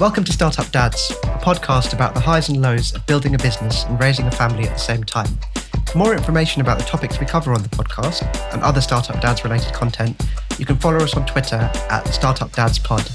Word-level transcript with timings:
Welcome 0.00 0.24
to 0.24 0.32
Startup 0.32 0.68
Dads, 0.72 1.12
a 1.22 1.38
podcast 1.38 1.92
about 1.92 2.14
the 2.14 2.20
highs 2.20 2.48
and 2.48 2.60
lows 2.60 2.92
of 2.96 3.06
building 3.06 3.36
a 3.36 3.38
business 3.38 3.84
and 3.84 3.98
raising 4.00 4.26
a 4.26 4.30
family 4.30 4.64
at 4.64 4.72
the 4.72 4.78
same 4.78 5.04
time. 5.04 5.38
For 5.86 5.98
more 5.98 6.12
information 6.12 6.60
about 6.60 6.78
the 6.78 6.84
topics 6.84 7.20
we 7.20 7.26
cover 7.26 7.52
on 7.52 7.62
the 7.62 7.68
podcast 7.68 8.24
and 8.52 8.60
other 8.64 8.80
Startup 8.80 9.20
Dads 9.20 9.44
related 9.44 9.72
content, 9.72 10.20
you 10.58 10.66
can 10.66 10.76
follow 10.76 10.98
us 10.98 11.14
on 11.14 11.24
Twitter 11.26 11.70
at 11.90 12.08
Startup 12.08 12.50
Dads 12.50 12.80
Pod. 12.80 13.08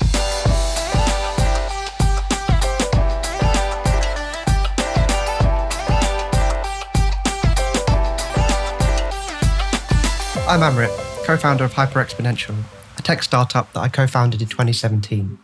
I'm 10.47 10.61
Amrit, 10.61 11.25
co 11.25 11.35
founder 11.35 11.65
of 11.65 11.73
hyperexponential, 11.73 12.55
a 12.97 13.01
tech 13.01 13.21
startup 13.21 13.73
that 13.73 13.81
I 13.81 13.89
co 13.89 14.07
founded 14.07 14.41
in 14.41 14.47
2017. 14.47 15.37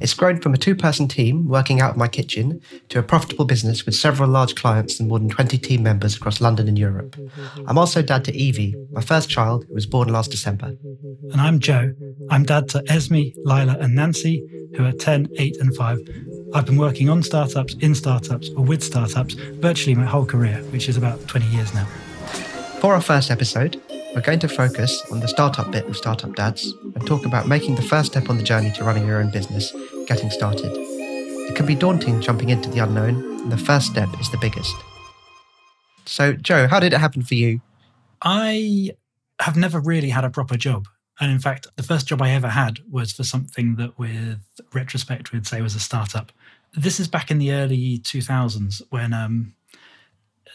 It's 0.00 0.14
grown 0.14 0.40
from 0.40 0.54
a 0.54 0.56
two 0.56 0.74
person 0.74 1.08
team 1.08 1.46
working 1.46 1.80
out 1.80 1.90
of 1.90 1.96
my 1.96 2.08
kitchen 2.08 2.60
to 2.88 2.98
a 2.98 3.02
profitable 3.02 3.44
business 3.44 3.84
with 3.84 3.94
several 3.94 4.30
large 4.30 4.54
clients 4.54 4.98
and 4.98 5.08
more 5.08 5.18
than 5.18 5.28
20 5.28 5.58
team 5.58 5.82
members 5.82 6.16
across 6.16 6.40
London 6.40 6.68
and 6.68 6.78
Europe. 6.78 7.16
I'm 7.66 7.76
also 7.76 8.00
dad 8.00 8.24
to 8.24 8.34
Evie, 8.34 8.74
my 8.92 9.02
first 9.02 9.28
child, 9.28 9.66
who 9.68 9.74
was 9.74 9.86
born 9.86 10.08
last 10.08 10.30
December. 10.30 10.74
And 11.32 11.40
I'm 11.40 11.58
Joe. 11.58 11.92
I'm 12.30 12.44
dad 12.44 12.68
to 12.70 12.82
Esme, 12.88 13.32
Lila, 13.44 13.76
and 13.78 13.94
Nancy, 13.94 14.42
who 14.74 14.86
are 14.86 14.92
10, 14.92 15.28
8, 15.36 15.56
and 15.58 15.76
5. 15.76 15.98
I've 16.54 16.66
been 16.66 16.78
working 16.78 17.10
on 17.10 17.22
startups, 17.22 17.74
in 17.74 17.94
startups, 17.94 18.48
or 18.56 18.64
with 18.64 18.82
startups 18.82 19.34
virtually 19.34 19.94
my 19.94 20.06
whole 20.06 20.24
career, 20.24 20.62
which 20.70 20.88
is 20.88 20.96
about 20.96 21.26
20 21.28 21.46
years 21.48 21.74
now. 21.74 21.84
For 22.80 22.94
our 22.94 23.02
first 23.02 23.30
episode, 23.30 23.80
we're 24.14 24.22
going 24.22 24.38
to 24.40 24.48
focus 24.48 25.02
on 25.12 25.20
the 25.20 25.28
startup 25.28 25.70
bit 25.70 25.84
of 25.84 25.96
Startup 25.96 26.34
Dads 26.34 26.74
and 27.00 27.08
talk 27.08 27.24
about 27.24 27.48
making 27.48 27.74
the 27.74 27.82
first 27.82 28.12
step 28.12 28.28
on 28.28 28.36
the 28.36 28.42
journey 28.42 28.70
to 28.72 28.84
running 28.84 29.06
your 29.06 29.20
own 29.20 29.30
business, 29.30 29.72
getting 30.06 30.30
started. 30.30 30.70
It 30.74 31.56
can 31.56 31.64
be 31.64 31.74
daunting 31.74 32.20
jumping 32.20 32.50
into 32.50 32.68
the 32.68 32.80
unknown, 32.80 33.40
and 33.40 33.50
the 33.50 33.56
first 33.56 33.86
step 33.86 34.08
is 34.20 34.30
the 34.30 34.36
biggest. 34.36 34.76
So, 36.04 36.34
Joe, 36.34 36.68
how 36.68 36.78
did 36.78 36.92
it 36.92 36.98
happen 36.98 37.22
for 37.22 37.34
you? 37.34 37.60
I 38.22 38.90
have 39.40 39.56
never 39.56 39.80
really 39.80 40.10
had 40.10 40.24
a 40.24 40.30
proper 40.30 40.56
job. 40.56 40.88
And 41.18 41.32
in 41.32 41.38
fact, 41.38 41.66
the 41.76 41.82
first 41.82 42.06
job 42.06 42.20
I 42.22 42.30
ever 42.30 42.48
had 42.48 42.80
was 42.90 43.12
for 43.12 43.24
something 43.24 43.76
that, 43.76 43.98
with 43.98 44.40
retrospect, 44.74 45.32
we'd 45.32 45.46
say 45.46 45.62
was 45.62 45.74
a 45.74 45.80
startup. 45.80 46.32
This 46.74 47.00
is 47.00 47.08
back 47.08 47.30
in 47.30 47.38
the 47.38 47.52
early 47.52 47.98
2000s 47.98 48.82
when 48.90 49.12
um, 49.12 49.54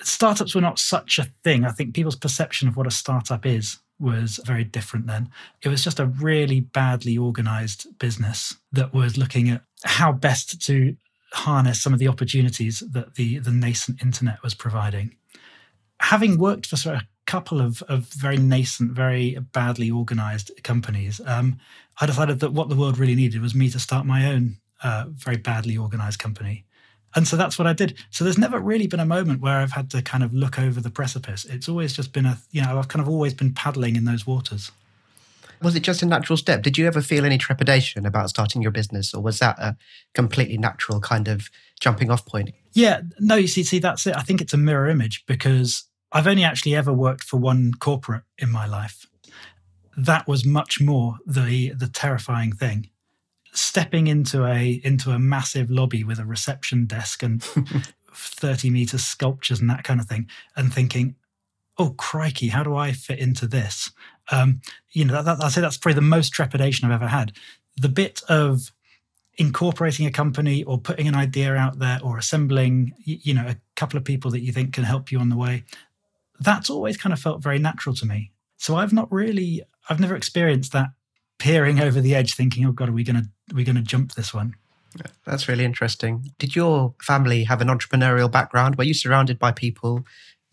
startups 0.02 0.53
were 0.53 0.61
not 0.61 0.80
such 0.80 1.17
a 1.20 1.25
thing. 1.44 1.66
I 1.66 1.72
think 1.72 1.95
people's 1.95 2.16
perception 2.16 2.67
of 2.67 2.77
what 2.77 2.88
a 2.88 2.92
startup 2.92 3.45
is 3.45 3.80
was 4.00 4.40
very 4.46 4.64
different 4.64 5.08
then. 5.08 5.30
It 5.62 5.70
was 5.70 5.84
just 5.84 6.00
a 6.00 6.06
really 6.06 6.60
badly 6.60 7.18
organized 7.18 7.88
business 8.00 8.56
that 8.72 8.94
was 8.94 9.18
looking 9.18 9.50
at 9.50 9.62
how 9.84 10.12
best 10.12 10.62
to 10.64 10.96
harness 11.34 11.82
some 11.82 11.94
of 11.94 12.00
the 12.00 12.08
opportunities 12.08 12.84
that 12.92 13.16
the, 13.16 13.40
the 13.40 13.52
nascent 13.52 14.02
internet 14.02 14.42
was 14.44 14.54
providing. 14.54 15.16
Having 16.00 16.40
worked 16.40 16.66
for 16.66 16.76
sort 16.76 16.96
of 16.96 17.02
a 17.02 17.08
couple 17.26 17.62
of, 17.62 17.82
of 17.84 18.08
very 18.08 18.38
nascent, 18.38 18.92
very 18.92 19.38
badly 19.54 19.90
organized 19.90 20.52
companies, 20.64 21.22
um, 21.26 21.58
I 22.00 22.06
decided 22.06 22.40
that 22.40 22.54
what 22.54 22.70
the 22.70 22.76
world 22.76 22.98
really 22.98 23.16
needed 23.16 23.42
was 23.42 23.56
me 23.56 23.70
to 23.70 23.80
start 23.80 24.06
my 24.06 24.26
own 24.32 24.58
uh, 24.84 25.06
very 25.10 25.38
badly 25.38 25.78
organized 25.78 26.20
company. 26.20 26.66
And 27.16 27.25
so 27.27 27.38
that's 27.38 27.58
what 27.58 27.66
I 27.67 27.73
did. 27.73 27.97
So 28.09 28.23
there's 28.23 28.38
never 28.38 28.59
really 28.59 28.88
been 28.88 28.99
a 28.99 29.05
moment 29.05 29.41
where 29.41 29.58
I've 29.58 29.71
had 29.71 29.89
to 29.91 30.02
kind 30.02 30.23
of 30.23 30.33
look 30.33 30.59
over 30.59 30.81
the 30.81 30.89
precipice. 30.89 31.45
It's 31.45 31.69
always 31.69 31.94
just 31.94 32.11
been 32.11 32.25
a, 32.25 32.38
you 32.52 32.61
know, 32.61 32.77
I've 32.77 32.89
kind 32.89 33.02
of 33.02 33.08
always 33.08 33.33
been 33.33 33.53
paddling 33.53 33.95
in 33.95 34.03
those 34.03 34.27
waters. 34.27 34.71
Was 35.61 35.75
it 35.75 35.83
just 35.83 36.03
a 36.03 36.05
natural 36.05 36.36
step? 36.36 36.61
Did 36.61 36.77
you 36.77 36.86
ever 36.86 37.02
feel 37.02 37.23
any 37.23 37.38
trepidation 37.38 38.05
about 38.05 38.30
starting 38.30 38.61
your 38.61 38.71
business, 38.71 39.13
or 39.13 39.23
was 39.23 39.39
that 39.39 39.58
a 39.58 39.77
completely 40.13 40.58
natural 40.58 40.99
kind 40.99 41.30
of 41.30 41.49
jumping 41.80 42.11
off 42.11 42.25
point? 42.25 42.52
Yeah, 42.73 43.02
no, 43.20 43.36
you 43.36 43.48
see, 43.48 43.64
see, 43.64 43.80
that's 43.80 44.05
it. 44.05 44.15
I 44.17 44.21
think 44.21 44.42
it's 44.42 44.54
a 44.54 44.58
mirror 44.58 44.89
image 44.89 45.23
because 45.25 45.86
I've 46.11 46.27
only 46.27 46.43
actually 46.43 46.75
ever 46.75 46.92
worked 46.92 47.23
for 47.23 47.37
one 47.37 47.71
corporate 47.80 48.23
in 48.37 48.52
my 48.52 48.67
life. 48.67 49.05
That 49.95 50.27
was 50.27 50.45
much 50.45 50.81
more 50.81 51.15
the 51.25 51.70
the 51.70 51.87
terrifying 51.87 52.52
thing 52.52 52.89
stepping 53.55 54.08
into 54.08 54.45
a 54.45 54.82
into 54.83 55.11
a 55.11 55.20
massive 55.20 55.71
lobby 55.71 56.04
with 56.04 56.20
a 56.20 56.26
reception 56.26 56.86
desk 56.86 57.23
and 57.23 57.43
30 58.14 58.70
meter 58.70 58.98
sculptures 58.98 59.60
and 59.60 59.70
that 59.70 59.83
kind 59.83 59.99
of 59.99 60.08
thing 60.08 60.27
and 60.55 60.73
thinking 60.73 61.16
oh 61.77 61.92
crikey 61.92 62.48
how 62.48 62.64
do 62.64 62.76
i 62.76 62.92
fit 62.92 63.20
into 63.20 63.48
this? 63.48 63.92
Um, 64.32 64.61
you 64.92 65.05
know 65.05 65.14
that, 65.14 65.26
that, 65.26 65.43
i'd 65.43 65.52
say 65.52 65.61
that's 65.61 65.77
probably 65.77 65.95
the 65.95 66.02
most 66.02 66.32
trepidation 66.32 66.86
i've 66.86 67.02
ever 67.02 67.08
had. 67.08 67.33
The 67.77 67.89
bit 67.89 68.21
of 68.30 68.71
incorporating 69.38 70.05
a 70.05 70.11
company 70.11 70.64
or 70.64 70.80
putting 70.80 71.08
an 71.08 71.16
idea 71.16 71.55
out 71.55 71.80
there 71.80 71.99
or 72.02 72.17
assembling 72.17 72.93
you 73.04 73.33
know 73.33 73.45
a 73.48 73.58
couple 73.76 73.98
of 73.98 74.04
people 74.04 74.32
that 74.32 74.42
you 74.42 74.52
think 74.52 74.73
can 74.73 74.86
help 74.86 75.11
you 75.11 75.20
on 75.20 75.30
the 75.30 75.37
way 75.37 75.64
that's 76.39 76.70
always 76.70 76.98
kind 76.98 77.14
of 77.14 77.20
felt 77.20 77.42
very 77.42 77.60
natural 77.60 77.95
to 77.95 78.05
me. 78.05 78.32
So 78.58 78.76
i've 78.76 78.93
not 78.93 79.11
really 79.11 79.61
i've 79.89 79.99
never 79.99 80.16
experienced 80.16 80.72
that 80.73 80.89
peering 81.38 81.80
over 81.80 82.02
the 82.02 82.16
edge, 82.16 82.36
thinking, 82.36 82.66
"Oh 82.66 82.72
God, 82.72 82.90
are 82.90 82.94
we 82.94 83.04
going 83.04 83.22
to 83.22 83.30
are 83.54 83.56
we 83.56 83.64
to 83.64 83.82
jump 83.82 84.14
this 84.14 84.34
one?" 84.34 84.56
That's 85.26 85.48
really 85.48 85.66
interesting. 85.66 86.32
Did 86.40 86.56
your 86.56 86.94
family 87.02 87.44
have 87.44 87.62
an 87.62 87.68
entrepreneurial 87.68 88.32
background? 88.32 88.76
Were 88.76 88.84
you 88.84 88.94
surrounded 88.94 89.38
by 89.40 89.52
people 89.52 90.06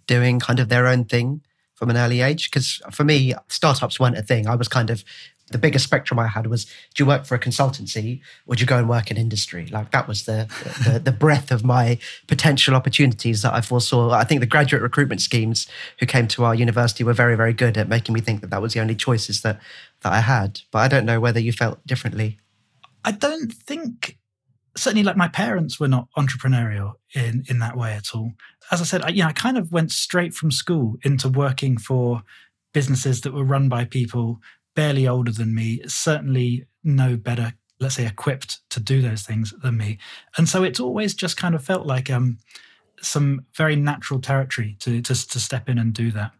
doing 0.07 0.41
kind 0.41 0.59
of 0.59 0.69
their 0.69 0.87
own 0.87 1.05
thing 1.05 1.43
from 1.75 1.91
an 1.91 1.97
early 1.97 2.21
age? 2.21 2.51
Because 2.51 2.83
for 2.91 3.05
me, 3.05 3.35
startups 3.49 4.01
weren't 4.01 4.19
a 4.19 4.23
thing. 4.23 4.47
I 4.47 4.57
was 4.57 4.69
kind 4.69 4.91
of 4.91 5.05
the 5.53 5.59
biggest 5.59 5.85
spectrum 5.85 6.19
I 6.19 6.27
had 6.27 6.47
was 6.47 6.65
do 6.65 7.03
you 7.03 7.07
work 7.07 7.25
for 7.25 7.35
a 7.35 7.39
consultancy 7.39 8.21
or 8.47 8.55
do 8.55 8.61
you 8.61 8.67
go 8.67 8.79
and 8.79 8.89
work 8.89 9.11
in 9.11 9.17
industry? 9.17 9.67
Like 9.67 9.91
that 9.93 10.09
was 10.09 10.25
the, 10.25 10.49
the, 10.85 10.99
the 10.99 11.13
breadth 11.13 11.51
of 11.51 11.65
my 11.65 11.99
potential 12.27 12.75
opportunities 12.75 13.43
that 13.43 13.55
I 13.55 13.61
foresaw. 13.61 14.11
I 14.11 14.25
think 14.25 14.41
the 14.41 14.47
graduate 14.47 14.83
recruitment 14.83 15.21
schemes 15.21 15.67
who 16.01 16.07
came 16.07 16.27
to 16.29 16.45
our 16.45 16.55
university 16.55 17.05
were 17.05 17.13
very, 17.13 17.37
very 17.37 17.53
good 17.53 17.77
at 17.77 17.89
making 17.89 18.15
me 18.15 18.21
think 18.21 18.41
that 18.41 18.51
that 18.51 18.63
was 18.63 18.75
the 18.75 18.81
only 18.81 18.95
choices 18.95 19.43
that, 19.43 19.61
that 20.03 20.13
I 20.13 20.21
had. 20.21 20.61
But 20.71 20.81
I 20.81 20.89
don't 20.89 21.07
know 21.07 21.21
whether 21.21 21.41
you 21.41 21.53
felt 21.53 21.87
differently. 21.87 22.39
I 23.05 23.13
don't 23.13 23.53
think 23.53 24.19
certainly 24.77 25.03
like 25.03 25.17
my 25.17 25.29
parents 25.29 25.79
were 25.79 25.89
not 25.89 26.09
entrepreneurial 26.17 26.95
in 27.15 27.45
in 27.49 27.59
that 27.59 27.77
way 27.77 27.93
at 27.93 28.15
all. 28.15 28.33
As 28.71 28.81
I 28.81 28.85
said, 28.85 29.03
I, 29.03 29.09
you 29.09 29.23
know, 29.23 29.29
I 29.29 29.33
kind 29.33 29.59
of 29.59 29.73
went 29.73 29.93
straight 29.93 30.35
from 30.35 30.51
school 30.51 30.97
into 31.03 31.29
working 31.29 31.77
for 31.77 32.23
businesses 32.73 33.21
that 33.21 33.35
were 33.35 33.45
run 33.45 33.69
by 33.69 33.85
people 33.85 34.41
barely 34.75 35.07
older 35.07 35.33
than 35.33 35.55
me, 35.55 35.83
certainly 35.87 36.67
no 36.83 37.17
better, 37.17 37.55
let's 37.81 37.97
say, 37.97 38.07
equipped 38.07 38.61
to 38.71 38.81
do 38.81 39.03
those 39.03 39.23
things 39.23 39.53
than 39.63 39.77
me. 39.77 39.99
And 40.37 40.49
so 40.49 40.63
it's 40.63 40.81
always 40.81 41.15
just 41.15 41.37
kind 41.37 41.55
of 41.55 41.65
felt 41.65 41.87
like 41.87 42.11
um, 42.11 42.39
some 43.01 43.45
very 43.55 43.77
natural 43.77 44.21
territory 44.21 44.77
to, 44.81 45.03
to, 45.03 45.29
to 45.29 45.41
step 45.41 45.69
in 45.69 45.79
and 45.79 45.93
do 45.93 46.11
that. 46.13 46.33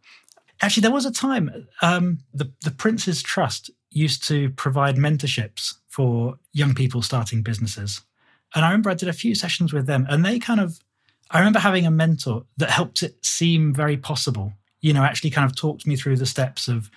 Actually, 0.63 0.83
there 0.83 0.93
was 0.93 1.07
a 1.07 1.13
time 1.13 1.67
um, 1.83 2.19
the 2.33 2.51
the 2.63 2.71
Prince's 2.71 3.21
Trust 3.21 3.71
used 3.91 4.27
to 4.29 4.51
provide 4.51 4.95
mentorships 4.97 5.75
for 5.89 6.39
young 6.53 6.73
people 6.73 7.03
starting 7.03 7.43
businesses, 7.43 8.01
and 8.55 8.65
I 8.65 8.69
remember 8.69 8.91
I 8.91 8.95
did 8.95 9.09
a 9.09 9.13
few 9.13 9.35
sessions 9.35 9.73
with 9.73 9.87
them, 9.87 10.07
and 10.09 10.25
they 10.25 10.39
kind 10.39 10.61
of 10.61 10.79
I 11.33 11.39
remember 11.39 11.59
having 11.59 11.85
a 11.85 11.91
mentor 11.91 12.45
that 12.59 12.71
helped 12.71 13.03
it 13.03 13.25
seem 13.25 13.75
very 13.75 13.97
possible. 13.97 14.53
You 14.81 14.93
know, 14.93 15.03
actually 15.03 15.31
kind 15.31 15.51
of 15.51 15.57
talked 15.57 15.85
me 15.85 15.97
through 15.97 16.17
the 16.17 16.27
steps 16.27 16.69
of 16.69 16.91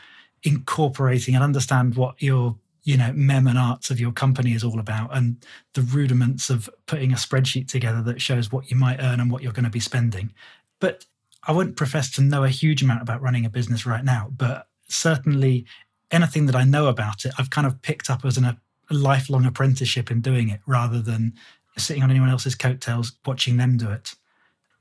incorporating 0.46 1.36
and 1.36 1.44
understand 1.44 1.96
what 1.96 2.22
your 2.22 2.56
you 2.84 2.98
know 2.98 3.12
mem 3.14 3.48
and 3.48 3.58
arts 3.58 3.90
of 3.90 4.00
your 4.00 4.12
company 4.12 4.54
is 4.54 4.64
all 4.64 4.80
about 4.80 5.16
and 5.16 5.44
the 5.74 5.82
rudiments 5.82 6.50
of 6.50 6.70
putting 6.86 7.12
a 7.12 7.16
spreadsheet 7.16 7.68
together 7.68 8.02
that 8.02 8.22
shows 8.22 8.52
what 8.52 8.70
you 8.70 8.78
might 8.78 9.02
earn 9.02 9.20
and 9.20 9.32
what 9.32 9.42
you're 9.42 9.52
going 9.52 9.64
to 9.64 9.70
be 9.70 9.80
spending. 9.80 10.32
But 10.80 11.06
i 11.48 11.52
wouldn't 11.52 11.76
profess 11.76 12.10
to 12.12 12.22
know 12.22 12.44
a 12.44 12.50
huge 12.50 12.82
amount 12.82 13.02
about 13.02 13.22
running 13.22 13.46
a 13.46 13.50
business 13.50 13.86
right 13.86 14.04
now 14.04 14.32
but 14.36 14.68
certainly 14.88 15.64
anything 16.10 16.48
that 16.48 16.56
i 16.56 16.64
know 16.64 16.88
about 16.88 17.24
it 17.24 17.32
i've 17.38 17.52
kind 17.52 17.68
of 17.68 17.80
picked 17.84 18.10
up 18.10 18.26
as 18.26 18.36
an, 18.36 18.46
a 18.46 18.58
lifelong 18.90 19.46
apprenticeship 19.46 20.10
in 20.10 20.22
doing 20.22 20.50
it 20.50 20.60
rather 20.66 21.00
than 21.00 21.34
sitting 21.78 22.04
on 22.04 22.12
anyone 22.12 22.30
else's 22.30 22.56
coattails 22.56 23.14
watching 23.26 23.58
them 23.58 23.78
do 23.78 23.90
it. 23.90 24.16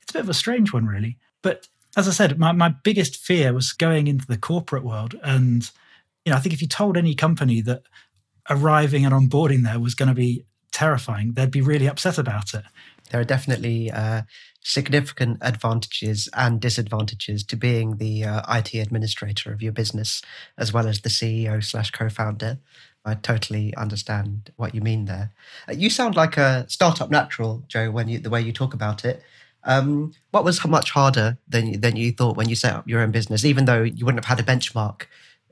It's 0.02 0.10
a 0.10 0.14
bit 0.14 0.22
of 0.22 0.28
a 0.28 0.34
strange 0.34 0.72
one 0.72 0.86
really. 0.86 1.18
But 1.42 1.68
as 1.96 2.08
I 2.08 2.10
said, 2.10 2.38
my, 2.38 2.52
my 2.52 2.74
biggest 2.82 3.16
fear 3.16 3.52
was 3.52 3.72
going 3.72 4.06
into 4.06 4.26
the 4.26 4.38
corporate 4.38 4.84
world. 4.84 5.14
And, 5.22 5.70
you 6.24 6.30
know, 6.30 6.36
I 6.36 6.40
think 6.40 6.52
if 6.52 6.62
you 6.62 6.68
told 6.68 6.96
any 6.96 7.14
company 7.14 7.60
that 7.62 7.82
arriving 8.50 9.04
and 9.04 9.14
onboarding 9.14 9.64
there 9.64 9.80
was 9.80 9.94
going 9.94 10.08
to 10.08 10.14
be 10.14 10.44
terrifying, 10.72 11.32
they'd 11.32 11.50
be 11.50 11.60
really 11.60 11.86
upset 11.86 12.18
about 12.18 12.52
it. 12.54 12.64
There 13.10 13.20
are 13.20 13.24
definitely 13.24 13.90
uh, 13.90 14.22
significant 14.62 15.38
advantages 15.40 16.28
and 16.34 16.60
disadvantages 16.60 17.44
to 17.44 17.56
being 17.56 17.98
the 17.98 18.24
uh, 18.24 18.42
IT 18.56 18.74
administrator 18.74 19.52
of 19.52 19.62
your 19.62 19.72
business, 19.72 20.22
as 20.58 20.72
well 20.72 20.88
as 20.88 21.00
the 21.00 21.10
CEO 21.10 21.62
slash 21.62 21.90
co-founder. 21.90 22.58
I 23.04 23.14
totally 23.14 23.74
understand 23.76 24.50
what 24.56 24.74
you 24.74 24.80
mean 24.80 25.04
there. 25.04 25.30
You 25.70 25.90
sound 25.90 26.16
like 26.16 26.38
a 26.38 26.64
startup 26.68 27.10
natural, 27.10 27.62
Joe, 27.68 27.90
when 27.90 28.08
you 28.08 28.18
the 28.18 28.30
way 28.30 28.40
you 28.40 28.52
talk 28.52 28.72
about 28.72 29.04
it. 29.04 29.22
Um, 29.66 30.12
what 30.30 30.44
was 30.44 30.64
much 30.66 30.90
harder 30.90 31.38
than 31.48 31.80
than 31.80 31.96
you 31.96 32.12
thought 32.12 32.36
when 32.36 32.48
you 32.48 32.56
set 32.56 32.74
up 32.74 32.88
your 32.88 33.00
own 33.00 33.10
business, 33.10 33.44
even 33.44 33.64
though 33.64 33.82
you 33.82 34.04
wouldn't 34.04 34.24
have 34.24 34.38
had 34.38 34.46
a 34.46 34.50
benchmark 34.50 35.02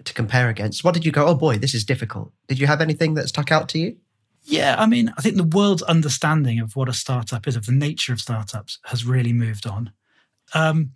to 0.05 0.15
compare 0.15 0.49
against? 0.49 0.85
What 0.85 0.95
did 0.95 1.05
you 1.05 1.13
go? 1.13 1.27
Oh 1.27 1.35
boy, 1.35 1.59
this 1.59 1.75
is 1.75 1.85
difficult. 1.85 2.33
Did 2.49 2.59
you 2.59 2.67
have 2.67 2.81
anything 2.81 3.15
that 3.15 3.29
stuck 3.29 3.51
out 3.51 3.69
to 3.71 3.79
you? 3.79 3.97
Yeah, 4.45 4.75
I 4.79 4.87
mean, 4.87 5.13
I 5.17 5.23
think 5.23 5.37
the 5.37 5.45
world's 5.45 5.83
understanding 5.85 6.59
of 6.59 6.75
what 6.75 6.89
a 6.89 6.93
startup 6.93 7.47
is, 7.47 7.55
of 7.55 7.67
the 7.67 7.73
nature 7.73 8.13
of 8.13 8.21
startups, 8.21 8.79
has 8.87 9.07
really 9.07 9.33
moved 9.33 9.67
on. 9.67 9.93
Um, 10.53 10.93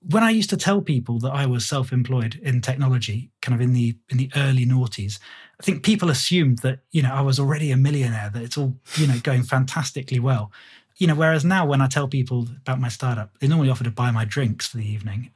when 0.00 0.22
I 0.22 0.30
used 0.30 0.50
to 0.50 0.56
tell 0.56 0.80
people 0.80 1.18
that 1.20 1.32
I 1.32 1.44
was 1.44 1.66
self-employed 1.66 2.40
in 2.42 2.60
technology, 2.60 3.30
kind 3.42 3.54
of 3.54 3.60
in 3.60 3.72
the 3.72 3.96
in 4.08 4.16
the 4.16 4.30
early 4.36 4.64
noughties, 4.64 5.18
I 5.60 5.64
think 5.64 5.84
people 5.84 6.08
assumed 6.08 6.58
that 6.58 6.80
you 6.90 7.02
know 7.02 7.12
I 7.12 7.20
was 7.20 7.38
already 7.38 7.70
a 7.70 7.76
millionaire, 7.76 8.30
that 8.32 8.42
it's 8.42 8.56
all 8.56 8.76
you 8.96 9.06
know 9.06 9.18
going 9.22 9.42
fantastically 9.42 10.20
well. 10.20 10.50
You 10.98 11.06
know, 11.06 11.14
whereas 11.14 11.44
now 11.44 11.64
when 11.66 11.80
I 11.80 11.86
tell 11.86 12.08
people 12.08 12.48
about 12.60 12.80
my 12.80 12.88
startup, 12.88 13.38
they 13.38 13.46
normally 13.46 13.70
offer 13.70 13.84
to 13.84 13.90
buy 13.90 14.10
my 14.10 14.24
drinks 14.24 14.66
for 14.66 14.76
the 14.76 14.88
evening. 14.88 15.30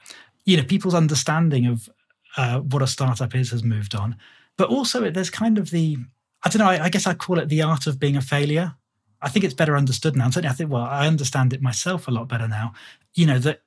You 0.45 0.57
know, 0.57 0.65
people's 0.65 0.95
understanding 0.95 1.67
of 1.67 1.89
uh, 2.37 2.61
what 2.61 2.83
a 2.83 2.87
startup 2.87 3.35
is 3.35 3.51
has 3.51 3.63
moved 3.63 3.95
on, 3.95 4.17
but 4.57 4.69
also 4.69 5.09
there's 5.11 5.31
kind 5.31 5.59
of 5.59 5.71
the 5.71 5.99
I 6.45 6.49
don't 6.49 6.59
know. 6.59 6.69
I, 6.69 6.85
I 6.85 6.89
guess 6.89 7.07
I 7.07 7.15
call 7.15 7.39
it 7.39 7.49
the 7.49 7.63
art 7.63 7.87
of 7.87 8.01
being 8.01 8.17
a 8.17 8.21
failure. 8.21 8.75
I 9.21 9.29
think 9.29 9.45
it's 9.45 9.55
better 9.55 9.77
understood 9.77 10.17
now. 10.17 10.27
Certainly, 10.27 10.49
I 10.49 10.53
think 10.55 10.71
well, 10.71 10.83
I 10.83 11.07
understand 11.07 11.53
it 11.53 11.63
myself 11.63 12.09
a 12.09 12.11
lot 12.11 12.29
better 12.29 12.49
now. 12.49 12.75
You 13.15 13.27
know 13.27 13.39
that 13.39 13.63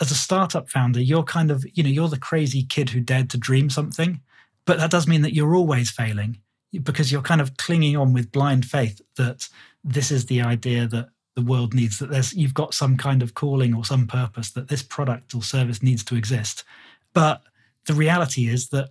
as 0.00 0.10
a 0.10 0.16
startup 0.16 0.68
founder, 0.68 1.00
you're 1.00 1.24
kind 1.24 1.50
of, 1.50 1.64
you 1.74 1.82
know, 1.82 1.88
you're 1.88 2.08
the 2.08 2.18
crazy 2.18 2.62
kid 2.62 2.90
who 2.90 3.00
dared 3.00 3.30
to 3.30 3.38
dream 3.38 3.68
something. 3.70 4.20
But 4.64 4.78
that 4.78 4.90
does 4.90 5.08
mean 5.08 5.22
that 5.22 5.34
you're 5.34 5.54
always 5.54 5.90
failing 5.90 6.40
because 6.82 7.10
you're 7.10 7.22
kind 7.22 7.40
of 7.40 7.56
clinging 7.56 7.96
on 7.96 8.12
with 8.12 8.30
blind 8.30 8.66
faith 8.66 9.00
that 9.16 9.48
this 9.82 10.10
is 10.10 10.26
the 10.26 10.42
idea 10.42 10.86
that 10.88 11.08
the 11.38 11.44
world 11.44 11.72
needs, 11.72 12.00
that 12.00 12.10
there's 12.10 12.34
you've 12.34 12.52
got 12.52 12.74
some 12.74 12.96
kind 12.96 13.22
of 13.22 13.34
calling 13.34 13.72
or 13.72 13.84
some 13.84 14.08
purpose, 14.08 14.50
that 14.50 14.66
this 14.66 14.82
product 14.82 15.36
or 15.36 15.42
service 15.42 15.84
needs 15.84 16.02
to 16.02 16.16
exist. 16.16 16.64
But 17.12 17.42
the 17.86 17.94
reality 17.94 18.48
is 18.48 18.70
that, 18.70 18.90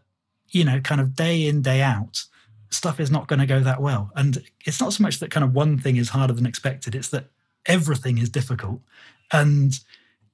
you 0.52 0.64
know, 0.64 0.80
kind 0.80 1.02
of 1.02 1.14
day 1.14 1.46
in, 1.46 1.62
day 1.62 1.82
out, 1.82 2.24
stuff 2.70 3.02
is 3.02 3.12
not 3.12 3.28
going 3.28 3.42
to 3.42 3.46
go 3.46 3.60
that 3.60 3.82
well. 3.82 4.12
And 4.16 4.42
it's 4.66 4.80
not 4.80 4.94
so 4.94 5.04
much 5.04 5.20
that 5.20 5.30
kind 5.30 5.44
of 5.44 5.54
one 5.54 5.78
thing 5.78 5.98
is 5.98 6.08
harder 6.08 6.32
than 6.32 6.46
expected, 6.46 6.96
it's 6.96 7.10
that 7.10 7.26
everything 7.66 8.18
is 8.18 8.30
difficult. 8.30 8.80
And 9.34 9.78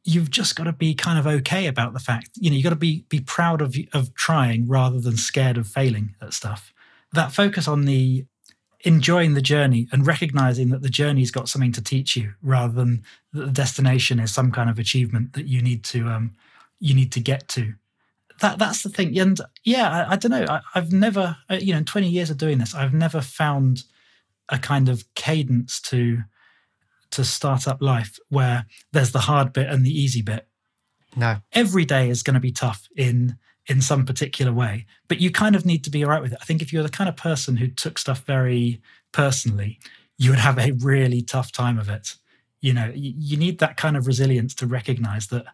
you've 0.04 0.30
just 0.30 0.56
got 0.56 0.66
to 0.66 0.74
be 0.74 0.94
kind 0.94 1.18
of 1.18 1.26
okay 1.26 1.66
about 1.66 1.94
the 1.94 2.00
fact 2.00 2.30
you 2.36 2.50
know 2.50 2.56
you've 2.58 2.64
got 2.66 2.72
to 2.72 2.76
be 2.76 3.06
be 3.08 3.22
proud 3.22 3.62
of 3.62 3.74
of 3.94 4.14
trying 4.14 4.68
rather 4.68 5.00
than 5.00 5.16
scared 5.16 5.58
of 5.58 5.66
failing 5.66 6.14
at 6.22 6.34
stuff 6.34 6.74
that 7.14 7.32
focus 7.32 7.70
on 7.70 7.86
the 7.86 8.26
enjoying 8.84 9.34
the 9.34 9.42
journey 9.42 9.88
and 9.92 10.06
recognizing 10.06 10.70
that 10.70 10.82
the 10.82 10.90
journey's 10.90 11.32
got 11.32 11.50
something 11.50 11.72
to 11.72 11.82
teach 11.82 12.16
you 12.16 12.34
rather 12.42 12.74
than 12.74 13.04
that 13.32 13.46
the 13.46 13.52
destination 13.52 14.20
is 14.20 14.34
some 14.34 14.52
kind 14.52 14.70
of 14.70 14.78
achievement 14.78 15.34
that 15.34 15.48
you 15.48 15.62
need 15.62 15.84
to 15.84 16.08
um 16.08 16.34
you 16.80 16.94
need 16.94 17.12
to 17.12 17.22
get 17.22 17.48
to 17.48 17.74
that 18.42 18.60
that's 18.60 18.84
the 18.84 18.90
thing 18.90 19.18
and 19.18 19.40
yeah 19.64 19.90
i, 19.90 20.14
I 20.14 20.16
don't 20.18 20.32
know 20.32 20.46
I, 20.50 20.62
i've 20.76 20.92
never 20.92 21.38
uh, 21.50 21.60
you 21.62 21.72
know 21.72 21.78
in 21.78 21.86
20 21.86 22.10
years 22.10 22.30
of 22.30 22.38
doing 22.38 22.58
this 22.58 22.76
i've 22.76 22.94
never 22.94 23.22
found 23.22 23.84
a 24.50 24.58
kind 24.58 24.90
of 24.90 25.06
cadence 25.16 25.80
to 25.82 26.24
to 27.14 27.24
start 27.24 27.68
up 27.68 27.80
life 27.80 28.18
where 28.30 28.66
there's 28.92 29.12
the 29.12 29.20
hard 29.20 29.54
bit 29.54 29.70
and 29.70 29.86
the 29.86 29.92
easy 29.92 30.24
bit. 30.24 30.48
No. 31.16 31.38
Every 31.52 31.86
day 31.86 32.10
is 32.10 32.24
going 32.24 32.34
to 32.34 32.40
be 32.40 32.52
tough 32.52 32.88
in 32.98 33.38
in 33.68 33.82
some 33.82 34.06
particular 34.06 34.52
way, 34.52 34.86
but 35.08 35.22
you 35.22 35.32
kind 35.32 35.56
of 35.56 35.66
need 35.66 35.84
to 35.84 35.90
be 35.90 36.04
all 36.04 36.10
right 36.10 36.22
with 36.22 36.34
it. 36.34 36.40
I 36.42 36.46
think 36.46 36.62
if 36.62 36.74
you're 36.74 36.84
the 36.84 36.90
kind 36.90 37.10
of 37.10 37.16
person 37.16 37.58
who 37.58 37.68
took 37.68 37.98
stuff 37.98 38.24
very 38.26 38.82
personally, 39.12 39.80
you 40.18 40.32
would 40.32 40.40
have 40.40 40.60
a 40.60 40.72
really 40.72 41.22
tough 41.22 41.52
time 41.52 41.80
of 41.80 41.90
it. 41.90 42.16
You 42.60 42.74
know, 42.74 42.92
you 42.94 43.38
need 43.38 43.60
that 43.60 43.78
kind 43.78 43.98
of 43.98 44.08
resilience 44.08 44.54
to 44.56 44.68
recognize 44.68 45.28
that 45.28 45.46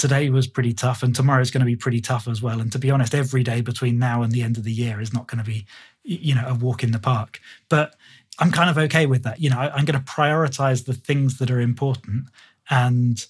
today 0.00 0.30
was 0.30 0.46
pretty 0.46 0.72
tough 0.72 1.02
and 1.02 1.14
tomorrow 1.14 1.42
is 1.42 1.50
going 1.50 1.60
to 1.60 1.66
be 1.66 1.76
pretty 1.76 2.00
tough 2.00 2.26
as 2.26 2.40
well. 2.40 2.60
And 2.60 2.72
to 2.72 2.78
be 2.78 2.90
honest, 2.90 3.14
every 3.14 3.42
day 3.42 3.60
between 3.60 3.98
now 3.98 4.22
and 4.22 4.32
the 4.32 4.42
end 4.42 4.56
of 4.56 4.64
the 4.64 4.72
year 4.72 5.00
is 5.00 5.12
not 5.12 5.26
going 5.26 5.38
to 5.38 5.44
be, 5.44 5.66
you 6.04 6.34
know, 6.34 6.46
a 6.46 6.54
walk 6.54 6.82
in 6.82 6.92
the 6.92 6.98
park. 6.98 7.38
But 7.68 7.96
I'm 8.38 8.50
kind 8.50 8.70
of 8.70 8.78
okay 8.78 9.04
with 9.04 9.24
that. 9.24 9.40
You 9.40 9.50
know, 9.50 9.58
I, 9.58 9.78
am 9.78 9.84
going 9.84 10.02
to 10.02 10.10
prioritize 10.12 10.86
the 10.86 10.94
things 10.94 11.38
that 11.38 11.50
are 11.50 11.60
important 11.60 12.26
and 12.70 13.24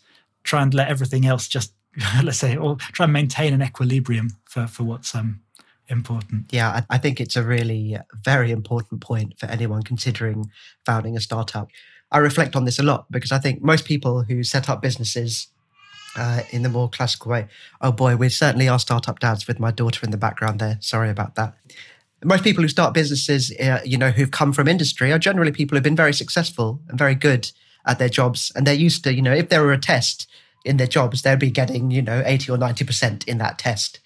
try 0.44 0.62
and 0.62 0.73
let 0.73 0.88
everything 0.88 1.26
else 1.26 1.49
just, 1.49 1.73
let's 2.23 2.39
say, 2.39 2.57
or 2.57 2.77
try 2.77 3.05
and 3.05 3.13
maintain 3.13 3.53
an 3.53 3.63
equilibrium 3.63 4.31
for, 4.45 4.67
for 4.67 4.85
what's 4.85 5.15
um, 5.15 5.41
important. 5.89 6.53
Yeah, 6.53 6.83
I, 6.89 6.99
think 6.99 7.21
it's 7.21 7.37
a 7.37 7.43
really 7.43 7.97
uh, 7.97 8.03
very 8.25 8.51
important 8.51 9.01
point 9.01 9.39
for 9.39 9.47
anyone 9.47 9.83
considering 9.83 10.51
founding 10.85 11.17
a 11.17 11.21
startup. 11.21 11.69
I 12.13 12.19
reflect 12.19 12.57
on 12.57 12.65
this 12.65 12.79
a 12.79 12.83
lot 12.83 13.07
because 13.11 13.33
I 13.33 13.39
think 13.39 13.63
most 13.63 13.85
people 13.85 14.23
who 14.23 14.43
set 14.43 14.69
up 14.69 14.83
businesses 14.83 15.49
uh, 16.17 16.43
in 16.51 16.63
the 16.63 16.69
more 16.69 16.89
classical 16.89 17.31
way, 17.31 17.49
oh 17.81 17.93
boy, 17.93 18.17
we 18.17 18.29
certainly 18.29 18.69
are 18.69 18.79
startup 18.79 19.21
dads 19.21 19.47
with 19.47 19.61
my 19.61 19.71
daughter 19.71 20.05
in 20.05 20.11
the 20.11 20.17
background 20.17 20.61
there. 20.61 20.79
Sorry 20.81 21.11
about 21.11 21.35
that 21.37 21.55
most 22.25 22.45
people 22.45 22.63
who 22.63 22.69
start 22.69 22.95
businesses, 22.95 23.53
uh, 23.59 23.81
you 23.85 23.97
know, 23.97 24.11
who've 24.11 24.31
come 24.31 24.53
from 24.53 24.69
industry 24.69 25.13
are 25.13 25.19
generally 25.19 25.53
people 25.53 25.77
who've 25.77 25.83
been 25.83 25.97
very 25.97 26.13
successful 26.13 26.81
and 26.89 26.99
very 26.99 27.15
good 27.15 27.51
at 27.87 27.99
their 27.99 28.09
jobs. 28.09 28.53
And 28.55 28.67
they're 28.67 28.75
used 28.75 29.05
to, 29.05 29.15
you 29.15 29.23
know, 29.23 29.33
if 29.33 29.49
there 29.49 29.63
were 29.63 29.73
a 29.73 29.79
test 29.79 30.29
in 30.65 30.77
their 30.77 30.87
jobs, 30.87 31.23
they'd 31.23 31.39
be 31.39 31.51
getting, 31.51 31.91
you 31.91 32.03
know, 32.03 32.23
80 32.25 32.53
or 32.53 32.59
90% 32.59 33.27
in 33.27 33.39
that 33.39 33.59
test. 33.59 34.01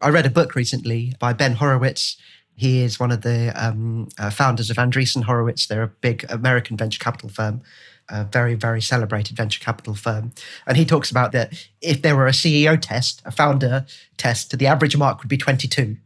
I 0.00 0.10
read 0.10 0.26
a 0.26 0.30
book 0.30 0.54
recently 0.54 1.14
by 1.18 1.32
Ben 1.32 1.54
Horowitz. 1.54 2.16
He 2.54 2.82
is 2.82 2.98
one 2.98 3.12
of 3.12 3.22
the 3.22 3.52
um, 3.54 4.08
uh, 4.18 4.30
founders 4.30 4.70
of 4.70 4.76
Andreessen 4.76 5.24
Horowitz. 5.24 5.66
They're 5.66 5.82
a 5.82 5.88
big 5.88 6.24
American 6.28 6.76
venture 6.76 6.98
capital 6.98 7.28
firm, 7.28 7.62
a 8.08 8.24
very, 8.24 8.54
very 8.54 8.80
celebrated 8.80 9.36
venture 9.36 9.60
capital 9.60 9.94
firm. 9.94 10.32
And 10.66 10.76
he 10.76 10.84
talks 10.84 11.10
about 11.10 11.32
that 11.32 11.52
if 11.80 12.02
there 12.02 12.16
were 12.16 12.26
a 12.26 12.32
CEO 12.32 12.80
test, 12.80 13.22
a 13.24 13.30
founder 13.30 13.86
test, 14.16 14.56
the 14.58 14.66
average 14.66 14.96
mark 14.96 15.20
would 15.20 15.28
be 15.28 15.36
22 15.36 15.96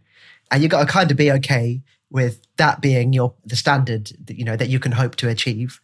and 0.52 0.62
you've 0.62 0.70
got 0.70 0.86
to 0.86 0.92
kind 0.92 1.10
of 1.10 1.16
be 1.16 1.32
okay 1.32 1.82
with 2.10 2.42
that 2.58 2.80
being 2.80 3.12
your 3.12 3.34
the 3.44 3.56
standard 3.56 4.12
that 4.26 4.38
you 4.38 4.44
know 4.44 4.54
that 4.54 4.68
you 4.68 4.78
can 4.78 4.92
hope 4.92 5.16
to 5.16 5.28
achieve 5.28 5.80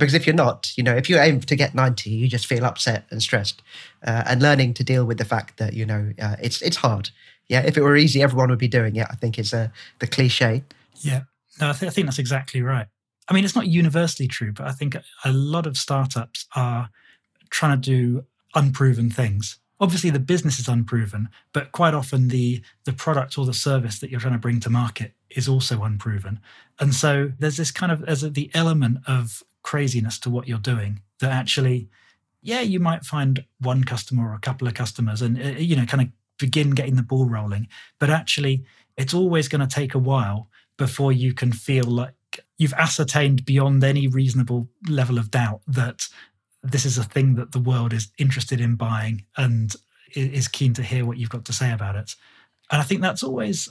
because 0.00 0.14
if 0.14 0.26
you're 0.26 0.34
not 0.34 0.72
you 0.76 0.82
know 0.82 0.94
if 0.94 1.08
you 1.08 1.18
aim 1.18 1.40
to 1.40 1.56
get 1.56 1.74
90 1.74 2.10
you 2.10 2.28
just 2.28 2.46
feel 2.46 2.64
upset 2.64 3.06
and 3.10 3.22
stressed 3.22 3.62
uh, 4.06 4.24
and 4.26 4.42
learning 4.42 4.74
to 4.74 4.84
deal 4.84 5.04
with 5.04 5.18
the 5.18 5.24
fact 5.24 5.58
that 5.58 5.74
you 5.74 5.86
know 5.86 6.12
uh, 6.20 6.36
it's 6.42 6.60
it's 6.62 6.76
hard. 6.76 7.10
Yeah 7.48 7.60
if 7.60 7.76
it 7.76 7.82
were 7.82 7.96
easy 7.96 8.22
everyone 8.22 8.50
would 8.50 8.58
be 8.58 8.68
doing 8.68 8.96
it 8.96 9.06
i 9.10 9.14
think 9.14 9.38
is 9.38 9.54
uh, 9.54 9.68
the 10.00 10.06
cliche. 10.06 10.64
Yeah. 10.96 11.22
No 11.60 11.70
I, 11.70 11.72
th- 11.72 11.90
I 11.90 11.92
think 11.92 12.06
that's 12.06 12.18
exactly 12.18 12.62
right. 12.62 12.86
I 13.28 13.34
mean 13.34 13.44
it's 13.44 13.54
not 13.56 13.66
universally 13.66 14.28
true 14.28 14.52
but 14.52 14.66
i 14.66 14.72
think 14.72 14.96
a 15.24 15.32
lot 15.32 15.66
of 15.66 15.76
startups 15.76 16.46
are 16.56 16.90
trying 17.50 17.80
to 17.80 17.90
do 17.90 18.24
unproven 18.54 19.10
things. 19.10 19.58
Obviously 19.78 20.10
the 20.10 20.20
business 20.20 20.58
is 20.58 20.68
unproven 20.68 21.28
but 21.52 21.72
quite 21.72 21.94
often 21.94 22.28
the 22.28 22.62
the 22.84 22.92
product 22.92 23.38
or 23.38 23.44
the 23.46 23.54
service 23.54 23.98
that 23.98 24.10
you're 24.10 24.20
trying 24.20 24.34
to 24.34 24.38
bring 24.38 24.60
to 24.60 24.70
market 24.70 25.12
is 25.30 25.48
also 25.48 25.82
unproven. 25.82 26.40
And 26.78 26.94
so 26.94 27.32
there's 27.38 27.56
this 27.56 27.70
kind 27.70 27.92
of 27.92 28.06
there's 28.06 28.22
the 28.22 28.50
element 28.54 28.98
of 29.06 29.42
craziness 29.62 30.18
to 30.18 30.30
what 30.30 30.48
you're 30.48 30.58
doing 30.58 31.00
that 31.20 31.30
actually 31.30 31.88
yeah 32.42 32.60
you 32.60 32.80
might 32.80 33.04
find 33.04 33.44
one 33.58 33.84
customer 33.84 34.30
or 34.30 34.34
a 34.34 34.40
couple 34.40 34.66
of 34.66 34.74
customers 34.74 35.22
and 35.22 35.38
uh, 35.38 35.58
you 35.58 35.76
know 35.76 35.84
kind 35.84 36.02
of 36.02 36.08
begin 36.38 36.70
getting 36.70 36.96
the 36.96 37.02
ball 37.02 37.28
rolling 37.28 37.68
but 37.98 38.08
actually 38.08 38.64
it's 38.96 39.14
always 39.14 39.48
going 39.48 39.60
to 39.60 39.74
take 39.74 39.94
a 39.94 39.98
while 39.98 40.48
before 40.76 41.12
you 41.12 41.34
can 41.34 41.52
feel 41.52 41.84
like 41.84 42.14
you've 42.56 42.72
ascertained 42.74 43.44
beyond 43.44 43.82
any 43.84 44.06
reasonable 44.06 44.68
level 44.88 45.18
of 45.18 45.30
doubt 45.30 45.60
that 45.66 46.08
this 46.62 46.84
is 46.84 46.98
a 46.98 47.04
thing 47.04 47.34
that 47.34 47.52
the 47.52 47.58
world 47.58 47.92
is 47.92 48.10
interested 48.18 48.60
in 48.60 48.76
buying 48.76 49.24
and 49.36 49.76
is 50.14 50.48
keen 50.48 50.74
to 50.74 50.82
hear 50.82 51.04
what 51.04 51.16
you've 51.16 51.30
got 51.30 51.44
to 51.46 51.52
say 51.52 51.72
about 51.72 51.96
it. 51.96 52.14
And 52.70 52.80
I 52.80 52.84
think 52.84 53.00
that's 53.00 53.22
always 53.22 53.68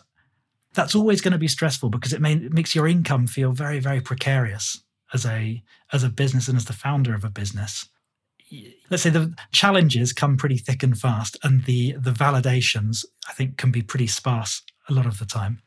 that's 0.73 0.95
always 0.95 1.21
going 1.21 1.31
to 1.31 1.39
be 1.39 1.47
stressful 1.47 1.89
because 1.89 2.13
it, 2.13 2.21
may, 2.21 2.33
it 2.33 2.53
makes 2.53 2.75
your 2.75 2.87
income 2.87 3.27
feel 3.27 3.51
very 3.51 3.79
very 3.79 4.01
precarious 4.01 4.81
as 5.13 5.25
a 5.25 5.63
as 5.91 6.03
a 6.03 6.09
business 6.09 6.47
and 6.47 6.57
as 6.57 6.65
the 6.65 6.73
founder 6.73 7.13
of 7.13 7.23
a 7.23 7.29
business. 7.29 7.87
Let's 8.89 9.03
say 9.03 9.11
the 9.11 9.35
challenges 9.51 10.11
come 10.11 10.35
pretty 10.35 10.57
thick 10.57 10.81
and 10.81 10.97
fast, 10.97 11.37
and 11.43 11.65
the 11.65 11.93
the 11.93 12.11
validations 12.11 13.05
I 13.27 13.33
think 13.33 13.57
can 13.57 13.71
be 13.71 13.81
pretty 13.81 14.07
sparse 14.07 14.63
a 14.87 14.93
lot 14.93 15.05
of 15.05 15.19
the 15.19 15.25
time. 15.25 15.61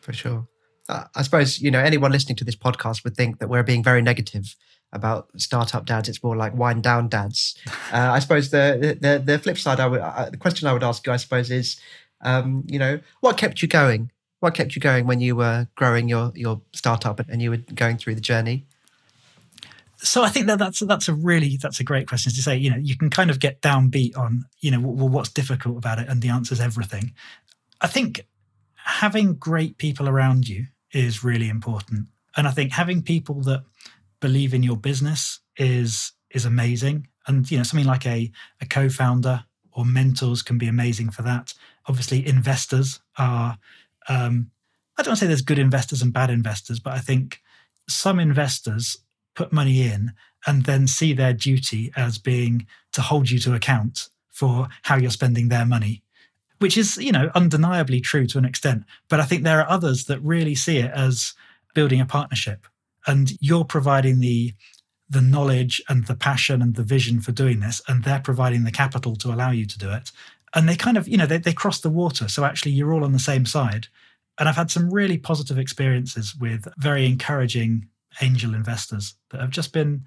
For 0.00 0.12
sure. 0.12 0.48
Uh, 0.88 1.04
I 1.14 1.22
suppose 1.22 1.60
you 1.60 1.70
know 1.70 1.80
anyone 1.80 2.12
listening 2.12 2.36
to 2.36 2.44
this 2.44 2.56
podcast 2.56 3.04
would 3.04 3.16
think 3.16 3.38
that 3.38 3.48
we're 3.48 3.62
being 3.62 3.82
very 3.82 4.02
negative 4.02 4.56
about 4.92 5.28
startup 5.36 5.84
dads. 5.84 6.08
It's 6.08 6.22
more 6.22 6.36
like 6.36 6.54
wind 6.54 6.82
down 6.82 7.08
dads. 7.08 7.56
Uh, 7.90 8.10
I 8.12 8.18
suppose 8.18 8.50
the, 8.50 8.98
the 9.00 9.18
the 9.18 9.38
flip 9.38 9.56
side, 9.56 9.80
I 9.80 9.86
would 9.86 10.00
uh, 10.00 10.28
the 10.28 10.36
question 10.36 10.68
I 10.68 10.74
would 10.74 10.84
ask 10.84 11.06
you, 11.06 11.12
I 11.12 11.16
suppose, 11.16 11.50
is 11.50 11.80
um, 12.20 12.64
you 12.68 12.78
know 12.78 13.00
what 13.20 13.38
kept 13.38 13.62
you 13.62 13.68
going? 13.68 14.10
What 14.40 14.54
kept 14.54 14.76
you 14.76 14.80
going 14.80 15.06
when 15.06 15.20
you 15.20 15.34
were 15.34 15.68
growing 15.74 16.06
your 16.06 16.32
your 16.34 16.60
startup 16.74 17.18
and 17.30 17.40
you 17.40 17.50
were 17.50 17.56
going 17.74 17.96
through 17.96 18.14
the 18.14 18.20
journey? 18.20 18.66
So 20.00 20.22
I 20.22 20.28
think 20.28 20.46
that 20.46 20.58
that's 20.58 20.80
that's 20.80 21.08
a 21.08 21.14
really 21.14 21.56
that's 21.56 21.80
a 21.80 21.84
great 21.84 22.06
question 22.06 22.32
to 22.32 22.42
say. 22.42 22.56
You 22.56 22.70
know, 22.70 22.76
you 22.76 22.96
can 22.96 23.10
kind 23.10 23.30
of 23.30 23.40
get 23.40 23.62
downbeat 23.62 24.16
on 24.16 24.44
you 24.60 24.70
know 24.70 24.80
well 24.80 25.08
what's 25.08 25.30
difficult 25.30 25.76
about 25.76 25.98
it, 25.98 26.08
and 26.08 26.22
the 26.22 26.28
answer 26.28 26.52
is 26.52 26.60
everything. 26.60 27.12
I 27.80 27.88
think 27.88 28.26
having 28.76 29.34
great 29.34 29.78
people 29.78 30.08
around 30.08 30.48
you 30.48 30.66
is 30.92 31.24
really 31.24 31.48
important, 31.48 32.06
and 32.36 32.46
I 32.46 32.52
think 32.52 32.72
having 32.72 33.02
people 33.02 33.42
that 33.42 33.64
believe 34.20 34.54
in 34.54 34.62
your 34.62 34.76
business 34.76 35.40
is 35.56 36.12
is 36.30 36.44
amazing. 36.44 37.08
And 37.26 37.50
you 37.50 37.58
know, 37.58 37.64
something 37.64 37.86
like 37.86 38.06
a, 38.06 38.30
a 38.60 38.66
co-founder 38.66 39.44
or 39.72 39.84
mentors 39.84 40.42
can 40.42 40.58
be 40.58 40.66
amazing 40.66 41.10
for 41.10 41.22
that. 41.22 41.54
Obviously, 41.86 42.26
investors 42.26 43.00
are 43.18 43.58
um, 44.08 44.50
I 44.96 45.02
don't 45.02 45.16
say 45.16 45.26
there's 45.26 45.42
good 45.42 45.58
investors 45.58 46.02
and 46.02 46.12
bad 46.12 46.30
investors, 46.30 46.80
but 46.80 46.92
I 46.92 46.98
think 46.98 47.40
some 47.88 48.18
investors 48.18 48.98
put 49.38 49.52
money 49.52 49.78
in 49.82 50.12
and 50.46 50.64
then 50.64 50.86
see 50.86 51.12
their 51.12 51.32
duty 51.32 51.92
as 51.96 52.18
being 52.18 52.66
to 52.92 53.00
hold 53.00 53.30
you 53.30 53.38
to 53.40 53.54
account 53.54 54.08
for 54.30 54.68
how 54.82 54.96
you're 54.96 55.18
spending 55.20 55.48
their 55.48 55.66
money 55.66 56.02
which 56.58 56.76
is 56.76 56.96
you 56.98 57.12
know 57.12 57.30
undeniably 57.34 58.00
true 58.00 58.26
to 58.26 58.38
an 58.38 58.44
extent. 58.44 58.84
But 59.08 59.20
i 59.20 59.24
think 59.24 59.42
there 59.42 59.60
are 59.60 59.70
others 59.70 60.04
that 60.04 60.20
really 60.20 60.54
see 60.54 60.78
it 60.78 60.90
as 60.92 61.34
building 61.74 62.00
a 62.00 62.06
partnership. 62.06 62.66
And 63.06 63.32
you're 63.40 63.64
providing 63.64 64.20
the 64.20 64.54
the 65.10 65.22
knowledge 65.22 65.82
and 65.88 66.06
the 66.06 66.14
passion 66.14 66.60
and 66.60 66.74
the 66.74 66.82
vision 66.82 67.20
for 67.20 67.32
doing 67.32 67.60
this 67.60 67.80
and 67.88 68.04
they're 68.04 68.20
providing 68.20 68.64
the 68.64 68.70
capital 68.82 69.16
to 69.16 69.32
allow 69.32 69.50
you 69.50 69.64
to 69.64 69.78
do 69.78 69.90
it. 69.90 70.12
And 70.54 70.68
they 70.68 70.76
kind 70.76 70.98
of 70.98 71.08
you 71.08 71.16
know 71.16 71.26
they, 71.26 71.38
they 71.38 71.52
cross 71.52 71.80
the 71.80 71.90
water. 71.90 72.28
So 72.28 72.44
actually 72.44 72.72
you're 72.72 72.92
all 72.92 73.04
on 73.04 73.12
the 73.12 73.18
same 73.18 73.46
side. 73.46 73.86
And 74.38 74.48
i've 74.48 74.56
had 74.56 74.70
some 74.70 74.92
really 74.92 75.18
positive 75.18 75.58
experiences 75.58 76.34
with 76.36 76.68
very 76.78 77.06
encouraging 77.06 77.88
angel 78.20 78.54
investors 78.54 79.14
that 79.30 79.40
have 79.40 79.50
just 79.50 79.72
been 79.72 80.04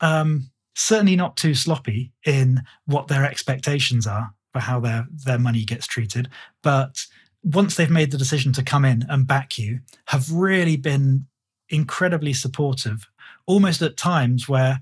um, 0.00 0.50
certainly 0.74 1.16
not 1.16 1.36
too 1.36 1.54
sloppy 1.54 2.12
in 2.24 2.62
what 2.86 3.08
their 3.08 3.24
expectations 3.24 4.06
are 4.06 4.32
for 4.52 4.60
how 4.60 4.80
their 4.80 5.06
their 5.10 5.38
money 5.38 5.64
gets 5.64 5.86
treated. 5.86 6.28
But 6.62 7.04
once 7.42 7.76
they've 7.76 7.90
made 7.90 8.10
the 8.10 8.18
decision 8.18 8.52
to 8.52 8.62
come 8.62 8.84
in 8.84 9.06
and 9.08 9.26
back 9.26 9.58
you 9.58 9.80
have 10.06 10.30
really 10.32 10.76
been 10.76 11.26
incredibly 11.68 12.32
supportive 12.32 13.06
almost 13.46 13.80
at 13.82 13.96
times 13.96 14.48
where 14.48 14.80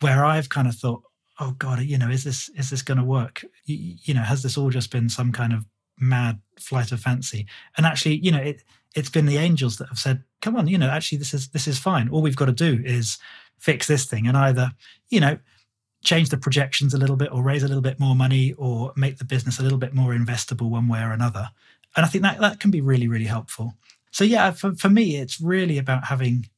where 0.00 0.24
i've 0.24 0.48
kind 0.48 0.66
of 0.66 0.74
thought 0.74 1.02
oh 1.40 1.52
god 1.52 1.80
you 1.80 1.96
know 1.96 2.08
is 2.08 2.24
this 2.24 2.48
is 2.50 2.70
this 2.70 2.82
going 2.82 2.98
to 2.98 3.04
work? 3.04 3.44
You, 3.64 3.96
you, 4.02 4.14
know 4.14 4.22
has 4.22 4.42
this 4.42 4.58
all 4.58 4.70
just 4.70 4.90
been 4.90 5.08
some 5.08 5.32
kind 5.32 5.52
of 5.52 5.64
mad 5.98 6.40
flight 6.58 6.92
of 6.92 7.00
fancy? 7.00 7.46
And 7.76 7.86
actually 7.86 8.16
you 8.16 8.32
know 8.32 8.38
it 8.38 8.62
it's 8.94 9.10
been 9.10 9.26
the 9.26 9.38
angels 9.38 9.78
that 9.78 9.88
have 9.88 9.98
said 9.98 10.22
come 10.42 10.56
on 10.56 10.66
you 10.66 10.76
know 10.76 10.88
actually 10.88 11.18
this 11.18 11.32
is 11.32 11.48
this 11.48 11.66
is 11.66 11.78
fine 11.78 12.08
all 12.08 12.20
we've 12.20 12.36
got 12.36 12.46
to 12.46 12.52
do 12.52 12.82
is 12.84 13.18
fix 13.58 13.86
this 13.86 14.04
thing 14.04 14.26
and 14.26 14.36
either 14.36 14.72
you 15.08 15.20
know 15.20 15.38
change 16.04 16.30
the 16.30 16.36
projections 16.36 16.92
a 16.92 16.98
little 16.98 17.16
bit 17.16 17.32
or 17.32 17.42
raise 17.42 17.62
a 17.62 17.68
little 17.68 17.82
bit 17.82 17.98
more 17.98 18.16
money 18.16 18.52
or 18.58 18.92
make 18.96 19.18
the 19.18 19.24
business 19.24 19.58
a 19.58 19.62
little 19.62 19.78
bit 19.78 19.94
more 19.94 20.12
investable 20.12 20.68
one 20.68 20.88
way 20.88 21.00
or 21.00 21.12
another 21.12 21.48
and 21.96 22.04
i 22.04 22.08
think 22.08 22.22
that 22.22 22.40
that 22.40 22.60
can 22.60 22.70
be 22.70 22.80
really 22.80 23.08
really 23.08 23.26
helpful 23.26 23.74
so 24.10 24.24
yeah 24.24 24.50
for, 24.50 24.74
for 24.74 24.90
me 24.90 25.16
it's 25.16 25.40
really 25.40 25.78
about 25.78 26.04
having 26.06 26.48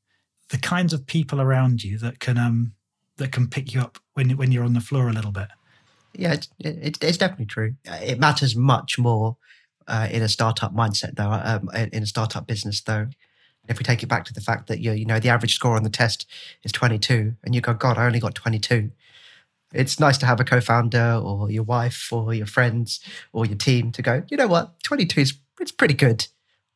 the 0.49 0.59
kinds 0.59 0.93
of 0.93 1.07
people 1.07 1.41
around 1.41 1.85
you 1.85 1.99
that 1.99 2.21
can 2.21 2.39
um 2.39 2.73
that 3.17 3.33
can 3.33 3.49
pick 3.49 3.73
you 3.73 3.81
up 3.81 3.99
when 4.15 4.37
when 4.37 4.53
you're 4.53 4.65
on 4.65 4.75
the 4.75 4.81
floor 4.81 5.09
a 5.09 5.13
little 5.13 5.33
bit. 5.33 5.49
Yeah, 6.13 6.35
it, 6.35 6.49
it, 6.61 6.99
it's 7.03 7.19
definitely 7.19 7.47
true. 7.47 7.75
It 7.85 8.21
matters 8.21 8.55
much 8.55 8.99
more 8.99 9.37
uh, 9.89 10.09
in 10.11 10.23
a 10.23 10.29
startup 10.29 10.75
mindset, 10.75 11.17
though. 11.17 11.31
Um, 11.31 11.69
in 11.93 12.03
a 12.03 12.07
startup 12.07 12.47
business, 12.47 12.81
though, 12.81 13.09
if 13.69 13.79
we 13.79 13.85
take 13.85 14.03
it 14.03 14.09
back 14.09 14.25
to 14.27 14.33
the 14.33 14.41
fact 14.41 14.67
that 14.69 14.81
you 14.81 14.93
you 14.93 15.05
know 15.05 15.19
the 15.19 15.29
average 15.29 15.55
score 15.55 15.77
on 15.77 15.83
the 15.83 15.91
test 15.91 16.27
is 16.63 16.73
22, 16.73 17.35
and 17.45 17.55
you 17.55 17.61
go, 17.61 17.75
God, 17.75 17.99
I 17.99 18.07
only 18.07 18.21
got 18.21 18.35
22. 18.35 18.91
It's 19.73 19.99
nice 19.99 20.19
to 20.19 20.27
have 20.27 20.39
a 20.39 20.45
co-founder 20.45 21.21
or 21.23 21.51
your 21.51 21.65
wife 21.65 22.13
or 22.13 22.33
your 22.33 22.47
friends 22.47 23.01
or 23.33 23.45
your 23.45 23.57
team 23.57 23.91
to 23.93 24.03
go. 24.03 24.23
You 24.29 24.37
know 24.37 24.47
what? 24.47 24.81
22 24.85 25.21
is 25.21 25.35
it's 25.61 25.73
pretty 25.73 25.95
good. 25.95 26.27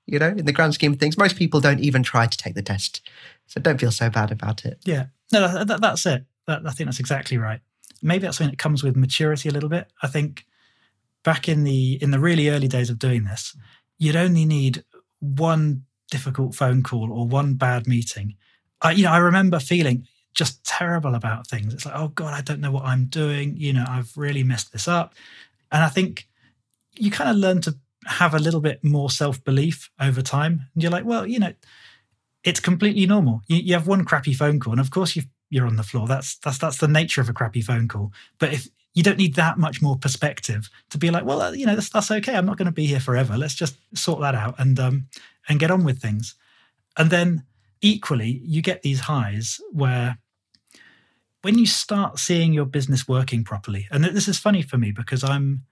You 0.06 0.18
know, 0.18 0.28
in 0.28 0.46
the 0.46 0.52
grand 0.52 0.74
scheme 0.74 0.94
of 0.94 0.98
things, 0.98 1.18
most 1.18 1.36
people 1.36 1.60
don't 1.60 1.80
even 1.80 2.02
try 2.02 2.26
to 2.26 2.38
take 2.38 2.54
the 2.54 2.62
test, 2.62 3.06
so 3.46 3.60
don't 3.60 3.78
feel 3.78 3.92
so 3.92 4.08
bad 4.08 4.32
about 4.32 4.64
it. 4.64 4.78
Yeah, 4.84 5.06
no, 5.32 5.64
that, 5.64 5.80
that's 5.80 6.06
it. 6.06 6.24
That, 6.46 6.62
I 6.66 6.70
think 6.70 6.88
that's 6.88 7.00
exactly 7.00 7.36
right. 7.36 7.60
Maybe 8.00 8.22
that's 8.22 8.38
something 8.38 8.52
that 8.52 8.58
comes 8.58 8.82
with 8.82 8.96
maturity 8.96 9.48
a 9.48 9.52
little 9.52 9.68
bit. 9.68 9.92
I 10.02 10.06
think 10.06 10.46
back 11.24 11.48
in 11.48 11.64
the 11.64 11.98
in 12.00 12.10
the 12.10 12.18
really 12.18 12.48
early 12.48 12.68
days 12.68 12.88
of 12.88 12.98
doing 12.98 13.24
this, 13.24 13.54
you'd 13.98 14.16
only 14.16 14.46
need 14.46 14.82
one 15.20 15.84
difficult 16.10 16.54
phone 16.54 16.82
call 16.82 17.12
or 17.12 17.26
one 17.26 17.54
bad 17.54 17.86
meeting. 17.86 18.34
I, 18.80 18.92
you 18.92 19.04
know, 19.04 19.12
I 19.12 19.18
remember 19.18 19.58
feeling 19.58 20.06
just 20.34 20.64
terrible 20.64 21.14
about 21.14 21.46
things. 21.46 21.74
It's 21.74 21.84
like, 21.84 21.96
oh 21.96 22.08
God, 22.08 22.34
I 22.34 22.40
don't 22.40 22.60
know 22.60 22.70
what 22.70 22.84
I'm 22.84 23.06
doing. 23.06 23.56
You 23.56 23.72
know, 23.72 23.84
I've 23.88 24.16
really 24.16 24.42
messed 24.42 24.72
this 24.72 24.86
up. 24.86 25.14
And 25.72 25.82
I 25.82 25.88
think 25.88 26.28
you 26.94 27.10
kind 27.10 27.30
of 27.30 27.36
learn 27.36 27.60
to 27.62 27.76
have 28.06 28.34
a 28.34 28.38
little 28.38 28.60
bit 28.60 28.82
more 28.84 29.10
self 29.10 29.42
belief 29.44 29.90
over 30.00 30.22
time. 30.22 30.66
And 30.74 30.82
you're 30.82 30.92
like, 30.92 31.04
well, 31.04 31.26
you 31.26 31.38
know, 31.38 31.52
it's 32.44 32.60
completely 32.60 33.06
normal. 33.06 33.42
You, 33.48 33.56
you 33.56 33.74
have 33.74 33.86
one 33.86 34.04
crappy 34.04 34.32
phone 34.32 34.60
call, 34.60 34.72
and 34.72 34.80
of 34.80 34.90
course 34.90 35.16
you 35.16 35.22
you're 35.50 35.66
on 35.66 35.76
the 35.76 35.82
floor. 35.82 36.06
That's 36.06 36.36
that's 36.38 36.58
that's 36.58 36.78
the 36.78 36.88
nature 36.88 37.20
of 37.20 37.28
a 37.28 37.32
crappy 37.32 37.60
phone 37.60 37.88
call. 37.88 38.12
But 38.38 38.52
if 38.52 38.68
you 38.94 39.02
don't 39.02 39.18
need 39.18 39.34
that 39.34 39.58
much 39.58 39.82
more 39.82 39.96
perspective 39.96 40.68
to 40.90 40.98
be 40.98 41.10
like, 41.10 41.24
well, 41.24 41.40
uh, 41.40 41.52
you 41.52 41.66
know, 41.66 41.74
that's, 41.74 41.90
that's 41.90 42.10
okay. 42.10 42.34
I'm 42.34 42.46
not 42.46 42.56
going 42.56 42.66
to 42.66 42.72
be 42.72 42.86
here 42.86 42.98
forever. 42.98 43.36
Let's 43.36 43.54
just 43.54 43.76
sort 43.94 44.20
that 44.22 44.34
out 44.34 44.56
and 44.58 44.78
um 44.80 45.06
and 45.48 45.58
get 45.58 45.70
on 45.70 45.84
with 45.84 46.00
things. 46.00 46.34
And 46.96 47.10
then 47.10 47.44
equally, 47.80 48.42
you 48.44 48.62
get 48.62 48.82
these 48.82 49.00
highs 49.00 49.60
where 49.72 50.18
when 51.42 51.58
you 51.58 51.66
start 51.66 52.18
seeing 52.18 52.52
your 52.52 52.66
business 52.66 53.06
working 53.06 53.44
properly, 53.44 53.86
and 53.90 54.04
this 54.04 54.28
is 54.28 54.38
funny 54.38 54.62
for 54.62 54.76
me 54.76 54.90
because 54.90 55.22
I'm 55.22 55.62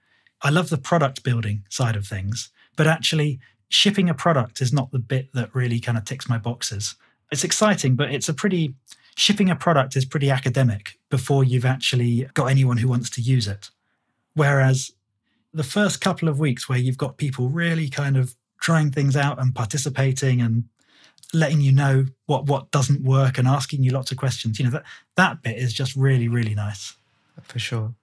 I 0.41 0.49
love 0.49 0.69
the 0.69 0.77
product 0.77 1.23
building 1.23 1.63
side 1.69 1.95
of 1.95 2.05
things, 2.05 2.49
but 2.75 2.87
actually 2.87 3.39
shipping 3.69 4.09
a 4.09 4.13
product 4.13 4.61
is 4.61 4.71
not 4.71 4.91
the 4.91 4.99
bit 4.99 5.33
that 5.33 5.53
really 5.53 5.79
kind 5.79 5.97
of 5.97 6.05
ticks 6.05 6.29
my 6.29 6.37
boxes. 6.37 6.95
It's 7.31 7.43
exciting, 7.43 7.95
but 7.95 8.13
it's 8.13 8.29
a 8.29 8.33
pretty 8.33 8.75
shipping 9.15 9.49
a 9.49 9.55
product 9.55 9.95
is 9.95 10.05
pretty 10.05 10.29
academic 10.29 10.99
before 11.09 11.43
you've 11.43 11.65
actually 11.65 12.29
got 12.35 12.45
anyone 12.45 12.77
who 12.77 12.87
wants 12.87 13.09
to 13.09 13.21
use 13.21 13.47
it. 13.47 13.71
Whereas 14.35 14.91
the 15.51 15.63
first 15.63 16.01
couple 16.01 16.29
of 16.29 16.39
weeks 16.39 16.69
where 16.69 16.77
you've 16.77 16.99
got 16.99 17.17
people 17.17 17.49
really 17.49 17.89
kind 17.89 18.15
of 18.15 18.35
trying 18.59 18.91
things 18.91 19.15
out 19.15 19.39
and 19.39 19.53
participating 19.53 20.41
and 20.41 20.65
letting 21.33 21.61
you 21.61 21.71
know 21.71 22.05
what 22.25 22.45
what 22.45 22.71
doesn't 22.71 23.03
work 23.03 23.37
and 23.37 23.47
asking 23.47 23.83
you 23.83 23.91
lots 23.91 24.11
of 24.11 24.17
questions, 24.17 24.59
you 24.59 24.65
know, 24.65 24.71
that 24.71 24.83
that 25.15 25.41
bit 25.41 25.57
is 25.57 25.73
just 25.73 25.95
really, 25.95 26.27
really 26.27 26.55
nice. 26.55 26.95
For 27.43 27.59
sure. 27.59 27.93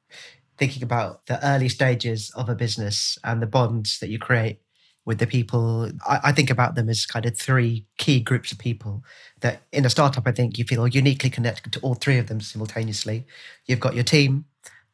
Thinking 0.56 0.82
about 0.82 1.26
the 1.26 1.44
early 1.44 1.68
stages 1.68 2.30
of 2.36 2.48
a 2.48 2.54
business 2.54 3.18
and 3.24 3.42
the 3.42 3.46
bonds 3.46 3.98
that 3.98 4.08
you 4.08 4.18
create 4.18 4.60
with 5.04 5.18
the 5.18 5.26
people. 5.26 5.90
I, 6.06 6.20
I, 6.24 6.32
think 6.32 6.50
about 6.50 6.74
them 6.74 6.88
as 6.88 7.04
kind 7.04 7.26
of 7.26 7.36
three 7.36 7.86
key 7.98 8.20
groups 8.20 8.52
of 8.52 8.58
people 8.58 9.04
that 9.40 9.62
in 9.72 9.84
a 9.84 9.90
startup, 9.90 10.26
I 10.26 10.32
think 10.32 10.58
you 10.58 10.64
feel 10.64 10.86
uniquely 10.86 11.30
connected 11.30 11.72
to 11.74 11.80
all 11.80 11.94
three 11.94 12.18
of 12.18 12.28
them 12.28 12.40
simultaneously. 12.40 13.26
You've 13.66 13.80
got 13.80 13.94
your 13.94 14.04
team, 14.04 14.46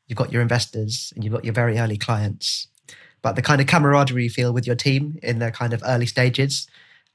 you've 0.07 0.19
got 0.19 0.33
your 0.33 0.43
investors, 0.43 1.12
and 1.14 1.23
you've 1.23 1.33
got 1.33 1.45
your 1.45 1.55
very 1.55 1.79
early 1.79 1.97
clients. 1.97 2.69
But 3.22 3.36
the 3.36 3.42
kind 3.42 3.60
of 3.60 3.66
camaraderie 3.66 4.24
you 4.24 4.30
feel 4.30 4.52
with 4.52 4.66
your 4.66 4.76
team 4.76 5.18
in 5.22 5.38
the 5.38 5.50
kind 5.50 5.72
of 5.72 5.82
early 5.86 6.06
stages. 6.06 6.66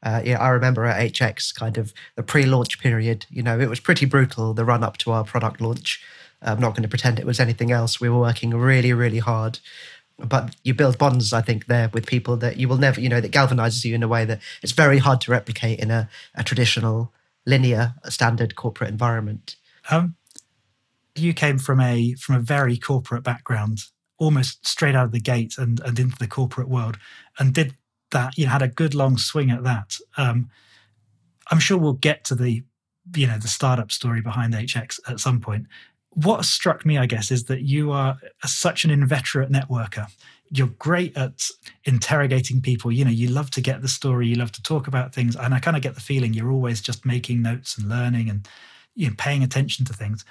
Uh, 0.03 0.21
yeah, 0.23 0.39
I 0.39 0.49
remember 0.49 0.85
at 0.85 1.13
HX, 1.13 1.55
kind 1.55 1.77
of 1.77 1.93
the 2.15 2.23
pre-launch 2.23 2.79
period. 2.79 3.25
You 3.29 3.41
know, 3.41 3.59
it 3.59 3.69
was 3.69 3.79
pretty 3.79 4.05
brutal. 4.05 4.53
The 4.53 4.65
run 4.65 4.83
up 4.83 4.97
to 4.97 5.11
our 5.11 5.23
product 5.23 5.61
launch. 5.61 6.03
I'm 6.41 6.59
not 6.59 6.71
going 6.71 6.83
to 6.83 6.89
pretend 6.89 7.17
it 7.17 7.25
was 7.25 7.39
anything 7.39 7.71
else. 7.71 7.99
We 7.99 8.09
were 8.09 8.19
working 8.19 8.51
really, 8.51 8.93
really 8.93 9.19
hard 9.19 9.59
but 10.17 10.55
you 10.63 10.73
build 10.73 10.97
bonds 10.97 11.33
i 11.33 11.41
think 11.41 11.65
there 11.65 11.89
with 11.93 12.05
people 12.05 12.37
that 12.37 12.57
you 12.57 12.67
will 12.67 12.77
never 12.77 12.99
you 12.99 13.09
know 13.09 13.21
that 13.21 13.31
galvanizes 13.31 13.83
you 13.83 13.93
in 13.93 14.03
a 14.03 14.07
way 14.07 14.25
that 14.25 14.39
it's 14.61 14.71
very 14.71 14.97
hard 14.97 15.19
to 15.21 15.31
replicate 15.31 15.79
in 15.79 15.91
a, 15.91 16.09
a 16.35 16.43
traditional 16.43 17.11
linear 17.45 17.93
standard 18.05 18.55
corporate 18.55 18.89
environment 18.89 19.55
um, 19.91 20.15
you 21.15 21.33
came 21.33 21.57
from 21.57 21.79
a 21.79 22.13
from 22.13 22.35
a 22.35 22.39
very 22.39 22.77
corporate 22.77 23.23
background 23.23 23.83
almost 24.17 24.65
straight 24.65 24.95
out 24.95 25.05
of 25.05 25.11
the 25.11 25.19
gate 25.19 25.55
and, 25.57 25.79
and 25.81 25.99
into 25.99 26.17
the 26.19 26.27
corporate 26.27 26.69
world 26.69 26.97
and 27.39 27.53
did 27.53 27.75
that 28.11 28.37
you 28.37 28.45
had 28.45 28.61
a 28.61 28.67
good 28.67 28.93
long 28.93 29.17
swing 29.17 29.51
at 29.51 29.63
that 29.63 29.97
um, 30.17 30.49
i'm 31.51 31.59
sure 31.59 31.77
we'll 31.77 31.93
get 31.93 32.23
to 32.23 32.35
the 32.35 32.63
you 33.15 33.27
know 33.27 33.37
the 33.37 33.47
startup 33.47 33.91
story 33.91 34.21
behind 34.21 34.53
hx 34.53 34.99
at 35.07 35.19
some 35.19 35.39
point 35.39 35.67
what 36.15 36.45
struck 36.45 36.85
me, 36.85 36.97
I 36.97 37.05
guess, 37.05 37.29
is 37.29 37.45
that 37.45 37.61
you 37.61 37.91
are 37.91 38.17
such 38.45 38.85
an 38.85 38.91
inveterate 38.91 39.51
networker. 39.51 40.07
You're 40.49 40.67
great 40.67 41.15
at 41.17 41.49
interrogating 41.83 42.61
people. 42.61 42.91
You 42.91 43.03
know, 43.03 43.11
you 43.11 43.29
love 43.29 43.51
to 43.51 43.61
get 43.61 43.81
the 43.81 43.87
story, 43.87 44.27
you 44.27 44.35
love 44.35 44.51
to 44.53 44.63
talk 44.63 44.87
about 44.87 45.13
things. 45.13 45.35
And 45.35 45.53
I 45.53 45.59
kind 45.59 45.75
of 45.75 45.83
get 45.83 45.95
the 45.95 46.01
feeling 46.01 46.33
you're 46.33 46.51
always 46.51 46.81
just 46.81 47.05
making 47.05 47.41
notes 47.41 47.77
and 47.77 47.89
learning 47.89 48.29
and 48.29 48.47
you 48.95 49.09
know, 49.09 49.15
paying 49.17 49.43
attention 49.43 49.85
to 49.85 49.93
things. 49.93 50.23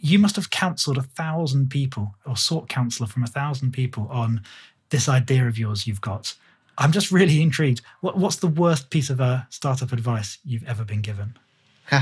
You 0.00 0.18
must 0.18 0.36
have 0.36 0.50
counseled 0.50 0.98
a 0.98 1.02
thousand 1.02 1.70
people 1.70 2.14
or 2.24 2.36
sought 2.36 2.68
counselor 2.68 3.06
from 3.06 3.22
a 3.22 3.26
thousand 3.28 3.72
people 3.72 4.08
on 4.10 4.42
this 4.88 5.08
idea 5.08 5.46
of 5.46 5.58
yours 5.58 5.86
you've 5.86 6.00
got. 6.00 6.34
I'm 6.78 6.92
just 6.92 7.12
really 7.12 7.42
intrigued. 7.42 7.82
What, 8.00 8.16
what's 8.16 8.36
the 8.36 8.48
worst 8.48 8.90
piece 8.90 9.10
of 9.10 9.20
uh, 9.20 9.42
startup 9.50 9.92
advice 9.92 10.38
you've 10.44 10.66
ever 10.66 10.84
been 10.84 11.02
given? 11.02 11.36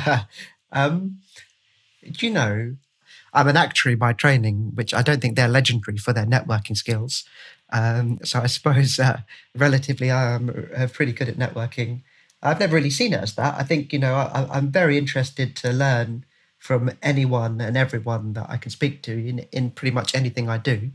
um, 0.72 1.18
do 2.02 2.26
you 2.26 2.32
know, 2.32 2.76
I'm 3.32 3.48
an 3.48 3.56
actuary 3.56 3.96
by 3.96 4.12
training, 4.12 4.72
which 4.74 4.94
I 4.94 5.02
don't 5.02 5.20
think 5.20 5.36
they're 5.36 5.48
legendary 5.48 5.98
for 5.98 6.12
their 6.12 6.26
networking 6.26 6.76
skills. 6.76 7.24
Um, 7.70 8.18
so 8.22 8.40
I 8.40 8.46
suppose 8.46 8.98
uh, 8.98 9.20
relatively 9.54 10.10
I'm 10.10 10.68
uh, 10.76 10.86
pretty 10.92 11.12
good 11.12 11.28
at 11.28 11.36
networking. 11.36 12.02
I've 12.42 12.60
never 12.60 12.76
really 12.76 12.90
seen 12.90 13.12
it 13.12 13.20
as 13.20 13.34
that. 13.34 13.56
I 13.58 13.64
think, 13.64 13.92
you 13.92 13.98
know, 13.98 14.14
I, 14.14 14.46
I'm 14.50 14.70
very 14.70 14.96
interested 14.96 15.56
to 15.56 15.72
learn 15.72 16.24
from 16.58 16.90
anyone 17.02 17.60
and 17.60 17.76
everyone 17.76 18.32
that 18.34 18.50
I 18.50 18.56
can 18.56 18.70
speak 18.70 19.02
to 19.02 19.12
in, 19.12 19.40
in 19.52 19.70
pretty 19.70 19.94
much 19.94 20.14
anything 20.14 20.48
I 20.48 20.58
do. 20.58 20.90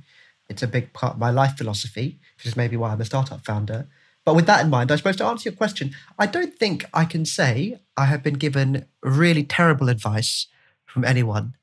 It's 0.49 0.61
a 0.61 0.67
big 0.67 0.93
part 0.93 1.13
of 1.13 1.19
my 1.19 1.29
life 1.31 1.57
philosophy, 1.57 2.19
which 2.37 2.45
is 2.45 2.55
maybe 2.55 2.77
why 2.77 2.91
I'm 2.91 3.01
a 3.01 3.05
startup 3.05 3.45
founder. 3.45 3.87
But 4.25 4.35
with 4.35 4.45
that 4.45 4.63
in 4.63 4.69
mind, 4.69 4.91
I 4.91 4.97
suppose 4.97 5.15
to 5.17 5.25
answer 5.25 5.49
your 5.49 5.57
question, 5.57 5.95
I 6.19 6.27
don't 6.27 6.55
think 6.55 6.85
I 6.93 7.05
can 7.05 7.25
say 7.25 7.79
I 7.97 8.05
have 8.05 8.23
been 8.23 8.35
given 8.35 8.85
really 9.01 9.43
terrible 9.43 9.89
advice 9.89 10.47
from 10.85 11.03
anyone. 11.03 11.55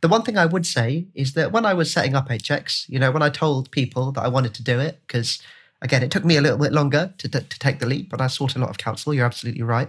The 0.00 0.08
one 0.08 0.22
thing 0.22 0.38
I 0.38 0.46
would 0.46 0.64
say 0.64 1.06
is 1.14 1.32
that 1.32 1.50
when 1.50 1.66
I 1.66 1.74
was 1.74 1.92
setting 1.92 2.14
up 2.14 2.28
HX, 2.28 2.88
you 2.88 2.98
know, 2.98 3.10
when 3.10 3.22
I 3.22 3.30
told 3.30 3.70
people 3.70 4.12
that 4.12 4.22
I 4.22 4.28
wanted 4.28 4.54
to 4.54 4.62
do 4.62 4.78
it, 4.78 5.00
because 5.06 5.42
again, 5.82 6.02
it 6.02 6.10
took 6.10 6.24
me 6.24 6.36
a 6.36 6.40
little 6.40 6.58
bit 6.58 6.72
longer 6.72 7.12
to, 7.18 7.28
to, 7.28 7.40
to 7.40 7.58
take 7.58 7.80
the 7.80 7.86
leap, 7.86 8.08
but 8.08 8.20
I 8.20 8.28
sought 8.28 8.56
a 8.56 8.58
lot 8.58 8.70
of 8.70 8.78
counsel. 8.78 9.12
You're 9.12 9.26
absolutely 9.26 9.62
right. 9.62 9.88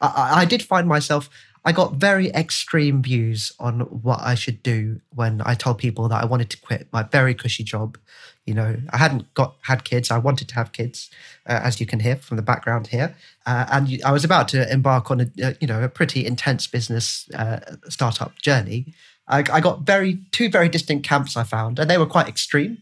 I, 0.00 0.42
I 0.42 0.44
did 0.44 0.62
find 0.62 0.86
myself, 0.86 1.28
I 1.68 1.72
got 1.72 1.96
very 1.96 2.30
extreme 2.30 3.02
views 3.02 3.52
on 3.60 3.80
what 3.80 4.20
I 4.22 4.34
should 4.34 4.62
do 4.62 5.02
when 5.14 5.42
I 5.44 5.52
told 5.52 5.76
people 5.76 6.08
that 6.08 6.22
I 6.22 6.24
wanted 6.24 6.48
to 6.48 6.56
quit 6.58 6.88
my 6.94 7.02
very 7.02 7.34
cushy 7.34 7.62
job. 7.62 7.98
You 8.46 8.54
know, 8.54 8.76
I 8.88 8.96
hadn't 8.96 9.34
got 9.34 9.54
had 9.60 9.84
kids. 9.84 10.10
I 10.10 10.16
wanted 10.16 10.48
to 10.48 10.54
have 10.54 10.72
kids, 10.72 11.10
uh, 11.46 11.60
as 11.62 11.78
you 11.78 11.84
can 11.84 12.00
hear 12.00 12.16
from 12.16 12.38
the 12.38 12.42
background 12.42 12.86
here, 12.86 13.14
uh, 13.44 13.66
and 13.70 14.00
I 14.02 14.12
was 14.12 14.24
about 14.24 14.48
to 14.48 14.72
embark 14.72 15.10
on 15.10 15.20
a 15.20 15.56
you 15.60 15.66
know 15.66 15.82
a 15.82 15.90
pretty 15.90 16.24
intense 16.24 16.66
business 16.66 17.28
uh, 17.34 17.60
startup 17.90 18.38
journey. 18.38 18.94
I, 19.26 19.40
I 19.40 19.60
got 19.60 19.82
very 19.82 20.20
two 20.32 20.48
very 20.48 20.70
distinct 20.70 21.06
camps 21.06 21.36
I 21.36 21.44
found, 21.44 21.78
and 21.78 21.90
they 21.90 21.98
were 21.98 22.06
quite 22.06 22.28
extreme. 22.28 22.78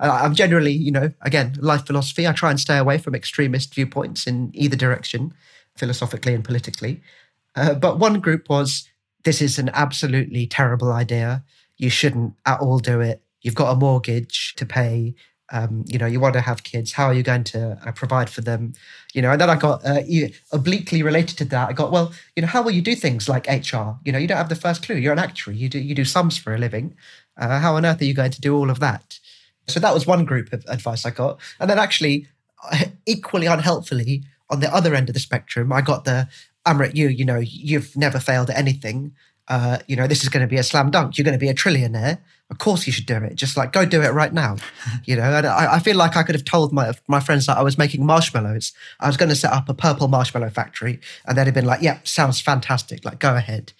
I'm 0.00 0.34
generally, 0.34 0.72
you 0.72 0.90
know, 0.90 1.12
again, 1.22 1.54
life 1.60 1.86
philosophy. 1.86 2.26
I 2.26 2.32
try 2.32 2.50
and 2.50 2.58
stay 2.58 2.78
away 2.78 2.98
from 2.98 3.14
extremist 3.14 3.72
viewpoints 3.72 4.26
in 4.26 4.50
either 4.54 4.74
direction, 4.74 5.32
philosophically 5.76 6.34
and 6.34 6.44
politically. 6.44 7.00
Uh, 7.56 7.74
but 7.74 7.98
one 7.98 8.20
group 8.20 8.48
was 8.48 8.88
this 9.24 9.40
is 9.40 9.58
an 9.58 9.70
absolutely 9.72 10.46
terrible 10.46 10.92
idea. 10.92 11.44
You 11.76 11.90
shouldn't 11.90 12.34
at 12.46 12.60
all 12.60 12.78
do 12.78 13.00
it. 13.00 13.22
You've 13.40 13.54
got 13.54 13.72
a 13.72 13.76
mortgage 13.76 14.54
to 14.56 14.66
pay. 14.66 15.14
Um, 15.52 15.84
you 15.86 15.98
know, 15.98 16.06
you 16.06 16.20
want 16.20 16.34
to 16.34 16.40
have 16.40 16.64
kids. 16.64 16.92
How 16.92 17.06
are 17.06 17.14
you 17.14 17.22
going 17.22 17.44
to 17.44 17.78
uh, 17.84 17.92
provide 17.92 18.30
for 18.30 18.40
them? 18.40 18.72
You 19.12 19.22
know, 19.22 19.30
and 19.30 19.40
then 19.40 19.50
I 19.50 19.56
got 19.56 19.84
uh, 19.84 20.00
obliquely 20.52 21.02
related 21.02 21.36
to 21.38 21.44
that. 21.46 21.68
I 21.68 21.72
got, 21.72 21.92
well, 21.92 22.12
you 22.34 22.40
know, 22.40 22.48
how 22.48 22.62
will 22.62 22.70
you 22.70 22.80
do 22.80 22.94
things 22.94 23.28
like 23.28 23.46
HR? 23.46 23.96
You 24.04 24.12
know, 24.12 24.18
you 24.18 24.26
don't 24.26 24.38
have 24.38 24.48
the 24.48 24.56
first 24.56 24.82
clue. 24.82 24.96
You're 24.96 25.12
an 25.12 25.18
actuary. 25.18 25.58
You 25.58 25.68
do 25.68 25.78
you 25.78 25.94
do 25.94 26.04
sums 26.04 26.38
for 26.38 26.54
a 26.54 26.58
living. 26.58 26.96
Uh, 27.36 27.60
how 27.60 27.76
on 27.76 27.84
earth 27.84 28.00
are 28.00 28.06
you 28.06 28.14
going 28.14 28.30
to 28.30 28.40
do 28.40 28.56
all 28.56 28.70
of 28.70 28.80
that? 28.80 29.18
So 29.68 29.80
that 29.80 29.94
was 29.94 30.06
one 30.06 30.24
group 30.24 30.52
of 30.52 30.64
advice 30.66 31.06
I 31.06 31.10
got, 31.10 31.40
and 31.58 31.70
then 31.70 31.78
actually, 31.78 32.26
equally 33.06 33.46
unhelpfully, 33.46 34.24
on 34.50 34.60
the 34.60 34.74
other 34.74 34.94
end 34.94 35.08
of 35.08 35.14
the 35.14 35.20
spectrum, 35.20 35.72
I 35.72 35.80
got 35.80 36.04
the 36.04 36.28
Amrit, 36.66 36.94
you, 36.94 37.08
you 37.08 37.24
know, 37.24 37.38
you've 37.38 37.96
never 37.96 38.18
failed 38.18 38.50
at 38.50 38.56
anything. 38.56 39.14
Uh, 39.48 39.78
you 39.86 39.96
know, 39.96 40.06
this 40.06 40.22
is 40.22 40.28
going 40.28 40.40
to 40.40 40.48
be 40.48 40.56
a 40.56 40.62
slam 40.62 40.90
dunk. 40.90 41.18
You're 41.18 41.24
going 41.24 41.38
to 41.38 41.38
be 41.38 41.50
a 41.50 41.54
trillionaire. 41.54 42.18
Of 42.50 42.58
course, 42.58 42.86
you 42.86 42.92
should 42.92 43.06
do 43.06 43.16
it. 43.16 43.34
Just 43.34 43.56
like 43.56 43.72
go 43.72 43.84
do 43.84 44.02
it 44.02 44.12
right 44.12 44.32
now. 44.32 44.56
you 45.04 45.16
know, 45.16 45.22
and 45.22 45.46
I, 45.46 45.74
I, 45.74 45.78
feel 45.80 45.96
like 45.96 46.16
I 46.16 46.22
could 46.22 46.34
have 46.34 46.44
told 46.44 46.72
my 46.72 46.92
my 47.08 47.20
friends 47.20 47.46
that 47.46 47.58
I 47.58 47.62
was 47.62 47.76
making 47.76 48.06
marshmallows. 48.06 48.72
I 49.00 49.06
was 49.06 49.16
going 49.16 49.28
to 49.28 49.36
set 49.36 49.52
up 49.52 49.68
a 49.68 49.74
purple 49.74 50.08
marshmallow 50.08 50.50
factory, 50.50 51.00
and 51.26 51.36
they'd 51.36 51.46
have 51.46 51.54
been 51.54 51.66
like, 51.66 51.82
"Yeah, 51.82 51.98
sounds 52.04 52.40
fantastic. 52.40 53.04
Like, 53.04 53.18
go 53.18 53.34
ahead." 53.34 53.72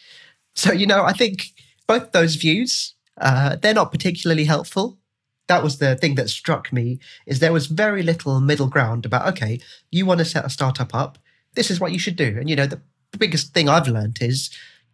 So, 0.55 0.73
you 0.73 0.87
know, 0.87 1.05
I 1.05 1.13
think 1.13 1.53
both 1.87 2.13
those 2.13 2.37
views 2.37 2.95
uh, 3.21 3.57
they're 3.57 3.75
not 3.75 3.93
particularly 3.93 4.45
helpful. 4.45 4.99
That 5.47 5.63
was 5.63 5.79
the 5.79 5.95
thing 5.97 6.15
that 6.15 6.31
struck 6.31 6.73
me 6.73 6.99
is 7.27 7.39
there 7.39 7.53
was 7.53 7.67
very 7.67 8.03
little 8.03 8.41
middle 8.41 8.69
ground 8.69 9.05
about 9.05 9.29
okay, 9.29 9.61
you 9.91 10.07
want 10.07 10.19
to 10.19 10.25
set 10.25 10.45
a 10.45 10.51
startup 10.51 10.95
up 10.95 11.19
this 11.55 11.71
is 11.71 11.81
what 11.81 11.93
you 11.93 11.99
should 11.99 12.17
do. 12.17 12.37
And, 12.39 12.49
you 12.49 12.57
know, 12.57 12.67
the, 12.67 12.81
biggest 13.19 13.55
thing 13.55 13.69
I've 13.69 13.87
learned 13.87 14.19
is, 14.21 14.51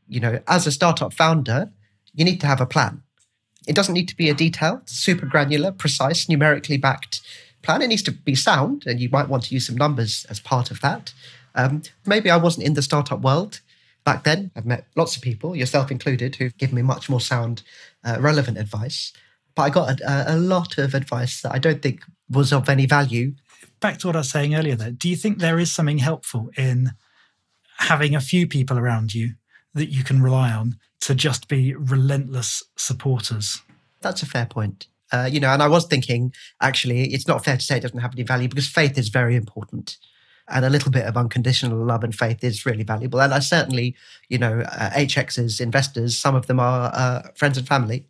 you 0.07 0.21
know, 0.21 0.41
as 0.47 0.67
a 0.67 0.73
startup 0.73 1.15
founder, 1.15 1.71
you 2.13 2.23
need 2.23 2.39
to 2.41 2.47
have 2.47 2.61
a 2.61 2.67
plan. 2.67 3.03
It 3.67 3.75
doesn't 3.75 3.95
need 3.95 4.09
to 4.09 4.17
be 4.17 4.29
a 4.29 4.35
detailed, 4.35 4.89
super 4.89 5.27
granular, 5.27 5.73
precise, 5.73 6.29
numerically 6.29 6.77
backed 6.77 7.23
plan. 7.63 7.83
It 7.83 7.89
needs 7.89 8.03
to 8.03 8.13
be 8.13 8.35
sound, 8.35 8.85
and 8.87 9.01
you 9.01 9.09
might 9.11 9.29
want 9.29 9.45
to 9.45 9.55
use 9.55 9.67
some 9.67 9.77
numbers 9.77 10.27
as 10.31 10.41
part 10.41 10.71
of 10.71 10.81
that. 10.81 11.13
Um, 11.55 11.83
maybe 12.07 12.31
I 12.31 12.37
wasn't 12.37 12.67
in 12.67 12.75
the 12.75 12.83
startup 12.83 13.21
world 13.21 13.61
back 14.05 14.25
then. 14.25 14.51
I've 14.57 14.67
met 14.67 14.87
lots 14.97 15.17
of 15.17 15.23
people, 15.23 15.55
yourself 15.55 15.91
included, 15.91 16.37
who've 16.37 16.57
given 16.57 16.77
me 16.77 16.83
much 16.83 17.11
more 17.11 17.21
sound, 17.21 17.63
uh, 18.05 18.17
relevant 18.21 18.59
advice. 18.59 19.13
But 19.55 19.63
I 19.63 19.71
got 19.71 20.01
a, 20.01 20.35
a, 20.35 20.37
lot 20.37 20.79
of 20.79 20.95
advice 20.95 21.43
that 21.43 21.53
I 21.53 21.59
don't 21.59 21.83
think 21.83 22.03
was 22.31 22.53
of 22.53 22.69
any 22.69 22.87
value 22.87 23.35
back 23.81 23.99
to 23.99 24.07
what 24.07 24.17
I 24.17 24.21
was 24.21 24.31
saying 24.31 24.55
earlier, 24.55 24.77
though, 24.77 24.91
do 24.91 25.09
you 25.09 25.17
think 25.17 25.39
there 25.39 25.59
is 25.59 25.73
something 25.73 25.99
helpful 25.99 26.51
in 26.57 26.93
having 27.79 28.15
a 28.15 28.21
few 28.21 28.47
people 28.47 28.79
around 28.79 29.15
you 29.15 29.35
that 29.75 29.91
you 29.91 30.05
can 30.05 30.23
rely 30.23 30.53
on 30.53 30.77
to 31.01 31.15
just 31.15 31.49
be 31.49 31.75
relentless 31.75 32.63
supporters? 32.77 33.63
That's 34.01 34.23
a 34.23 34.27
fair 34.27 34.47
point. 34.47 34.87
Uh, 35.13 35.29
you 35.31 35.41
know, 35.41 35.49
and 35.49 35.63
I 35.63 35.69
was 35.69 35.87
thinking, 35.87 36.33
actually, 36.61 37.13
it's 37.13 37.27
not 37.27 37.45
fair 37.45 37.57
to 37.57 37.63
say 37.63 37.79
it 37.79 37.81
doesn't 37.81 37.99
have 37.99 38.15
any 38.15 38.23
value 38.23 38.49
because 38.49 38.69
faith 38.69 38.97
is 38.97 39.09
very 39.09 39.35
important. 39.35 39.97
And 40.47 40.65
a 40.65 40.71
little 40.71 40.91
bit 40.91 41.07
of 41.07 41.17
unconditional 41.17 41.85
love 41.85 42.05
and 42.05 42.15
faith 42.15 42.45
is 42.45 42.67
really 42.67 42.83
valuable. 42.83 43.21
And 43.21 43.33
I 43.33 43.39
certainly, 43.39 43.97
you 44.29 44.39
know, 44.39 44.61
uh, 44.61 44.91
HX's 44.91 45.61
investors, 45.61 46.19
some 46.19 46.35
of 46.35 46.47
them 46.47 46.61
are 46.61 46.91
uh, 46.95 47.23
friends 47.35 47.57
and 47.57 47.67
family 47.67 48.07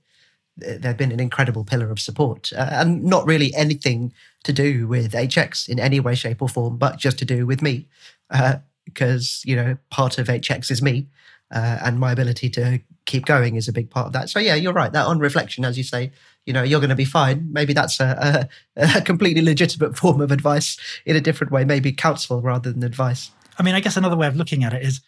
they've 0.60 0.96
been 0.96 1.12
an 1.12 1.20
incredible 1.20 1.64
pillar 1.64 1.90
of 1.90 1.98
support 1.98 2.52
uh, 2.56 2.68
and 2.72 3.04
not 3.04 3.26
really 3.26 3.54
anything 3.54 4.12
to 4.44 4.52
do 4.52 4.86
with 4.86 5.12
HX 5.12 5.68
in 5.68 5.78
any 5.78 6.00
way, 6.00 6.14
shape, 6.14 6.42
or 6.42 6.48
form, 6.48 6.76
but 6.76 6.98
just 6.98 7.18
to 7.18 7.24
do 7.24 7.46
with 7.46 7.62
me. 7.62 7.86
Uh, 8.30 8.56
because, 8.84 9.42
you 9.44 9.54
know, 9.54 9.76
part 9.90 10.18
of 10.18 10.26
HX 10.26 10.70
is 10.70 10.82
me 10.82 11.06
uh, 11.52 11.78
and 11.84 12.00
my 12.00 12.12
ability 12.12 12.50
to 12.50 12.80
keep 13.06 13.24
going 13.24 13.56
is 13.56 13.68
a 13.68 13.72
big 13.72 13.90
part 13.90 14.06
of 14.06 14.12
that. 14.12 14.28
So, 14.28 14.40
yeah, 14.40 14.54
you're 14.54 14.72
right. 14.72 14.92
That 14.92 15.06
on 15.06 15.18
reflection, 15.18 15.64
as 15.64 15.76
you 15.76 15.84
say, 15.84 16.10
you 16.46 16.52
know, 16.52 16.62
you're 16.62 16.80
going 16.80 16.90
to 16.90 16.96
be 16.96 17.04
fine. 17.04 17.48
Maybe 17.52 17.72
that's 17.72 18.00
a, 18.00 18.48
a, 18.76 18.82
a 18.98 19.00
completely 19.02 19.42
legitimate 19.42 19.96
form 19.96 20.20
of 20.20 20.32
advice 20.32 20.76
in 21.04 21.16
a 21.16 21.20
different 21.20 21.52
way, 21.52 21.64
maybe 21.64 21.92
counsel 21.92 22.40
rather 22.40 22.72
than 22.72 22.82
advice. 22.82 23.30
I 23.58 23.62
mean, 23.62 23.74
I 23.74 23.80
guess 23.80 23.96
another 23.96 24.16
way 24.16 24.26
of 24.26 24.36
looking 24.36 24.64
at 24.64 24.72
it 24.72 24.82
is 24.82 25.00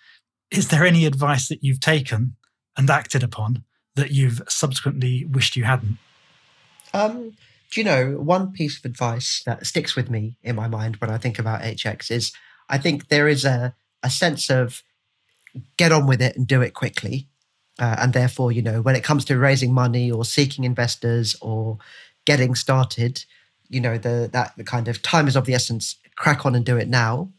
is 0.51 0.69
there 0.69 0.85
any 0.85 1.07
advice 1.07 1.49
that 1.49 1.65
you've 1.65 1.81
taken 1.81 2.37
and 2.77 2.91
acted 2.91 3.23
upon 3.23 3.65
that 3.97 4.11
you've 4.11 4.43
subsequently 4.49 5.25
wished 5.25 5.57
you 5.57 5.65
hadn't? 5.65 5.97
Um, 6.93 7.33
do 7.73 7.81
you 7.81 7.85
know 7.85 8.11
one 8.19 8.53
piece 8.53 8.79
of 8.79 8.85
advice 8.85 9.43
that 9.47 9.67
sticks 9.67 9.97
with 9.97 10.11
me 10.11 10.37
in 10.43 10.55
my 10.55 10.69
mind 10.69 10.97
when 10.97 11.11
I 11.11 11.17
think 11.17 11.39
about 11.39 11.63
HX 11.63 12.11
is 12.11 12.33
I 12.69 12.77
think 12.77 13.09
there 13.09 13.27
is 13.27 13.47
a, 13.47 13.75
a 14.03 14.11
sense 14.11 14.51
of 14.51 14.83
get 15.79 15.91
on 15.91 16.07
with 16.07 16.21
it 16.21 16.37
and 16.37 16.47
do 16.47 16.61
it 16.61 16.75
quickly. 16.75 17.29
Uh, 17.79 17.97
and 17.99 18.13
therefore, 18.13 18.53
you 18.53 18.61
know, 18.61 18.83
when 18.83 18.95
it 18.95 19.03
comes 19.03 19.25
to 19.25 19.39
raising 19.39 19.73
money 19.73 20.11
or 20.11 20.25
seeking 20.25 20.65
investors 20.65 21.35
or 21.41 21.79
getting 22.27 22.55
started, 22.55 23.25
you 23.69 23.81
know, 23.81 23.97
the 23.97 24.29
that 24.33 24.53
kind 24.67 24.87
of 24.87 25.01
time 25.01 25.27
is 25.27 25.35
of 25.35 25.47
the 25.47 25.55
essence, 25.55 25.97
crack 26.15 26.45
on 26.45 26.55
and 26.55 26.67
do 26.67 26.77
it 26.77 26.89
now. 26.89 27.31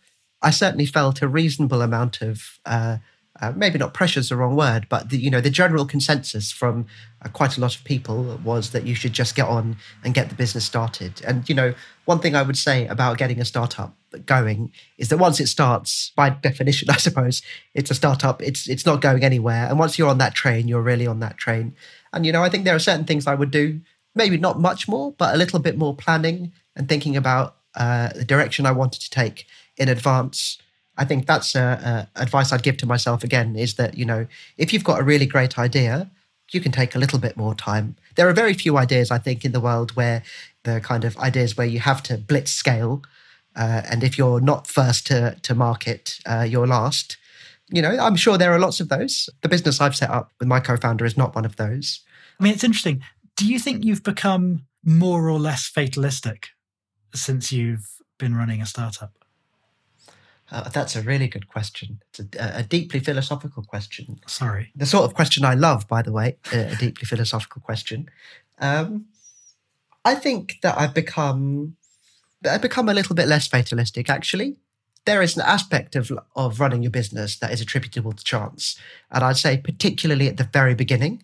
I 0.41 0.49
certainly 0.49 0.87
felt 0.87 1.21
a 1.21 1.27
reasonable 1.27 1.83
amount 1.83 2.21
of 2.21 2.59
uh, 2.65 2.97
uh, 3.43 3.51
maybe 3.57 3.77
not 3.77 3.93
pressure 3.93 4.21
is 4.21 4.29
the 4.29 4.37
wrong 4.37 4.55
word, 4.55 4.87
but 4.87 5.09
the, 5.09 5.17
you 5.17 5.29
know 5.29 5.41
the 5.41 5.49
general 5.49 5.85
consensus 5.85 6.49
from 6.49 6.85
uh, 7.21 7.27
quite 7.27 7.57
a 7.57 7.61
lot 7.61 7.75
of 7.75 7.83
people 7.83 8.39
was 8.41 8.71
that 8.71 8.85
you 8.85 8.95
should 8.95 9.11
just 9.11 9.35
get 9.35 9.47
on 9.47 9.75
and 10.01 10.13
get 10.13 10.29
the 10.29 10.35
business 10.35 10.63
started. 10.63 11.21
And 11.27 11.47
you 11.49 11.53
know, 11.53 11.73
one 12.05 12.19
thing 12.19 12.35
I 12.35 12.41
would 12.41 12.57
say 12.57 12.87
about 12.87 13.17
getting 13.17 13.41
a 13.41 13.45
startup 13.45 13.97
going 14.25 14.71
is 14.97 15.09
that 15.09 15.17
once 15.17 15.41
it 15.41 15.47
starts, 15.47 16.13
by 16.15 16.29
definition, 16.29 16.89
I 16.89 16.95
suppose 16.95 17.41
it's 17.73 17.91
a 17.91 17.95
startup. 17.95 18.41
It's 18.41 18.69
it's 18.69 18.85
not 18.85 19.01
going 19.01 19.25
anywhere. 19.25 19.67
And 19.67 19.77
once 19.77 19.99
you're 19.99 20.09
on 20.09 20.19
that 20.19 20.35
train, 20.35 20.69
you're 20.69 20.81
really 20.81 21.05
on 21.05 21.19
that 21.19 21.37
train. 21.37 21.75
And 22.13 22.25
you 22.25 22.31
know, 22.31 22.43
I 22.43 22.49
think 22.49 22.63
there 22.63 22.75
are 22.75 22.79
certain 22.79 23.05
things 23.05 23.27
I 23.27 23.35
would 23.35 23.51
do, 23.51 23.81
maybe 24.15 24.37
not 24.37 24.61
much 24.61 24.87
more, 24.87 25.11
but 25.11 25.35
a 25.35 25.37
little 25.37 25.59
bit 25.59 25.77
more 25.77 25.93
planning 25.93 26.53
and 26.77 26.87
thinking 26.87 27.17
about 27.17 27.57
uh, 27.75 28.07
the 28.15 28.23
direction 28.23 28.65
I 28.65 28.71
wanted 28.71 29.01
to 29.01 29.09
take 29.09 29.47
in 29.75 29.89
advance 29.89 30.59
I 30.97 31.05
think 31.05 31.25
that's 31.25 31.55
uh, 31.55 32.05
uh, 32.15 32.21
advice 32.21 32.51
I'd 32.51 32.63
give 32.63 32.77
to 32.77 32.85
myself 32.85 33.23
again 33.23 33.55
is 33.55 33.75
that, 33.75 33.97
you 33.97 34.05
know, 34.05 34.27
if 34.57 34.73
you've 34.73 34.83
got 34.83 34.99
a 34.99 35.03
really 35.03 35.25
great 35.25 35.57
idea, 35.57 36.09
you 36.51 36.61
can 36.61 36.71
take 36.71 36.95
a 36.95 36.99
little 36.99 37.19
bit 37.19 37.35
more 37.35 37.55
time. 37.55 37.95
There 38.15 38.29
are 38.29 38.33
very 38.33 38.53
few 38.53 38.77
ideas, 38.77 39.09
I 39.09 39.17
think, 39.17 39.43
in 39.43 39.53
the 39.53 39.59
world 39.59 39.95
where 39.95 40.23
the 40.63 40.79
kind 40.81 41.03
of 41.03 41.17
ideas 41.17 41.57
where 41.57 41.67
you 41.67 41.79
have 41.79 42.03
to 42.03 42.17
blitz 42.17 42.51
scale. 42.51 43.01
Uh, 43.55 43.81
and 43.89 44.03
if 44.03 44.17
you're 44.17 44.39
not 44.39 44.67
first 44.67 45.07
to, 45.07 45.35
to 45.41 45.55
market, 45.55 46.19
uh, 46.25 46.45
you're 46.47 46.67
last. 46.67 47.17
You 47.69 47.81
know, 47.81 47.97
I'm 47.97 48.15
sure 48.15 48.37
there 48.37 48.53
are 48.53 48.59
lots 48.59 48.79
of 48.79 48.89
those. 48.89 49.29
The 49.41 49.49
business 49.49 49.81
I've 49.81 49.95
set 49.95 50.09
up 50.09 50.31
with 50.39 50.47
my 50.47 50.59
co 50.59 50.77
founder 50.77 51.05
is 51.05 51.17
not 51.17 51.33
one 51.33 51.45
of 51.45 51.55
those. 51.55 52.01
I 52.39 52.43
mean, 52.43 52.53
it's 52.53 52.63
interesting. 52.63 53.01
Do 53.35 53.47
you 53.47 53.57
think 53.57 53.83
you've 53.83 54.03
become 54.03 54.65
more 54.83 55.29
or 55.29 55.39
less 55.39 55.67
fatalistic 55.67 56.49
since 57.15 57.51
you've 57.51 57.97
been 58.19 58.35
running 58.35 58.61
a 58.61 58.65
startup? 58.65 59.13
Uh, 60.51 60.69
that's 60.69 60.95
a 60.95 61.01
really 61.01 61.27
good 61.27 61.47
question. 61.47 62.01
It's 62.09 62.35
a, 62.35 62.59
a, 62.59 62.63
deeply 62.63 62.99
philosophical 62.99 63.63
question. 63.63 64.19
Sorry. 64.27 64.71
The 64.75 64.85
sort 64.85 65.05
of 65.05 65.15
question 65.15 65.45
I 65.45 65.53
love, 65.55 65.87
by 65.87 66.01
the 66.01 66.11
way, 66.11 66.37
a, 66.51 66.75
deeply 66.75 67.05
philosophical 67.05 67.61
question. 67.61 68.09
Um, 68.59 69.05
I 70.05 70.15
think 70.15 70.57
that 70.61 70.79
I've 70.79 70.93
become 70.93 71.75
I've 72.47 72.61
become 72.61 72.89
a 72.89 72.93
little 72.93 73.15
bit 73.15 73.27
less 73.27 73.47
fatalistic. 73.47 74.09
Actually, 74.09 74.57
there 75.05 75.21
is 75.21 75.35
an 75.35 75.43
aspect 75.43 75.95
of 75.95 76.11
of 76.35 76.59
running 76.59 76.83
your 76.83 76.91
business 76.91 77.37
that 77.37 77.51
is 77.51 77.61
attributable 77.61 78.11
to 78.11 78.23
chance, 78.23 78.77
and 79.11 79.23
I'd 79.23 79.37
say 79.37 79.57
particularly 79.57 80.27
at 80.27 80.37
the 80.37 80.49
very 80.51 80.75
beginning. 80.75 81.23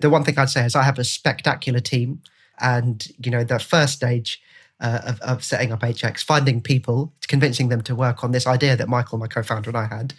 The 0.00 0.10
one 0.10 0.24
thing 0.24 0.38
I'd 0.38 0.50
say 0.50 0.64
is 0.64 0.74
I 0.74 0.82
have 0.82 0.98
a 0.98 1.04
spectacular 1.04 1.80
team, 1.80 2.22
and 2.60 3.06
you 3.18 3.30
know 3.30 3.42
the 3.42 3.58
first 3.58 3.94
stage 3.94 4.40
uh, 4.80 5.00
of, 5.04 5.20
of 5.20 5.44
setting 5.44 5.72
up 5.72 5.80
HX, 5.80 6.22
finding 6.22 6.60
people, 6.60 7.12
convincing 7.28 7.68
them 7.68 7.82
to 7.82 7.94
work 7.94 8.24
on 8.24 8.32
this 8.32 8.46
idea 8.46 8.76
that 8.76 8.88
Michael, 8.88 9.18
my 9.18 9.26
co-founder, 9.26 9.70
and 9.70 9.76
I 9.76 9.86
had. 9.86 10.14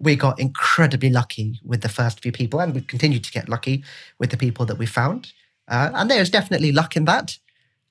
We 0.00 0.16
got 0.16 0.40
incredibly 0.40 1.10
lucky 1.10 1.60
with 1.64 1.82
the 1.82 1.88
first 1.88 2.20
few 2.20 2.32
people, 2.32 2.60
and 2.60 2.74
we 2.74 2.80
continue 2.80 3.20
to 3.20 3.32
get 3.32 3.48
lucky 3.48 3.84
with 4.18 4.30
the 4.30 4.36
people 4.36 4.66
that 4.66 4.78
we 4.78 4.86
found. 4.86 5.32
Uh, 5.68 5.90
and 5.94 6.10
there's 6.10 6.30
definitely 6.30 6.72
luck 6.72 6.96
in 6.96 7.04
that. 7.06 7.38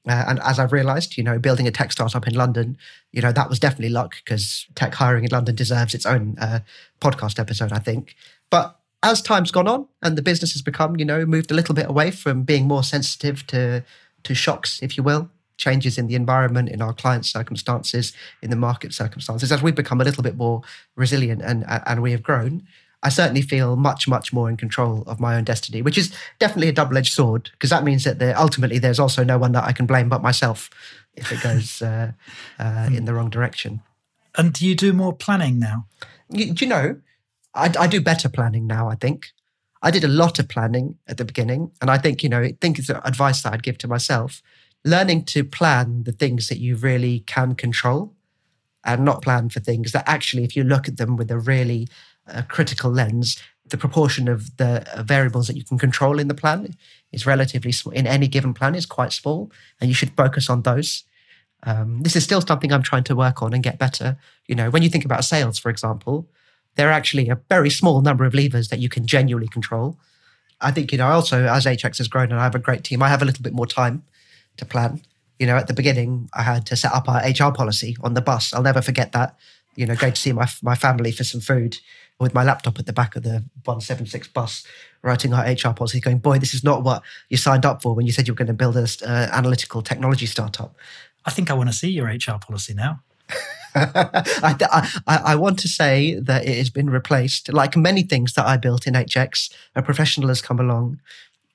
Uh, 0.07 0.25
and 0.27 0.39
as 0.39 0.59
I've 0.59 0.73
realized, 0.73 1.17
you 1.17 1.23
know, 1.23 1.39
building 1.39 1.65
a 1.65 1.71
tech 1.71 1.91
startup 1.91 2.27
in 2.27 2.35
London, 2.35 2.77
you 3.13 3.21
know, 3.21 3.31
that 3.31 3.49
was 3.49 3.59
definitely 3.59 3.89
luck 3.89 4.15
because 4.23 4.67
tech 4.75 4.93
hiring 4.93 5.23
in 5.23 5.29
London 5.31 5.55
deserves 5.55 5.93
its 5.93 6.05
own 6.05 6.35
uh, 6.39 6.59
podcast 6.99 7.39
episode, 7.39 7.71
I 7.71 7.79
think. 7.79 8.15
But 8.49 8.77
as 9.01 9.21
time's 9.21 9.51
gone 9.51 9.67
on 9.67 9.87
and 10.01 10.17
the 10.17 10.21
business 10.21 10.51
has 10.53 10.61
become, 10.61 10.97
you 10.97 11.05
know, 11.05 11.25
moved 11.25 11.51
a 11.51 11.53
little 11.53 11.73
bit 11.73 11.89
away 11.89 12.11
from 12.11 12.43
being 12.43 12.67
more 12.67 12.83
sensitive 12.83 13.47
to 13.47 13.83
to 14.23 14.33
shocks, 14.33 14.81
if 14.81 14.95
you 14.95 15.03
will, 15.03 15.29
changes 15.57 15.97
in 15.97 16.07
the 16.07 16.15
environment, 16.15 16.69
in 16.69 16.81
our 16.81 16.93
client 16.93 17.25
circumstances, 17.25 18.13
in 18.41 18.49
the 18.49 18.55
market 18.55 18.93
circumstances, 18.93 19.51
as 19.51 19.61
we've 19.61 19.75
become 19.75 20.01
a 20.01 20.03
little 20.03 20.23
bit 20.23 20.35
more 20.35 20.61
resilient 20.95 21.41
and 21.41 21.65
and 21.67 22.01
we 22.01 22.11
have 22.11 22.23
grown, 22.23 22.63
I 23.03 23.09
certainly 23.09 23.41
feel 23.41 23.75
much, 23.75 24.07
much 24.07 24.31
more 24.31 24.49
in 24.49 24.57
control 24.57 25.03
of 25.05 25.19
my 25.19 25.35
own 25.35 25.43
destiny, 25.43 25.81
which 25.81 25.97
is 25.97 26.15
definitely 26.39 26.69
a 26.69 26.73
double 26.73 26.97
edged 26.97 27.13
sword 27.13 27.49
because 27.51 27.69
that 27.69 27.83
means 27.83 28.05
that 28.05 28.17
there, 28.19 28.37
ultimately 28.37 28.79
there's 28.79 28.99
also 28.99 29.23
no 29.23 29.37
one 29.37 29.51
that 29.51 29.65
I 29.65 29.73
can 29.73 29.85
blame 29.85 30.09
but 30.09 30.21
myself 30.21 30.69
if 31.15 31.31
it 31.31 31.41
goes 31.41 31.81
uh, 31.81 32.13
uh, 32.59 32.89
in 32.91 33.05
the 33.05 33.13
wrong 33.13 33.29
direction. 33.29 33.81
And 34.35 34.53
do 34.53 34.65
you 34.65 34.73
do 34.73 34.93
more 34.93 35.13
planning 35.13 35.59
now? 35.59 35.85
You, 36.29 36.53
do 36.53 36.65
you 36.65 36.69
know, 36.69 36.95
I, 37.53 37.71
I, 37.77 37.87
do 37.87 38.01
better 38.01 38.29
planning 38.29 38.65
now, 38.65 38.89
I 38.89 38.95
think. 38.95 39.33
I 39.83 39.91
did 39.91 40.03
a 40.03 40.07
lot 40.07 40.39
of 40.39 40.47
planning 40.47 40.97
at 41.07 41.17
the 41.17 41.25
beginning. 41.25 41.71
And 41.81 41.91
I 41.91 41.97
think, 41.97 42.23
you 42.23 42.29
know, 42.29 42.39
I 42.39 42.55
think 42.59 42.79
it's 42.79 42.89
advice 42.89 43.43
that 43.43 43.53
I'd 43.53 43.63
give 43.63 43.77
to 43.79 43.87
myself 43.87 44.41
learning 44.85 45.23
to 45.25 45.43
plan 45.43 46.03
the 46.03 46.11
things 46.11 46.47
that 46.49 46.59
you 46.59 46.75
really 46.75 47.19
can 47.21 47.55
control 47.55 48.13
and 48.83 49.05
not 49.05 49.21
plan 49.21 49.49
for 49.49 49.59
things 49.59 49.91
that 49.93 50.03
actually, 50.07 50.43
if 50.43 50.55
you 50.55 50.63
look 50.63 50.87
at 50.87 50.97
them 50.97 51.15
with 51.15 51.31
a 51.31 51.39
really 51.39 51.87
a 52.27 52.43
critical 52.43 52.91
lens, 52.91 53.41
the 53.65 53.77
proportion 53.77 54.27
of 54.27 54.57
the 54.57 54.85
variables 55.05 55.47
that 55.47 55.55
you 55.55 55.63
can 55.63 55.77
control 55.77 56.19
in 56.19 56.27
the 56.27 56.33
plan 56.33 56.75
is 57.11 57.25
relatively 57.25 57.71
small. 57.71 57.93
In 57.93 58.07
any 58.07 58.27
given 58.27 58.53
plan, 58.53 58.75
is 58.75 58.85
quite 58.85 59.13
small, 59.13 59.51
and 59.79 59.89
you 59.89 59.93
should 59.93 60.11
focus 60.11 60.49
on 60.49 60.63
those. 60.63 61.03
Um, 61.63 62.01
this 62.01 62.15
is 62.15 62.23
still 62.25 62.41
something 62.41 62.73
I'm 62.73 62.83
trying 62.83 63.05
to 63.05 63.15
work 63.15 63.41
on 63.41 63.53
and 63.53 63.63
get 63.63 63.79
better. 63.79 64.17
You 64.47 64.55
know, 64.55 64.69
when 64.69 64.83
you 64.83 64.89
think 64.89 65.05
about 65.05 65.23
sales, 65.23 65.57
for 65.57 65.69
example, 65.69 66.27
there 66.75 66.89
are 66.89 66.91
actually 66.91 67.29
a 67.29 67.39
very 67.49 67.69
small 67.69 68.01
number 68.01 68.25
of 68.25 68.33
levers 68.33 68.67
that 68.67 68.79
you 68.79 68.89
can 68.89 69.05
genuinely 69.05 69.47
control. 69.47 69.97
I 70.59 70.71
think, 70.71 70.91
you 70.91 70.97
know, 70.97 71.07
also 71.07 71.45
as 71.45 71.65
HX 71.65 71.99
has 71.99 72.07
grown 72.07 72.31
and 72.31 72.39
I 72.39 72.43
have 72.43 72.55
a 72.55 72.59
great 72.59 72.83
team, 72.83 73.01
I 73.01 73.09
have 73.09 73.21
a 73.21 73.25
little 73.25 73.43
bit 73.43 73.53
more 73.53 73.67
time 73.67 74.03
to 74.57 74.65
plan. 74.65 75.01
You 75.39 75.47
know, 75.47 75.57
at 75.57 75.67
the 75.67 75.73
beginning, 75.73 76.29
I 76.33 76.43
had 76.43 76.65
to 76.67 76.75
set 76.75 76.93
up 76.93 77.09
our 77.09 77.21
HR 77.21 77.53
policy 77.53 77.97
on 78.01 78.13
the 78.13 78.21
bus. 78.21 78.53
I'll 78.53 78.61
never 78.61 78.81
forget 78.81 79.11
that. 79.13 79.37
You 79.75 79.87
know, 79.87 79.95
going 79.95 80.13
to 80.13 80.21
see 80.21 80.31
my 80.31 80.47
my 80.61 80.75
family 80.75 81.11
for 81.11 81.23
some 81.23 81.41
food 81.41 81.79
with 82.19 82.33
my 82.33 82.43
laptop 82.43 82.79
at 82.79 82.85
the 82.85 82.93
back 82.93 83.15
of 83.15 83.23
the 83.23 83.43
176 83.65 84.27
bus, 84.29 84.65
writing 85.01 85.33
our 85.33 85.45
HR 85.45 85.73
policy, 85.73 85.99
going, 85.99 86.19
boy, 86.19 86.37
this 86.37 86.53
is 86.53 86.63
not 86.63 86.83
what 86.83 87.01
you 87.29 87.37
signed 87.37 87.65
up 87.65 87.81
for 87.81 87.95
when 87.95 88.05
you 88.05 88.11
said 88.11 88.27
you 88.27 88.33
were 88.33 88.37
going 88.37 88.47
to 88.47 88.53
build 88.53 88.77
an 88.77 88.87
uh, 89.05 89.29
analytical 89.31 89.81
technology 89.81 90.25
startup. 90.25 90.75
I 91.25 91.31
think 91.31 91.49
I 91.49 91.53
want 91.53 91.69
to 91.69 91.75
see 91.75 91.89
your 91.89 92.07
HR 92.07 92.39
policy 92.39 92.73
now. 92.73 93.01
I, 93.75 94.55
I, 95.07 95.21
I, 95.25 95.35
want 95.35 95.57
to 95.59 95.67
say 95.67 96.19
that 96.19 96.45
it 96.45 96.57
has 96.57 96.69
been 96.69 96.91
replaced. 96.91 97.51
Like 97.51 97.75
many 97.75 98.03
things 98.03 98.33
that 98.33 98.45
I 98.45 98.57
built 98.57 98.85
in 98.85 98.93
HX, 98.93 99.51
a 99.75 99.81
professional 99.81 100.27
has 100.27 100.43
come 100.43 100.59
along 100.59 100.99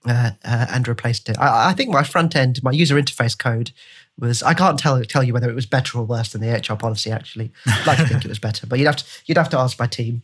uh, 0.07 0.31
uh, 0.45 0.67
and 0.71 0.87
replaced 0.87 1.29
it. 1.29 1.39
I, 1.39 1.71
I, 1.71 1.73
think 1.73 1.91
my 1.91 2.03
front 2.03 2.37
end, 2.37 2.63
my 2.63 2.71
user 2.71 2.95
interface 2.97 3.37
code 3.37 3.73
was 4.19 4.43
I 4.43 4.55
can't 4.55 4.79
tell 4.79 5.03
tell 5.05 5.23
you 5.23 5.33
whether 5.33 5.51
it 5.51 5.55
was 5.55 5.67
better 5.67 5.99
or 5.99 6.05
worse 6.05 6.31
than 6.31 6.41
the 6.41 6.51
HR 6.51 6.77
policy. 6.77 7.11
Actually, 7.11 7.53
I'd 7.67 7.87
like 7.87 7.99
to 7.99 8.07
think 8.07 8.25
it 8.25 8.29
was 8.29 8.39
better, 8.39 8.67
but 8.67 8.79
you'd 8.79 8.87
have 8.87 8.97
to 8.97 9.05
you'd 9.27 9.39
have 9.39 9.51
to 9.51 9.59
ask 9.59 9.79
my 9.79 9.87
team. 9.87 10.23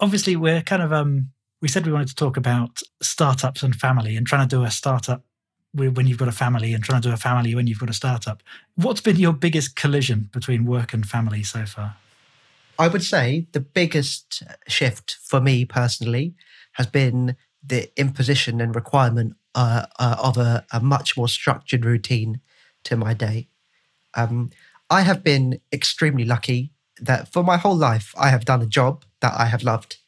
Obviously, 0.00 0.36
we're 0.36 0.62
kind 0.62 0.82
of 0.82 0.92
um, 0.92 1.30
we 1.60 1.68
said 1.68 1.86
we 1.86 1.92
wanted 1.92 2.08
to 2.08 2.14
talk 2.14 2.36
about 2.36 2.82
startups 3.00 3.62
and 3.62 3.74
family 3.74 4.16
and 4.16 4.26
trying 4.26 4.46
to 4.46 4.56
do 4.56 4.64
a 4.64 4.70
startup 4.70 5.22
when 5.74 6.06
you've 6.06 6.18
got 6.18 6.28
a 6.28 6.32
family 6.32 6.74
and 6.74 6.84
trying 6.84 7.00
to 7.00 7.08
do 7.08 7.14
a 7.14 7.18
family 7.18 7.54
when 7.54 7.66
you've 7.66 7.78
got 7.78 7.88
a 7.88 7.94
startup. 7.94 8.42
What's 8.74 9.00
been 9.00 9.16
your 9.16 9.32
biggest 9.32 9.74
collision 9.74 10.28
between 10.32 10.66
work 10.66 10.92
and 10.92 11.06
family 11.06 11.42
so 11.42 11.64
far? 11.64 11.96
I 12.78 12.88
would 12.88 13.02
say 13.02 13.46
the 13.52 13.60
biggest 13.60 14.42
shift 14.68 15.16
for 15.22 15.40
me 15.40 15.64
personally 15.64 16.34
has 16.72 16.86
been 16.86 17.36
the 17.64 17.90
imposition 17.98 18.60
and 18.60 18.74
requirement 18.74 19.36
uh, 19.54 19.86
uh, 19.98 20.16
of 20.18 20.36
a, 20.36 20.64
a, 20.72 20.80
much 20.80 21.16
more 21.16 21.28
structured 21.28 21.84
routine 21.84 22.40
to 22.84 22.96
my 22.96 23.14
day. 23.14 23.48
Um, 24.14 24.50
I 24.90 25.02
have 25.02 25.22
been 25.22 25.60
extremely 25.72 26.24
lucky 26.24 26.72
that 27.00 27.32
for 27.32 27.42
my 27.42 27.56
whole 27.56 27.76
life, 27.76 28.14
I 28.18 28.30
have 28.30 28.44
done 28.44 28.62
a 28.62 28.66
job 28.66 29.04
that 29.20 29.34
I 29.36 29.46
have 29.46 29.62
loved. 29.62 29.98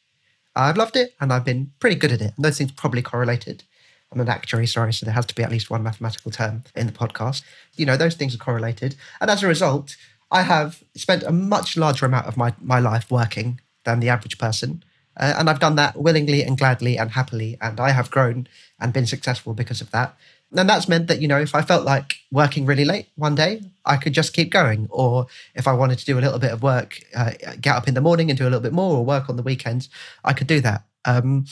I've 0.55 0.77
loved 0.77 0.95
it 0.95 1.15
and 1.19 1.31
I've 1.31 1.45
been 1.45 1.71
pretty 1.79 1.95
good 1.95 2.11
at 2.11 2.21
it. 2.21 2.33
And 2.35 2.45
those 2.45 2.57
things 2.57 2.71
probably 2.71 3.01
correlated. 3.01 3.63
I'm 4.11 4.21
an 4.21 4.29
actuary, 4.29 4.67
sorry, 4.67 4.93
so 4.93 5.05
there 5.05 5.13
has 5.13 5.25
to 5.25 5.35
be 5.35 5.43
at 5.43 5.51
least 5.51 5.69
one 5.69 5.83
mathematical 5.83 6.31
term 6.31 6.63
in 6.75 6.87
the 6.87 6.93
podcast. 6.93 7.43
You 7.75 7.85
know, 7.85 7.97
those 7.97 8.15
things 8.15 8.33
are 8.33 8.39
correlated. 8.39 8.95
And 9.19 9.29
as 9.29 9.43
a 9.43 9.47
result, 9.47 9.97
I 10.31 10.43
have 10.43 10.83
spent 10.95 11.23
a 11.23 11.31
much 11.31 11.75
larger 11.77 12.05
amount 12.05 12.27
of 12.27 12.37
my, 12.37 12.53
my 12.61 12.79
life 12.79 13.11
working 13.11 13.59
than 13.83 13.99
the 13.99 14.09
average 14.09 14.37
person. 14.37 14.83
Uh, 15.17 15.35
and 15.37 15.49
I've 15.49 15.59
done 15.59 15.75
that 15.75 15.97
willingly 15.97 16.43
and 16.43 16.57
gladly 16.57 16.97
and 16.97 17.11
happily. 17.11 17.57
And 17.61 17.79
I 17.79 17.91
have 17.91 18.11
grown 18.11 18.47
and 18.79 18.93
been 18.93 19.05
successful 19.05 19.53
because 19.53 19.81
of 19.81 19.91
that. 19.91 20.15
And 20.55 20.69
that's 20.69 20.87
meant 20.87 21.07
that 21.07 21.21
you 21.21 21.27
know 21.27 21.39
if 21.39 21.53
i 21.55 21.61
felt 21.61 21.85
like 21.85 22.19
working 22.31 22.65
really 22.65 22.85
late 22.85 23.07
one 23.15 23.35
day 23.35 23.61
i 23.83 23.97
could 23.97 24.13
just 24.13 24.33
keep 24.33 24.51
going. 24.51 24.87
Or 24.89 25.27
if 25.53 25.67
i 25.67 25.73
wanted 25.73 25.99
to 25.99 26.05
do 26.05 26.17
a 26.17 26.21
little 26.21 26.39
bit 26.39 26.51
of 26.51 26.63
work 26.63 27.01
uh, 27.15 27.31
get 27.59 27.75
up 27.75 27.87
in 27.87 27.93
the 27.93 28.01
morning 28.01 28.29
and 28.29 28.37
do 28.37 28.43
a 28.43 28.51
little 28.51 28.61
bit 28.61 28.73
more 28.73 28.97
or 28.97 29.05
work 29.05 29.29
on 29.29 29.35
the 29.35 29.43
weekends 29.43 29.89
i 30.23 30.33
could 30.33 30.47
do 30.47 30.61
that. 30.61 30.83
Um, 31.03 31.45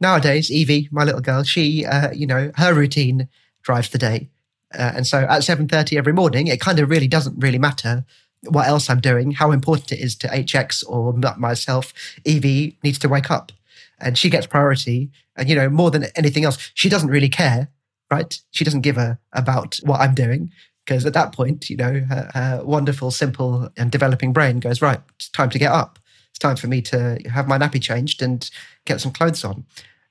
nowadays 0.00 0.50
evie 0.50 0.88
my 0.90 1.04
little 1.04 1.20
girl 1.20 1.42
she 1.42 1.84
uh, 1.84 2.12
you 2.12 2.26
know 2.26 2.52
her 2.56 2.74
routine 2.74 3.28
drives 3.62 3.88
the 3.88 3.98
day. 3.98 4.28
Uh, 4.72 4.92
and 4.96 5.06
so 5.06 5.20
at 5.20 5.42
7.30 5.42 5.96
every 5.96 6.12
morning 6.12 6.46
it 6.46 6.60
kind 6.60 6.78
of 6.78 6.90
really 6.90 7.08
doesn't 7.08 7.38
really 7.38 7.58
matter 7.58 8.04
what 8.48 8.66
else 8.66 8.90
i'm 8.90 9.00
doing 9.00 9.32
how 9.32 9.50
important 9.52 9.92
it 9.92 10.00
is 10.00 10.14
to 10.14 10.28
hx 10.28 10.84
or 10.88 11.12
myself 11.38 11.92
evie 12.24 12.76
needs 12.82 12.98
to 12.98 13.08
wake 13.08 13.30
up 13.30 13.52
and 14.00 14.18
she 14.18 14.28
gets 14.28 14.46
priority 14.46 15.10
and 15.36 15.48
you 15.48 15.54
know 15.54 15.68
more 15.68 15.90
than 15.90 16.06
anything 16.16 16.44
else 16.44 16.70
she 16.74 16.88
doesn't 16.88 17.10
really 17.10 17.28
care 17.28 17.68
right? 18.10 18.40
She 18.50 18.64
doesn't 18.64 18.82
give 18.82 18.98
a 18.98 19.18
about 19.32 19.78
what 19.82 20.00
I'm 20.00 20.14
doing 20.14 20.50
because 20.84 21.06
at 21.06 21.14
that 21.14 21.32
point, 21.32 21.70
you 21.70 21.76
know, 21.76 22.00
her, 22.08 22.30
her, 22.34 22.60
wonderful, 22.64 23.10
simple, 23.10 23.70
and 23.76 23.90
developing 23.90 24.32
brain 24.32 24.60
goes 24.60 24.82
right. 24.82 25.00
It's 25.16 25.28
time 25.28 25.50
to 25.50 25.58
get 25.58 25.72
up. 25.72 25.98
It's 26.30 26.38
time 26.38 26.56
for 26.56 26.66
me 26.66 26.82
to 26.82 27.18
have 27.32 27.48
my 27.48 27.58
nappy 27.58 27.80
changed 27.80 28.22
and 28.22 28.48
get 28.84 29.00
some 29.00 29.12
clothes 29.12 29.44
on. 29.44 29.64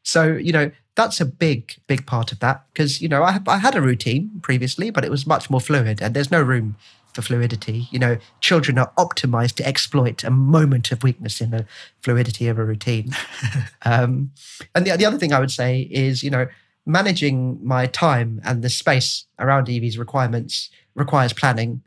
So 0.04 0.34
you 0.34 0.52
know, 0.52 0.72
that's 0.96 1.22
a 1.22 1.26
big, 1.26 1.76
big 1.88 2.06
part 2.06 2.32
of 2.32 2.40
that 2.40 2.66
because 2.74 3.02
you 3.02 3.08
know 3.08 3.24
I, 3.24 3.40
I 3.48 3.58
had 3.58 3.76
a 3.76 3.82
routine 3.82 4.40
previously, 4.42 4.90
but 4.90 5.06
it 5.06 5.12
was 5.12 5.28
much 5.28 5.50
more 5.50 5.62
fluid, 5.62 6.02
and 6.02 6.14
there's 6.14 6.32
no 6.32 6.42
room 6.42 6.76
for 7.14 7.22
fluidity. 7.22 7.88
You 7.92 8.00
know, 8.00 8.18
children 8.42 8.78
are 8.78 8.92
optimized 8.98 9.56
to 9.56 9.68
exploit 9.68 10.24
a 10.24 10.32
moment 10.32 10.92
of 10.92 11.04
weakness 11.04 11.42
in 11.42 11.52
the 11.52 11.66
fluidity 12.02 12.48
of 12.48 12.58
a 12.58 12.66
routine. 12.66 13.16
um, 13.84 14.32
and 14.76 14.86
the, 14.86 14.98
the 14.98 15.06
other 15.06 15.18
thing 15.18 15.34
I 15.34 15.40
would 15.40 15.52
say 15.52 15.82
is, 15.92 16.24
you 16.24 16.30
know, 16.30 16.48
managing 16.86 17.60
my 17.66 17.86
time 17.86 18.42
and 18.44 18.62
the 18.62 18.70
space 18.70 19.26
around 19.40 19.70
Evie's 19.70 19.98
requirements 19.98 20.70
requires 20.96 21.34
planning. 21.34 21.82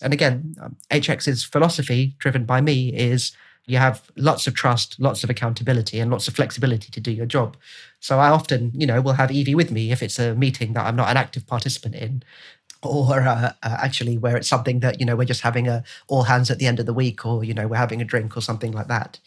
And 0.00 0.12
again, 0.12 0.54
um, 0.60 0.76
HX's 0.90 1.44
philosophy, 1.44 2.14
driven 2.18 2.44
by 2.44 2.60
me, 2.60 2.94
is 2.94 3.32
you 3.68 3.76
have 3.76 4.10
lots 4.16 4.46
of 4.46 4.54
trust, 4.54 4.98
lots 4.98 5.22
of 5.22 5.28
accountability, 5.28 6.00
and 6.00 6.10
lots 6.10 6.26
of 6.26 6.34
flexibility 6.34 6.90
to 6.90 7.00
do 7.00 7.10
your 7.10 7.26
job. 7.26 7.56
So 8.00 8.18
I 8.18 8.30
often, 8.30 8.72
you 8.74 8.86
know, 8.86 9.02
will 9.02 9.12
have 9.12 9.30
Evie 9.30 9.54
with 9.54 9.70
me 9.70 9.92
if 9.92 10.02
it's 10.02 10.18
a 10.18 10.34
meeting 10.34 10.72
that 10.72 10.86
I'm 10.86 10.96
not 10.96 11.10
an 11.10 11.18
active 11.18 11.46
participant 11.46 11.94
in, 11.94 12.22
or 12.82 13.20
uh, 13.20 13.52
uh, 13.62 13.76
actually 13.80 14.18
where 14.18 14.36
it's 14.36 14.48
something 14.48 14.80
that 14.80 15.00
you 15.00 15.06
know 15.06 15.16
we're 15.16 15.24
just 15.24 15.42
having 15.42 15.68
a 15.68 15.82
all 16.08 16.24
hands 16.24 16.50
at 16.50 16.58
the 16.58 16.66
end 16.66 16.80
of 16.80 16.86
the 16.86 16.94
week, 16.94 17.24
or 17.26 17.44
you 17.44 17.54
know 17.54 17.66
we're 17.66 17.76
having 17.76 18.00
a 18.00 18.04
drink 18.04 18.36
or 18.36 18.40
something 18.40 18.72
like 18.72 18.88
that. 18.88 19.18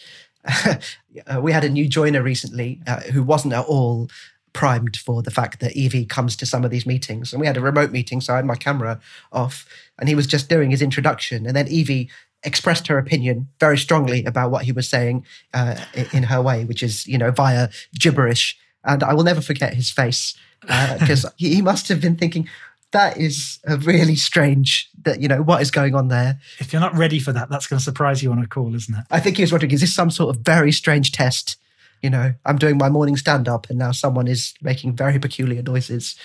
uh, 0.65 1.39
we 1.41 1.51
had 1.51 1.63
a 1.63 1.69
new 1.69 1.87
joiner 1.87 2.23
recently 2.23 2.81
uh, 2.87 3.01
who 3.01 3.23
wasn't 3.23 3.53
at 3.53 3.65
all 3.65 4.09
primed 4.53 4.97
for 4.97 5.21
the 5.21 5.31
fact 5.31 5.59
that 5.59 5.73
Evie 5.73 6.05
comes 6.05 6.35
to 6.35 6.45
some 6.45 6.65
of 6.65 6.71
these 6.71 6.85
meetings. 6.85 7.31
And 7.31 7.39
we 7.39 7.47
had 7.47 7.57
a 7.57 7.61
remote 7.61 7.91
meeting, 7.91 8.21
so 8.21 8.33
I 8.33 8.37
had 8.37 8.45
my 8.45 8.55
camera 8.55 8.99
off, 9.31 9.65
and 9.99 10.09
he 10.09 10.15
was 10.15 10.27
just 10.27 10.49
doing 10.49 10.71
his 10.71 10.81
introduction. 10.81 11.45
And 11.45 11.55
then 11.55 11.67
Evie 11.67 12.09
expressed 12.43 12.87
her 12.87 12.97
opinion 12.97 13.47
very 13.59 13.77
strongly 13.77 14.25
about 14.25 14.51
what 14.51 14.65
he 14.65 14.71
was 14.71 14.89
saying 14.89 15.25
uh, 15.53 15.75
in 16.11 16.23
her 16.23 16.41
way, 16.41 16.65
which 16.65 16.81
is, 16.83 17.07
you 17.07 17.17
know, 17.17 17.31
via 17.31 17.69
gibberish. 17.97 18.57
And 18.83 19.03
I 19.03 19.13
will 19.13 19.23
never 19.23 19.41
forget 19.41 19.75
his 19.75 19.91
face 19.91 20.35
because 20.61 21.25
uh, 21.25 21.29
he 21.37 21.61
must 21.61 21.87
have 21.87 22.01
been 22.01 22.15
thinking, 22.15 22.47
that 22.91 23.17
is 23.17 23.59
a 23.65 23.77
really 23.77 24.15
strange 24.15 24.89
that 25.03 25.21
you 25.21 25.27
know 25.27 25.41
what 25.41 25.61
is 25.61 25.71
going 25.71 25.95
on 25.95 26.09
there. 26.09 26.39
If 26.59 26.73
you're 26.73 26.81
not 26.81 26.95
ready 26.95 27.19
for 27.19 27.31
that 27.31 27.49
that's 27.49 27.67
going 27.67 27.79
to 27.79 27.83
surprise 27.83 28.21
you 28.21 28.31
on 28.31 28.39
a 28.39 28.47
call 28.47 28.75
isn't 28.75 28.93
it? 28.93 29.05
I 29.09 29.19
think 29.19 29.37
he 29.37 29.43
was 29.43 29.51
wondering 29.51 29.71
is 29.71 29.81
this 29.81 29.93
some 29.93 30.11
sort 30.11 30.35
of 30.35 30.41
very 30.41 30.71
strange 30.71 31.11
test? 31.11 31.57
You 32.01 32.09
know 32.09 32.33
i'm 32.45 32.57
doing 32.57 32.79
my 32.79 32.89
morning 32.89 33.15
stand 33.15 33.47
up 33.47 33.69
and 33.69 33.77
now 33.77 33.91
someone 33.91 34.27
is 34.27 34.55
making 34.61 34.95
very 34.95 35.19
peculiar 35.19 35.61
noises. 35.61 36.15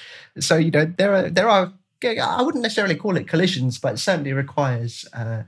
So 0.41 0.57
you 0.57 0.71
know 0.71 0.85
there 0.85 1.15
are 1.15 1.31
there 1.31 1.49
are 1.49 1.73
I 2.05 2.43
wouldn't 2.43 2.63
necessarily 2.63 2.95
call 2.95 3.17
it 3.17 3.27
collisions, 3.27 3.79
but 3.79 3.95
it 3.95 3.99
certainly 3.99 4.33
requires 4.33 5.07
uh, 5.13 5.45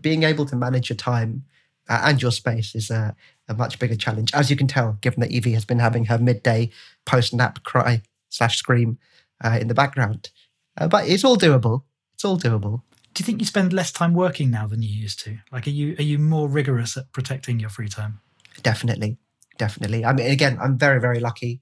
being 0.00 0.22
able 0.22 0.46
to 0.46 0.56
manage 0.56 0.88
your 0.88 0.96
time 0.96 1.44
uh, 1.88 2.02
and 2.04 2.22
your 2.22 2.30
space 2.30 2.74
is 2.74 2.90
a, 2.90 3.14
a, 3.48 3.54
much 3.54 3.78
bigger 3.78 3.96
challenge, 3.96 4.32
as 4.32 4.50
you 4.50 4.56
can 4.56 4.66
tell, 4.66 4.96
given 5.00 5.20
that 5.20 5.30
Evie 5.30 5.52
has 5.52 5.64
been 5.64 5.80
having 5.80 6.04
her 6.06 6.18
midday 6.18 6.70
post 7.04 7.34
nap 7.34 7.62
cry 7.64 8.00
slash 8.28 8.56
scream 8.56 8.98
uh, 9.44 9.58
in 9.60 9.68
the 9.68 9.74
background. 9.74 10.30
Uh, 10.76 10.88
but 10.88 11.08
it's 11.08 11.24
all 11.24 11.36
doable. 11.36 11.82
It's 12.14 12.24
all 12.24 12.38
doable. 12.38 12.82
Do 13.14 13.22
you 13.22 13.26
think 13.26 13.40
you 13.40 13.46
spend 13.46 13.72
less 13.72 13.90
time 13.90 14.14
working 14.14 14.50
now 14.50 14.66
than 14.66 14.82
you 14.82 14.88
used 14.88 15.20
to? 15.24 15.38
Like, 15.50 15.66
are 15.66 15.70
you 15.70 15.96
are 15.98 16.02
you 16.02 16.18
more 16.18 16.48
rigorous 16.48 16.96
at 16.96 17.12
protecting 17.12 17.58
your 17.58 17.70
free 17.70 17.88
time? 17.88 18.20
Definitely, 18.62 19.18
definitely. 19.58 20.04
I 20.04 20.12
mean, 20.12 20.30
again, 20.30 20.58
I'm 20.60 20.78
very 20.78 21.00
very 21.00 21.18
lucky. 21.18 21.60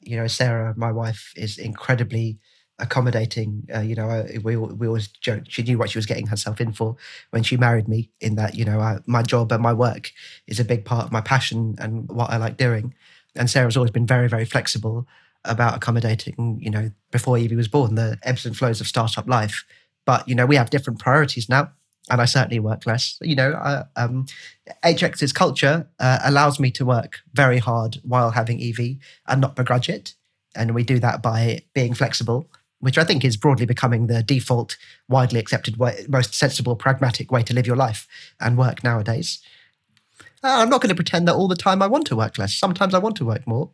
You 0.00 0.16
know, 0.16 0.26
Sarah, 0.26 0.74
my 0.76 0.92
wife, 0.92 1.32
is 1.36 1.58
incredibly 1.58 2.38
accommodating. 2.78 3.66
Uh, 3.74 3.80
you 3.80 3.94
know, 3.94 4.26
we 4.42 4.56
we 4.56 4.86
always 4.86 5.08
joke. 5.08 5.44
She 5.48 5.62
knew 5.62 5.78
what 5.78 5.90
she 5.90 5.98
was 5.98 6.06
getting 6.06 6.26
herself 6.26 6.60
in 6.60 6.72
for 6.72 6.96
when 7.30 7.42
she 7.42 7.56
married 7.56 7.88
me. 7.88 8.10
In 8.20 8.36
that, 8.36 8.54
you 8.54 8.64
know, 8.64 8.80
I, 8.80 8.98
my 9.06 9.22
job 9.22 9.52
and 9.52 9.62
my 9.62 9.72
work 9.72 10.12
is 10.46 10.60
a 10.60 10.64
big 10.64 10.84
part 10.84 11.06
of 11.06 11.12
my 11.12 11.22
passion 11.22 11.76
and 11.78 12.08
what 12.10 12.30
I 12.30 12.36
like 12.36 12.56
doing. 12.56 12.94
And 13.36 13.48
Sarah's 13.48 13.76
always 13.76 13.92
been 13.92 14.06
very, 14.06 14.28
very 14.28 14.44
flexible 14.44 15.06
about 15.44 15.76
accommodating. 15.76 16.58
You 16.60 16.70
know, 16.70 16.90
before 17.10 17.38
Evie 17.38 17.56
was 17.56 17.68
born, 17.68 17.94
the 17.94 18.18
ebbs 18.22 18.46
and 18.46 18.56
flows 18.56 18.80
of 18.80 18.86
startup 18.86 19.28
life. 19.28 19.64
But 20.06 20.28
you 20.28 20.34
know, 20.34 20.46
we 20.46 20.56
have 20.56 20.70
different 20.70 20.98
priorities 20.98 21.48
now. 21.48 21.72
And 22.08 22.20
I 22.20 22.24
certainly 22.24 22.58
work 22.58 22.86
less. 22.86 23.18
You 23.20 23.36
know, 23.36 23.52
uh, 23.52 23.84
um, 23.94 24.26
HX's 24.82 25.32
culture 25.32 25.86
uh, 26.00 26.18
allows 26.24 26.58
me 26.58 26.70
to 26.72 26.84
work 26.84 27.20
very 27.34 27.58
hard 27.58 27.98
while 28.02 28.32
having 28.32 28.58
Evie 28.58 28.98
and 29.28 29.40
not 29.40 29.54
begrudge 29.54 29.88
it. 29.88 30.14
And 30.56 30.74
we 30.74 30.82
do 30.82 30.98
that 30.98 31.22
by 31.22 31.62
being 31.72 31.94
flexible 31.94 32.48
which 32.80 32.98
I 32.98 33.04
think 33.04 33.24
is 33.24 33.36
broadly 33.36 33.66
becoming 33.66 34.06
the 34.06 34.22
default, 34.22 34.76
widely 35.08 35.38
accepted, 35.38 35.76
way, 35.76 36.04
most 36.08 36.34
sensible, 36.34 36.74
pragmatic 36.76 37.30
way 37.30 37.42
to 37.44 37.54
live 37.54 37.66
your 37.66 37.76
life 37.76 38.08
and 38.40 38.58
work 38.58 38.82
nowadays. 38.82 39.40
Uh, 40.42 40.48
I'm 40.48 40.70
not 40.70 40.80
going 40.80 40.88
to 40.88 40.94
pretend 40.94 41.28
that 41.28 41.34
all 41.34 41.48
the 41.48 41.54
time 41.54 41.82
I 41.82 41.86
want 41.86 42.06
to 42.06 42.16
work 42.16 42.38
less. 42.38 42.54
Sometimes 42.54 42.94
I 42.94 42.98
want 42.98 43.16
to 43.16 43.26
work 43.26 43.46
more 43.46 43.70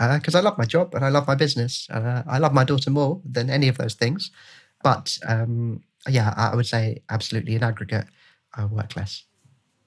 because 0.00 0.34
uh, 0.34 0.38
I 0.38 0.40
love 0.40 0.56
my 0.56 0.64
job 0.64 0.94
and 0.94 1.04
I 1.04 1.08
love 1.08 1.26
my 1.26 1.34
business. 1.34 1.86
Uh, 1.90 2.22
I 2.26 2.38
love 2.38 2.54
my 2.54 2.64
daughter 2.64 2.90
more 2.90 3.20
than 3.24 3.50
any 3.50 3.68
of 3.68 3.76
those 3.76 3.94
things. 3.94 4.30
But 4.82 5.18
um, 5.26 5.82
yeah, 6.08 6.32
I 6.36 6.56
would 6.56 6.66
say 6.66 7.02
absolutely 7.10 7.54
in 7.54 7.62
aggregate, 7.62 8.06
I 8.54 8.64
work 8.64 8.96
less. 8.96 9.24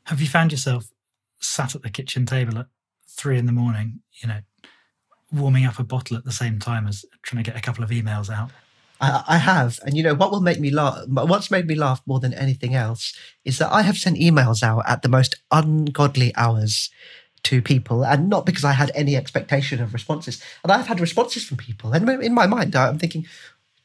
Have 0.06 0.22
you 0.22 0.28
found 0.28 0.52
yourself 0.52 0.92
sat 1.40 1.74
at 1.76 1.82
the 1.82 1.90
kitchen 1.90 2.26
table 2.26 2.60
at 2.60 2.68
three 3.08 3.40
in 3.40 3.48
the 3.48 3.52
morning, 3.52 4.02
you 4.22 4.28
know, 4.28 4.40
warming 5.32 5.66
up 5.66 5.80
a 5.80 5.84
bottle 5.84 6.16
at 6.16 6.26
the 6.26 6.32
same 6.32 6.60
time 6.60 6.88
as 6.88 7.06
trying 7.24 7.44
to 7.44 7.50
get 7.50 7.58
a 7.58 7.62
couple 7.62 7.84
of 7.84 7.90
emails 7.90 8.30
out? 8.30 8.52
I, 9.02 9.24
I 9.28 9.38
have, 9.38 9.80
and 9.84 9.98
you 9.98 10.04
know 10.04 10.14
what 10.14 10.32
will 10.32 10.42
make 10.42 10.60
me 10.60 10.70
laugh. 10.70 11.08
What's 11.08 11.50
made 11.50 11.66
me 11.66 11.76
laugh 11.76 12.02
more 12.06 12.20
than 12.20 12.34
anything 12.34 12.76
else 12.76 13.18
is 13.44 13.58
that 13.58 13.72
I 13.72 13.82
have 13.82 13.98
sent 13.98 14.18
emails 14.18 14.62
out 14.62 14.84
at 14.88 15.02
the 15.02 15.10
most 15.10 15.36
ungodly 15.52 16.34
hours 16.36 16.92
to 17.44 17.62
people, 17.62 18.06
and 18.06 18.30
not 18.30 18.46
because 18.46 18.64
I 18.64 18.72
had 18.72 18.92
any 18.96 19.16
expectation 19.16 19.82
of 19.82 19.94
responses. 19.94 20.42
And 20.64 20.72
I've 20.72 20.88
had 20.88 21.00
responses 21.00 21.46
from 21.46 21.58
people, 21.58 21.94
and 21.94 22.08
in 22.24 22.34
my 22.34 22.48
mind, 22.48 22.76
I'm 22.76 23.00
thinking, 23.00 23.26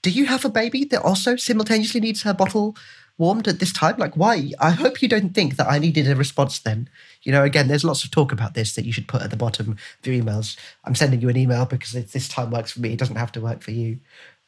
do 0.03 0.11
you 0.11 0.27
have 0.27 0.44
a 0.44 0.51
baby 0.51 0.85
that 0.87 1.03
also 1.03 1.37
simultaneously 1.37 2.01
needs 2.01 2.23
her 2.23 2.33
bottle 2.33 2.77
warmed 3.18 3.49
at 3.49 3.59
this 3.59 3.73
time? 3.73 3.97
Like, 3.99 4.16
why? 4.16 4.53
I 4.61 4.71
hope 4.71 5.03
you 5.03 5.09
don't 5.09 5.35
think 5.35 5.57
that 5.57 5.68
I 5.68 5.79
needed 5.79 6.09
a 6.09 6.14
response 6.14 6.61
then. 6.61 6.88
You 7.23 7.33
know, 7.33 7.42
again, 7.42 7.68
there's 7.68 7.85
lots 7.85 8.05
of 8.05 8.11
talk 8.11 8.33
about 8.33 8.55
this 8.55 8.75
that 8.77 8.85
you 8.85 8.92
should 8.92 9.09
put 9.09 9.23
at 9.23 9.31
the 9.31 9.37
bottom 9.37 9.73
of 9.73 10.07
your 10.07 10.23
emails. 10.23 10.57
I'm 10.85 10.94
sending 10.94 11.21
you 11.21 11.29
an 11.29 11.37
email 11.37 11.66
because 11.66 11.92
this 11.92 12.29
time 12.29 12.51
works 12.51 12.73
for 12.73 12.81
me. 12.81 12.92
It 12.92 12.99
doesn't 12.99 13.16
have 13.16 13.33
to 13.33 13.40
work 13.40 13.62
for 13.62 13.73
you. 13.73 13.99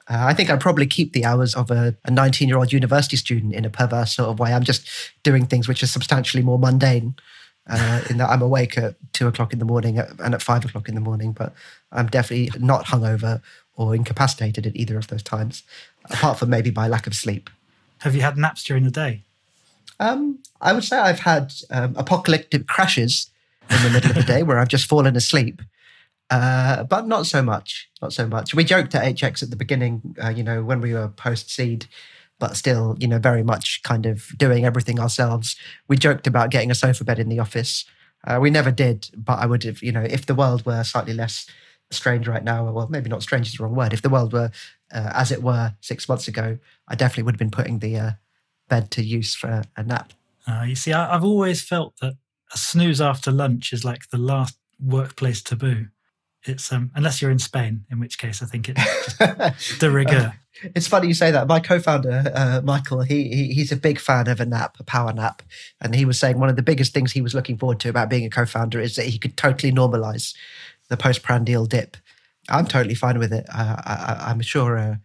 Uh, 0.08 0.24
I 0.26 0.34
think 0.34 0.50
I'd 0.50 0.60
probably 0.60 0.86
keep 0.86 1.12
the 1.12 1.24
hours 1.24 1.54
of 1.54 1.70
a 1.70 1.96
19 2.08 2.48
year 2.48 2.58
old 2.58 2.72
university 2.72 3.16
student 3.16 3.54
in 3.54 3.64
a 3.64 3.70
perverse 3.70 4.14
sort 4.14 4.28
of 4.28 4.38
way. 4.38 4.52
I'm 4.52 4.64
just 4.64 4.88
doing 5.22 5.46
things 5.46 5.68
which 5.68 5.82
are 5.82 5.88
substantially 5.88 6.42
more 6.42 6.58
mundane. 6.58 7.16
Uh, 7.68 8.02
in 8.10 8.16
that 8.16 8.30
I'm 8.30 8.42
awake 8.42 8.76
at 8.76 8.96
two 9.12 9.28
o'clock 9.28 9.52
in 9.52 9.58
the 9.58 9.64
morning 9.64 9.98
and 9.98 10.34
at 10.34 10.42
five 10.42 10.64
o'clock 10.64 10.88
in 10.88 10.94
the 10.94 11.00
morning, 11.00 11.32
but 11.32 11.54
I'm 11.92 12.08
definitely 12.08 12.50
not 12.58 12.86
hungover 12.86 13.42
or 13.76 13.94
incapacitated 13.94 14.66
at 14.66 14.74
either 14.76 14.98
of 14.98 15.08
those 15.08 15.22
times, 15.22 15.62
apart 16.10 16.38
from 16.38 16.50
maybe 16.50 16.70
by 16.70 16.88
lack 16.88 17.06
of 17.06 17.14
sleep. 17.14 17.48
Have 17.98 18.14
you 18.14 18.22
had 18.22 18.36
naps 18.36 18.64
during 18.64 18.84
the 18.84 18.90
day? 18.90 19.22
Um, 20.00 20.38
I 20.60 20.72
would 20.72 20.84
say 20.84 20.98
I've 20.98 21.20
had 21.20 21.52
um, 21.70 21.94
apocalyptic 21.96 22.66
crashes 22.66 23.30
in 23.68 23.82
the 23.82 23.90
middle 23.90 24.10
of 24.10 24.16
the 24.16 24.22
day 24.22 24.42
where 24.44 24.58
I've 24.58 24.68
just 24.68 24.86
fallen 24.86 25.14
asleep. 25.14 25.62
Uh, 26.30 26.84
but 26.84 27.06
not 27.06 27.26
so 27.26 27.42
much. 27.42 27.90
Not 28.00 28.12
so 28.12 28.26
much. 28.26 28.54
We 28.54 28.64
joked 28.64 28.94
at 28.94 29.16
HX 29.16 29.42
at 29.42 29.50
the 29.50 29.56
beginning, 29.56 30.16
uh, 30.22 30.28
you 30.28 30.42
know, 30.42 30.62
when 30.62 30.80
we 30.80 30.94
were 30.94 31.08
post 31.08 31.50
seed, 31.50 31.86
but 32.40 32.56
still, 32.56 32.96
you 32.98 33.06
know, 33.06 33.18
very 33.18 33.44
much 33.44 33.82
kind 33.84 34.06
of 34.06 34.36
doing 34.36 34.64
everything 34.64 34.98
ourselves. 34.98 35.54
We 35.86 35.96
joked 35.96 36.26
about 36.26 36.50
getting 36.50 36.70
a 36.70 36.74
sofa 36.74 37.04
bed 37.04 37.20
in 37.20 37.28
the 37.28 37.38
office. 37.38 37.84
Uh, 38.26 38.38
we 38.40 38.50
never 38.50 38.72
did, 38.72 39.08
but 39.16 39.38
I 39.38 39.46
would 39.46 39.62
have, 39.62 39.82
you 39.82 39.92
know, 39.92 40.02
if 40.02 40.26
the 40.26 40.34
world 40.34 40.66
were 40.66 40.82
slightly 40.82 41.14
less 41.14 41.46
strange 41.90 42.26
right 42.26 42.42
now, 42.42 42.70
well, 42.70 42.88
maybe 42.88 43.08
not 43.08 43.22
strange 43.22 43.46
is 43.48 43.54
the 43.54 43.62
wrong 43.62 43.76
word. 43.76 43.92
If 43.92 44.02
the 44.02 44.08
world 44.08 44.32
were 44.32 44.50
uh, 44.92 45.10
as 45.14 45.30
it 45.30 45.42
were 45.42 45.74
six 45.80 46.08
months 46.08 46.26
ago, 46.26 46.58
I 46.88 46.96
definitely 46.96 47.24
would 47.24 47.34
have 47.34 47.38
been 47.38 47.50
putting 47.50 47.78
the 47.78 47.96
uh, 47.96 48.10
bed 48.68 48.90
to 48.92 49.04
use 49.04 49.34
for 49.34 49.62
a 49.76 49.82
nap. 49.82 50.12
Uh, 50.46 50.64
you 50.66 50.74
see, 50.74 50.92
I, 50.92 51.14
I've 51.14 51.24
always 51.24 51.62
felt 51.62 51.94
that 52.00 52.14
a 52.52 52.58
snooze 52.58 53.00
after 53.00 53.30
lunch 53.30 53.72
is 53.72 53.84
like 53.84 54.08
the 54.10 54.18
last 54.18 54.56
workplace 54.82 55.42
taboo 55.42 55.88
it's 56.44 56.72
um, 56.72 56.90
unless 56.94 57.20
you're 57.20 57.30
in 57.30 57.38
Spain, 57.38 57.84
in 57.90 58.00
which 58.00 58.18
case 58.18 58.42
I 58.42 58.46
think 58.46 58.68
it's 58.68 59.78
de 59.78 59.90
rigueur. 59.90 60.32
it's 60.62 60.86
funny 60.86 61.08
you 61.08 61.14
say 61.14 61.30
that. 61.30 61.46
My 61.46 61.60
co-founder 61.60 62.32
uh, 62.34 62.60
Michael, 62.64 63.02
he, 63.02 63.28
he, 63.28 63.52
he's 63.52 63.72
a 63.72 63.76
big 63.76 63.98
fan 63.98 64.28
of 64.28 64.40
a 64.40 64.46
nap, 64.46 64.76
a 64.80 64.84
power 64.84 65.12
nap, 65.12 65.42
and 65.80 65.94
he 65.94 66.04
was 66.04 66.18
saying 66.18 66.38
one 66.38 66.48
of 66.48 66.56
the 66.56 66.62
biggest 66.62 66.94
things 66.94 67.12
he 67.12 67.20
was 67.20 67.34
looking 67.34 67.58
forward 67.58 67.80
to 67.80 67.88
about 67.88 68.10
being 68.10 68.24
a 68.24 68.30
co-founder 68.30 68.80
is 68.80 68.96
that 68.96 69.06
he 69.06 69.18
could 69.18 69.36
totally 69.36 69.72
normalize 69.72 70.34
the 70.88 70.96
postprandial 70.96 71.66
dip. 71.66 71.96
I'm 72.48 72.66
totally 72.66 72.94
fine 72.94 73.18
with 73.18 73.32
it. 73.32 73.46
Uh, 73.52 73.76
I, 73.84 74.30
am 74.30 74.40
sure 74.40 74.78
uh, 74.78 74.96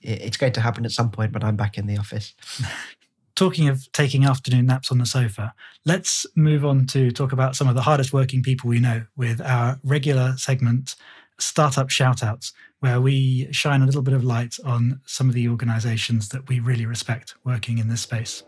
it's 0.00 0.36
going 0.36 0.52
to 0.52 0.60
happen 0.60 0.84
at 0.84 0.92
some 0.92 1.10
point 1.10 1.32
when 1.32 1.42
I'm 1.42 1.56
back 1.56 1.78
in 1.78 1.86
the 1.86 1.96
office. 1.96 2.34
talking 3.34 3.68
of 3.68 3.90
taking 3.92 4.24
afternoon 4.24 4.66
naps 4.66 4.90
on 4.90 4.98
the 4.98 5.06
sofa, 5.06 5.54
let's 5.84 6.26
move 6.36 6.64
on 6.64 6.86
to 6.88 7.10
talk 7.10 7.32
about 7.32 7.56
some 7.56 7.68
of 7.68 7.74
the 7.74 7.82
hardest 7.82 8.12
working 8.12 8.42
people 8.42 8.68
we 8.68 8.80
know 8.80 9.04
with 9.16 9.40
our 9.40 9.78
regular 9.82 10.34
segment, 10.36 10.94
Startup 11.38 11.88
Shoutouts, 11.88 12.52
where 12.80 13.00
we 13.00 13.48
shine 13.52 13.82
a 13.82 13.86
little 13.86 14.02
bit 14.02 14.14
of 14.14 14.24
light 14.24 14.56
on 14.64 15.00
some 15.06 15.28
of 15.28 15.34
the 15.34 15.48
organizations 15.48 16.28
that 16.30 16.48
we 16.48 16.60
really 16.60 16.86
respect 16.86 17.34
working 17.44 17.78
in 17.78 17.88
this 17.88 18.02
space. 18.02 18.42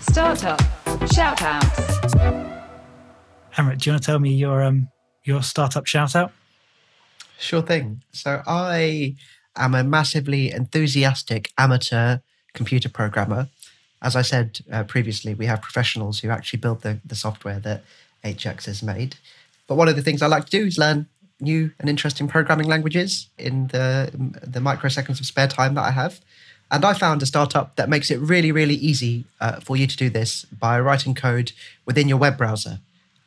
Startup 0.00 0.60
Shoutouts. 1.08 2.50
Amrit, 3.56 3.78
do 3.78 3.90
you 3.90 3.92
want 3.92 4.02
to 4.02 4.06
tell 4.06 4.18
me 4.18 4.32
your 4.32 4.62
um 4.62 4.88
your 5.24 5.42
startup 5.42 5.84
shoutout? 5.84 6.30
Sure 7.38 7.62
thing. 7.62 8.02
So 8.12 8.42
I 8.46 9.16
am 9.56 9.74
a 9.74 9.82
massively 9.82 10.50
enthusiastic 10.50 11.52
amateur 11.58 12.18
computer 12.52 12.88
programmer. 12.88 13.48
As 14.02 14.16
I 14.16 14.22
said 14.22 14.60
uh, 14.72 14.84
previously, 14.84 15.34
we 15.34 15.46
have 15.46 15.60
professionals 15.60 16.20
who 16.20 16.30
actually 16.30 16.58
build 16.58 16.82
the, 16.82 16.98
the 17.04 17.14
software 17.14 17.58
that 17.60 17.82
HX 18.24 18.66
has 18.66 18.82
made. 18.82 19.16
But 19.66 19.76
one 19.76 19.88
of 19.88 19.96
the 19.96 20.02
things 20.02 20.22
I 20.22 20.26
like 20.26 20.46
to 20.46 20.50
do 20.50 20.66
is 20.66 20.78
learn 20.78 21.06
new 21.40 21.70
and 21.78 21.88
interesting 21.88 22.28
programming 22.28 22.66
languages 22.66 23.28
in 23.38 23.68
the, 23.68 24.10
the 24.42 24.60
microseconds 24.60 25.20
of 25.20 25.26
spare 25.26 25.48
time 25.48 25.74
that 25.74 25.84
I 25.84 25.90
have. 25.90 26.20
And 26.70 26.84
I 26.84 26.94
found 26.94 27.22
a 27.22 27.26
startup 27.26 27.76
that 27.76 27.88
makes 27.88 28.10
it 28.10 28.20
really, 28.20 28.52
really 28.52 28.76
easy 28.76 29.24
uh, 29.40 29.60
for 29.60 29.76
you 29.76 29.86
to 29.86 29.96
do 29.96 30.08
this 30.08 30.44
by 30.44 30.78
writing 30.78 31.14
code 31.14 31.52
within 31.84 32.08
your 32.08 32.18
web 32.18 32.38
browser. 32.38 32.78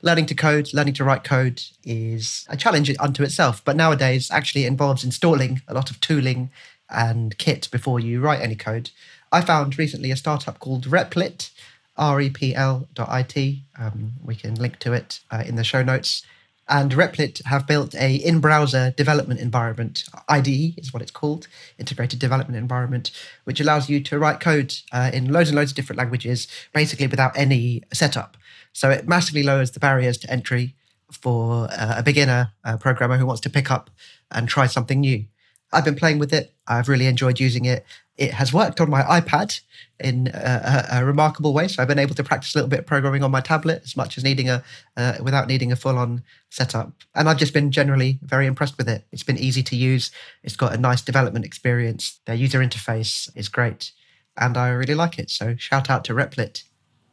Learning 0.01 0.25
to 0.27 0.35
code, 0.35 0.73
learning 0.73 0.93
to 0.95 1.03
write 1.03 1.23
code 1.23 1.61
is 1.83 2.45
a 2.49 2.57
challenge 2.57 2.93
unto 2.99 3.23
itself, 3.23 3.63
but 3.63 3.75
nowadays 3.75 4.29
actually 4.31 4.65
involves 4.65 5.03
installing 5.03 5.61
a 5.67 5.73
lot 5.73 5.89
of 5.89 5.99
tooling 5.99 6.51
and 6.89 7.37
kit 7.37 7.69
before 7.71 7.99
you 7.99 8.19
write 8.19 8.41
any 8.41 8.55
code. 8.55 8.91
I 9.33 9.41
found 9.41 9.79
recently 9.79 10.11
a 10.11 10.15
startup 10.15 10.59
called 10.59 10.85
Replit, 10.85 11.49
R-E-P-L.it. 11.97 13.57
Um, 13.79 14.11
we 14.23 14.35
can 14.35 14.53
link 14.55 14.77
to 14.79 14.93
it 14.93 15.21
uh, 15.31 15.43
in 15.43 15.55
the 15.55 15.63
show 15.63 15.81
notes. 15.81 16.21
And 16.69 16.91
Replit 16.91 17.43
have 17.45 17.65
built 17.65 17.95
a 17.95 18.15
in-browser 18.15 18.93
development 18.95 19.39
environment. 19.39 20.03
IDE 20.29 20.77
is 20.77 20.93
what 20.93 21.01
it's 21.01 21.11
called, 21.11 21.47
integrated 21.79 22.19
development 22.19 22.57
environment, 22.57 23.09
which 23.43 23.59
allows 23.59 23.89
you 23.89 24.01
to 24.01 24.19
write 24.19 24.39
code 24.39 24.75
uh, 24.91 25.09
in 25.11 25.33
loads 25.33 25.49
and 25.49 25.57
loads 25.57 25.71
of 25.71 25.75
different 25.75 25.97
languages, 25.97 26.47
basically 26.71 27.07
without 27.07 27.35
any 27.35 27.81
setup. 27.91 28.37
So 28.71 28.91
it 28.91 29.07
massively 29.07 29.41
lowers 29.41 29.71
the 29.71 29.79
barriers 29.79 30.19
to 30.19 30.31
entry 30.31 30.75
for 31.11 31.69
uh, 31.71 31.95
a 31.97 32.03
beginner 32.03 32.53
uh, 32.63 32.77
programmer 32.77 33.17
who 33.17 33.25
wants 33.25 33.41
to 33.41 33.49
pick 33.49 33.71
up 33.71 33.89
and 34.29 34.47
try 34.47 34.67
something 34.67 34.99
new. 35.01 35.25
I've 35.73 35.85
been 35.85 35.95
playing 35.95 36.19
with 36.19 36.31
it. 36.33 36.53
I've 36.67 36.87
really 36.87 37.07
enjoyed 37.07 37.39
using 37.39 37.65
it. 37.65 37.83
It 38.17 38.31
has 38.31 38.53
worked 38.53 38.79
on 38.79 38.89
my 38.89 39.01
iPad 39.03 39.59
in 39.99 40.27
a, 40.33 40.87
a, 40.91 41.05
remarkable 41.05 41.53
way. 41.53 41.67
So 41.67 41.81
I've 41.81 41.87
been 41.87 41.99
able 41.99 42.15
to 42.15 42.23
practice 42.23 42.53
a 42.53 42.57
little 42.57 42.69
bit 42.69 42.79
of 42.79 42.85
programming 42.85 43.23
on 43.23 43.31
my 43.31 43.41
tablet 43.41 43.81
as 43.83 43.97
much 43.97 44.17
as 44.17 44.23
needing 44.23 44.49
a 44.49 44.63
uh, 44.97 45.15
without 45.21 45.47
needing 45.47 45.71
a 45.71 45.75
full 45.75 45.97
on 45.97 46.23
setup. 46.49 46.91
And 47.15 47.27
I've 47.27 47.37
just 47.37 47.53
been 47.53 47.71
generally 47.71 48.19
very 48.21 48.45
impressed 48.45 48.77
with 48.77 48.87
it. 48.87 49.05
It's 49.11 49.23
been 49.23 49.37
easy 49.37 49.63
to 49.63 49.75
use. 49.75 50.11
It's 50.43 50.55
got 50.55 50.73
a 50.73 50.77
nice 50.77 51.01
development 51.01 51.45
experience. 51.45 52.19
Their 52.25 52.35
user 52.35 52.59
interface 52.59 53.29
is 53.35 53.49
great, 53.49 53.91
and 54.37 54.57
I 54.57 54.69
really 54.69 54.95
like 54.95 55.17
it. 55.17 55.29
So 55.29 55.55
shout 55.57 55.89
out 55.89 56.03
to 56.05 56.13
Replit. 56.13 56.63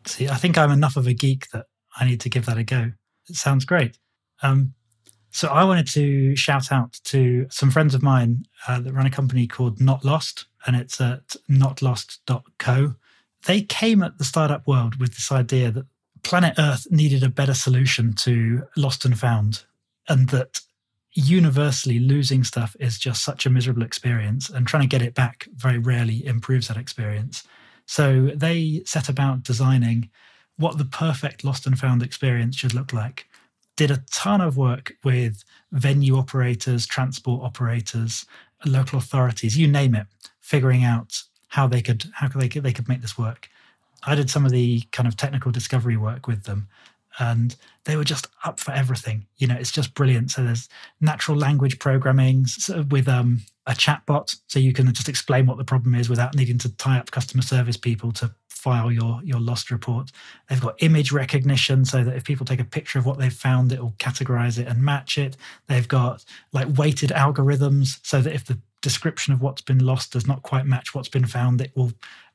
See, 0.07 0.29
I 0.29 0.37
think 0.37 0.59
I'm 0.59 0.71
enough 0.71 0.97
of 0.97 1.07
a 1.07 1.15
geek 1.15 1.49
that 1.53 1.67
I 1.99 2.05
need 2.05 2.21
to 2.21 2.29
give 2.29 2.47
that 2.47 2.59
a 2.59 2.65
go. 2.65 2.93
It 3.29 3.37
sounds 3.37 3.65
great. 3.65 3.99
Um, 4.43 4.75
so 5.33 5.49
I 5.49 5.65
wanted 5.65 5.87
to 5.89 6.35
shout 6.35 6.73
out 6.73 6.99
to 7.05 7.47
some 7.51 7.71
friends 7.71 7.95
of 7.95 8.03
mine 8.03 8.45
uh, 8.67 8.81
that 8.81 8.93
run 8.93 9.07
a 9.07 9.11
company 9.11 9.47
called 9.47 9.81
Not 9.81 10.05
Lost, 10.05 10.47
and 10.67 10.77
it's 10.77 11.01
at 11.01 11.37
notlost.co. 11.49 12.95
They 13.47 13.63
came 13.63 14.03
at 14.03 14.19
the 14.19 14.25
startup 14.25 14.67
world 14.67 14.97
with 15.01 15.15
this 15.15 15.33
idea 15.33 15.71
that 15.71 15.87
planet 16.23 16.55
Earth 16.59 16.87
needed 16.91 17.23
a 17.23 17.31
better 17.31 17.55
solution 17.55 18.13
to 18.15 18.63
lost 18.77 19.05
and 19.05 19.19
found, 19.19 19.65
and 20.09 20.29
that 20.31 20.61
universally 21.13 21.99
losing 21.99 22.45
stuff 22.45 22.77
is 22.79 22.99
just 22.99 23.25
such 23.25 23.47
a 23.47 23.51
miserable 23.51 23.83
experience, 23.83 24.51
and 24.51 24.67
trying 24.67 24.83
to 24.83 24.89
get 24.89 25.03
it 25.03 25.15
back 25.15 25.49
very 25.55 25.79
rarely 25.79 26.25
improves 26.25 26.69
that 26.69 26.77
experience. 26.77 27.45
So 27.87 28.31
they 28.35 28.83
set 28.85 29.09
about 29.09 29.43
designing 29.43 30.11
what 30.57 30.79
the 30.79 30.85
perfect 30.85 31.43
lost 31.43 31.67
and 31.67 31.79
found 31.79 32.03
experience 32.03 32.57
should 32.57 32.75
look 32.75 32.93
like 32.93 33.27
did 33.81 33.91
a 33.91 34.05
ton 34.13 34.43
of 34.43 34.59
work 34.59 34.93
with 35.05 35.43
venue 35.73 36.19
operators, 36.19 36.87
transport 36.87 37.43
operators, 37.43 38.27
local 38.67 38.99
authorities, 38.99 39.57
you 39.57 39.67
name 39.67 39.95
it, 39.95 40.07
figuring 40.51 40.83
out 40.83 41.23
how 41.47 41.69
they 41.69 41.81
could 41.81 42.05
how 42.13 42.27
they 42.29 42.49
could 42.49 42.65
they 42.65 42.73
could 42.73 42.89
make 42.89 43.01
this 43.01 43.17
work. 43.17 43.49
I 44.03 44.17
did 44.17 44.31
some 44.31 44.45
of 44.45 44.51
the 44.51 44.83
kind 44.91 45.07
of 45.07 45.17
technical 45.17 45.53
discovery 45.53 45.97
work 45.97 46.27
with 46.27 46.43
them, 46.43 46.69
and 47.21 47.55
they 47.85 47.97
were 47.97 48.05
just 48.05 48.27
up 48.45 48.59
for 48.59 48.73
everything. 48.73 49.27
You 49.37 49.47
know, 49.47 49.55
it's 49.55 49.71
just 49.71 49.95
brilliant. 49.95 50.33
So 50.33 50.43
there's 50.43 50.69
natural 51.01 51.37
language 51.37 51.79
programming 51.79 52.47
with 52.91 53.09
um, 53.09 53.43
a 53.67 53.73
chatbot, 53.73 54.37
so 54.49 54.59
you 54.59 54.73
can 54.73 54.93
just 54.93 55.09
explain 55.09 55.47
what 55.47 55.57
the 55.57 55.65
problem 55.65 55.95
is 55.95 56.09
without 56.09 56.35
needing 56.35 56.59
to 56.59 56.77
tie 56.77 56.99
up 56.99 57.13
customer 57.13 57.43
service 57.43 57.77
people 57.77 58.11
to 58.13 58.35
file 58.49 58.91
your 58.91 59.21
your 59.23 59.39
lost 59.39 59.71
report. 59.71 60.11
They've 60.49 60.61
got 60.61 60.83
image 60.83 61.13
recognition 61.13 61.85
so 61.85 62.03
that 62.03 62.17
if 62.17 62.25
people 62.25 62.45
take 62.45 62.61
a 62.61 62.65
picture 62.65 62.99
of 62.99 63.07
what 63.07 63.19
they've 63.19 63.33
found, 63.33 63.71
it 63.71 63.81
will 63.81 63.95
categorize 63.99 64.59
it 64.59 64.67
and 64.67 64.83
match 64.83 65.17
it. 65.17 65.37
They've 65.69 65.89
got 65.89 66.25
like 66.53 66.77
weighted 66.77 67.11
algorithms 67.11 68.01
so 68.03 68.21
that 68.21 68.35
if 68.35 68.45
the 68.45 68.59
description 68.83 69.33
of 69.33 69.41
what's 69.41 69.63
been 69.63 69.85
lost 69.85 70.13
does 70.13 70.27
not 70.27 70.43
quite 70.43 70.67
match 70.67 70.95
what's 70.95 71.09
been 71.09 71.27
found, 71.27 71.61
it 71.61 71.73
will 71.77 71.93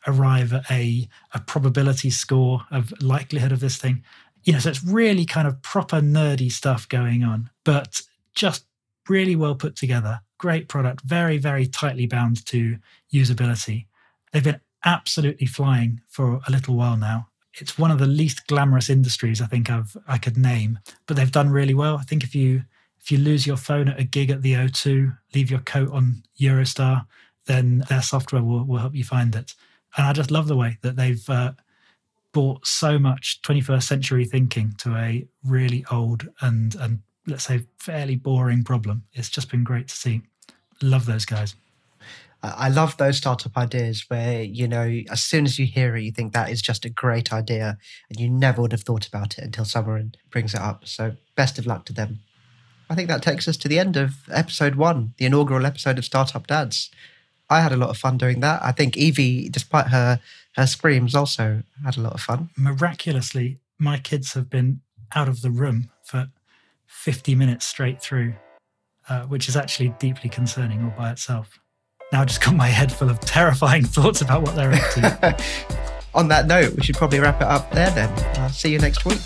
arrive 0.08 0.54
at 0.54 0.70
a, 0.70 1.08
a 1.34 1.40
probability 1.40 2.10
score 2.10 2.62
of 2.72 2.94
likelihood 3.02 3.52
of 3.52 3.60
this 3.60 3.78
thing. 3.78 4.04
You 4.44 4.54
know, 4.54 4.60
so 4.60 4.70
it's 4.70 4.84
really 4.84 5.26
kind 5.26 5.48
of 5.48 5.62
proper 5.62 6.02
nerdy 6.02 6.52
stuff 6.52 6.88
going 6.88 7.24
on, 7.24 7.50
but 7.64 8.02
just 8.36 8.66
really 9.10 9.36
well 9.36 9.56
put 9.56 9.76
together. 9.76 10.22
Great 10.38 10.68
product, 10.68 11.02
very, 11.02 11.38
very 11.38 11.66
tightly 11.66 12.06
bound 12.06 12.46
to 12.48 12.78
usability. 13.14 13.88
They've 14.32 14.44
been 14.44 14.62
absolutely 14.84 15.48
flying 15.48 16.02
for 16.08 16.42
a 16.48 16.52
little 16.52 16.76
while 16.76 16.98
now. 16.98 17.30
It's 17.60 17.78
one 17.78 17.90
of 17.90 18.00
the 18.00 18.06
least 18.06 18.48
glamorous 18.48 18.90
industries 18.90 19.42
I 19.42 19.46
think 19.48 19.70
I've 19.70 19.96
I 20.08 20.18
could 20.18 20.38
name, 20.38 20.80
but 21.08 21.16
they've 21.16 21.32
done 21.32 21.50
really 21.50 21.74
well. 21.74 21.98
I 21.98 22.04
think 22.04 22.24
if 22.24 22.36
you 22.36 22.64
if 23.06 23.12
you 23.12 23.20
lose 23.20 23.46
your 23.46 23.56
phone 23.56 23.88
at 23.88 24.00
a 24.00 24.04
gig 24.04 24.32
at 24.32 24.42
the 24.42 24.54
O2, 24.54 25.16
leave 25.36 25.52
your 25.52 25.60
coat 25.60 25.92
on 25.92 26.24
Eurostar, 26.42 27.06
then 27.46 27.84
their 27.88 28.02
software 28.02 28.42
will, 28.42 28.64
will 28.64 28.80
help 28.80 28.96
you 28.96 29.04
find 29.04 29.36
it. 29.36 29.54
And 29.96 30.08
I 30.08 30.12
just 30.14 30.32
love 30.32 30.48
the 30.48 30.56
way 30.56 30.80
that 30.82 30.96
they've 30.96 31.30
uh, 31.30 31.52
brought 32.34 32.66
so 32.66 32.98
much 32.98 33.44
21st 33.44 33.84
century 33.84 34.26
thinking 34.26 34.74
to 34.80 34.96
a 34.96 35.28
really 35.44 35.86
old 35.92 36.28
and 36.42 36.74
and 36.76 37.00
let's 37.28 37.44
say 37.44 37.68
fairly 37.78 38.16
boring 38.16 38.64
problem. 38.64 39.04
It's 39.14 39.30
just 39.30 39.52
been 39.52 39.64
great 39.64 39.88
to 39.90 39.96
see. 39.96 40.24
Love 40.82 41.06
those 41.06 41.26
guys. 41.26 41.54
I 42.42 42.70
love 42.70 42.98
those 42.98 43.18
startup 43.18 43.56
ideas 43.56 44.06
where, 44.08 44.42
you 44.42 44.68
know, 44.68 45.02
as 45.12 45.22
soon 45.22 45.46
as 45.46 45.60
you 45.60 45.68
hear 45.68 45.96
it, 45.96 46.02
you 46.02 46.12
think 46.12 46.34
that 46.34 46.50
is 46.50 46.62
just 46.62 46.86
a 46.86 46.90
great 46.90 47.32
idea 47.32 47.78
and 48.10 48.20
you 48.20 48.30
never 48.30 48.64
would 48.64 48.72
have 48.72 48.84
thought 48.84 49.08
about 49.08 49.38
it 49.38 49.44
until 49.44 49.66
someone 49.66 50.16
brings 50.32 50.56
it 50.56 50.60
up. 50.60 50.88
So, 50.88 51.16
best 51.36 51.60
of 51.60 51.68
luck 51.68 51.86
to 51.86 51.94
them. 51.94 52.20
I 52.90 52.96
think 52.96 53.08
that 53.10 53.22
takes 53.24 53.48
us 53.48 53.58
to 53.58 53.68
the 53.68 53.80
end 53.80 53.98
of 53.98 54.16
episode 54.32 54.76
one, 54.76 55.14
the 55.18 55.26
inaugural 55.26 55.66
episode 55.66 55.98
of 55.98 56.06
Startup 56.06 56.46
Dads. 56.46 56.92
I 57.50 57.62
had 57.62 57.72
a 57.72 57.78
lot 57.78 57.90
of 57.90 57.98
fun 57.98 58.18
doing 58.18 58.40
that. 58.40 58.62
I 58.64 58.72
think 58.72 58.98
Evie, 58.98 59.50
despite 59.50 59.88
her 59.88 60.20
her 60.56 60.68
screams, 60.68 61.16
also 61.16 61.64
had 61.84 61.98
a 61.98 62.02
lot 62.02 62.14
of 62.14 62.22
fun. 62.22 62.50
Miraculously, 62.58 63.60
my 63.78 63.98
kids 63.98 64.34
have 64.34 64.50
been 64.50 64.82
out 65.14 65.28
of 65.28 65.42
the 65.42 65.52
room 65.52 65.90
for 66.04 66.30
50 66.88 67.36
minutes 67.36 67.66
straight 67.66 68.02
through, 68.02 68.36
uh, 69.10 69.24
which 69.24 69.50
is 69.50 69.56
actually 69.56 69.90
deeply 70.00 70.30
concerning 70.30 70.84
all 70.84 70.94
by 70.98 71.12
itself 71.12 71.60
now 72.12 72.22
I 72.22 72.26
just 72.26 72.44
got 72.44 72.56
my 72.56 72.68
head 72.68 72.92
full 72.92 73.10
of 73.10 73.20
terrifying 73.20 73.84
thoughts 73.86 74.22
about 74.22 74.44
what 74.44 74.56
they're 74.56 74.74
up 74.74 74.92
to. 74.94 75.44
On 76.14 76.30
that 76.30 76.48
note, 76.48 76.74
we 76.76 76.84
should 76.84 76.96
probably 76.96 77.20
wrap 77.20 77.42
it 77.42 77.48
up 77.48 77.70
there 77.72 77.92
then. 77.92 78.10
I'll 78.40 78.50
see 78.50 78.72
you 78.72 78.80
next 78.80 79.04
week. 79.04 79.20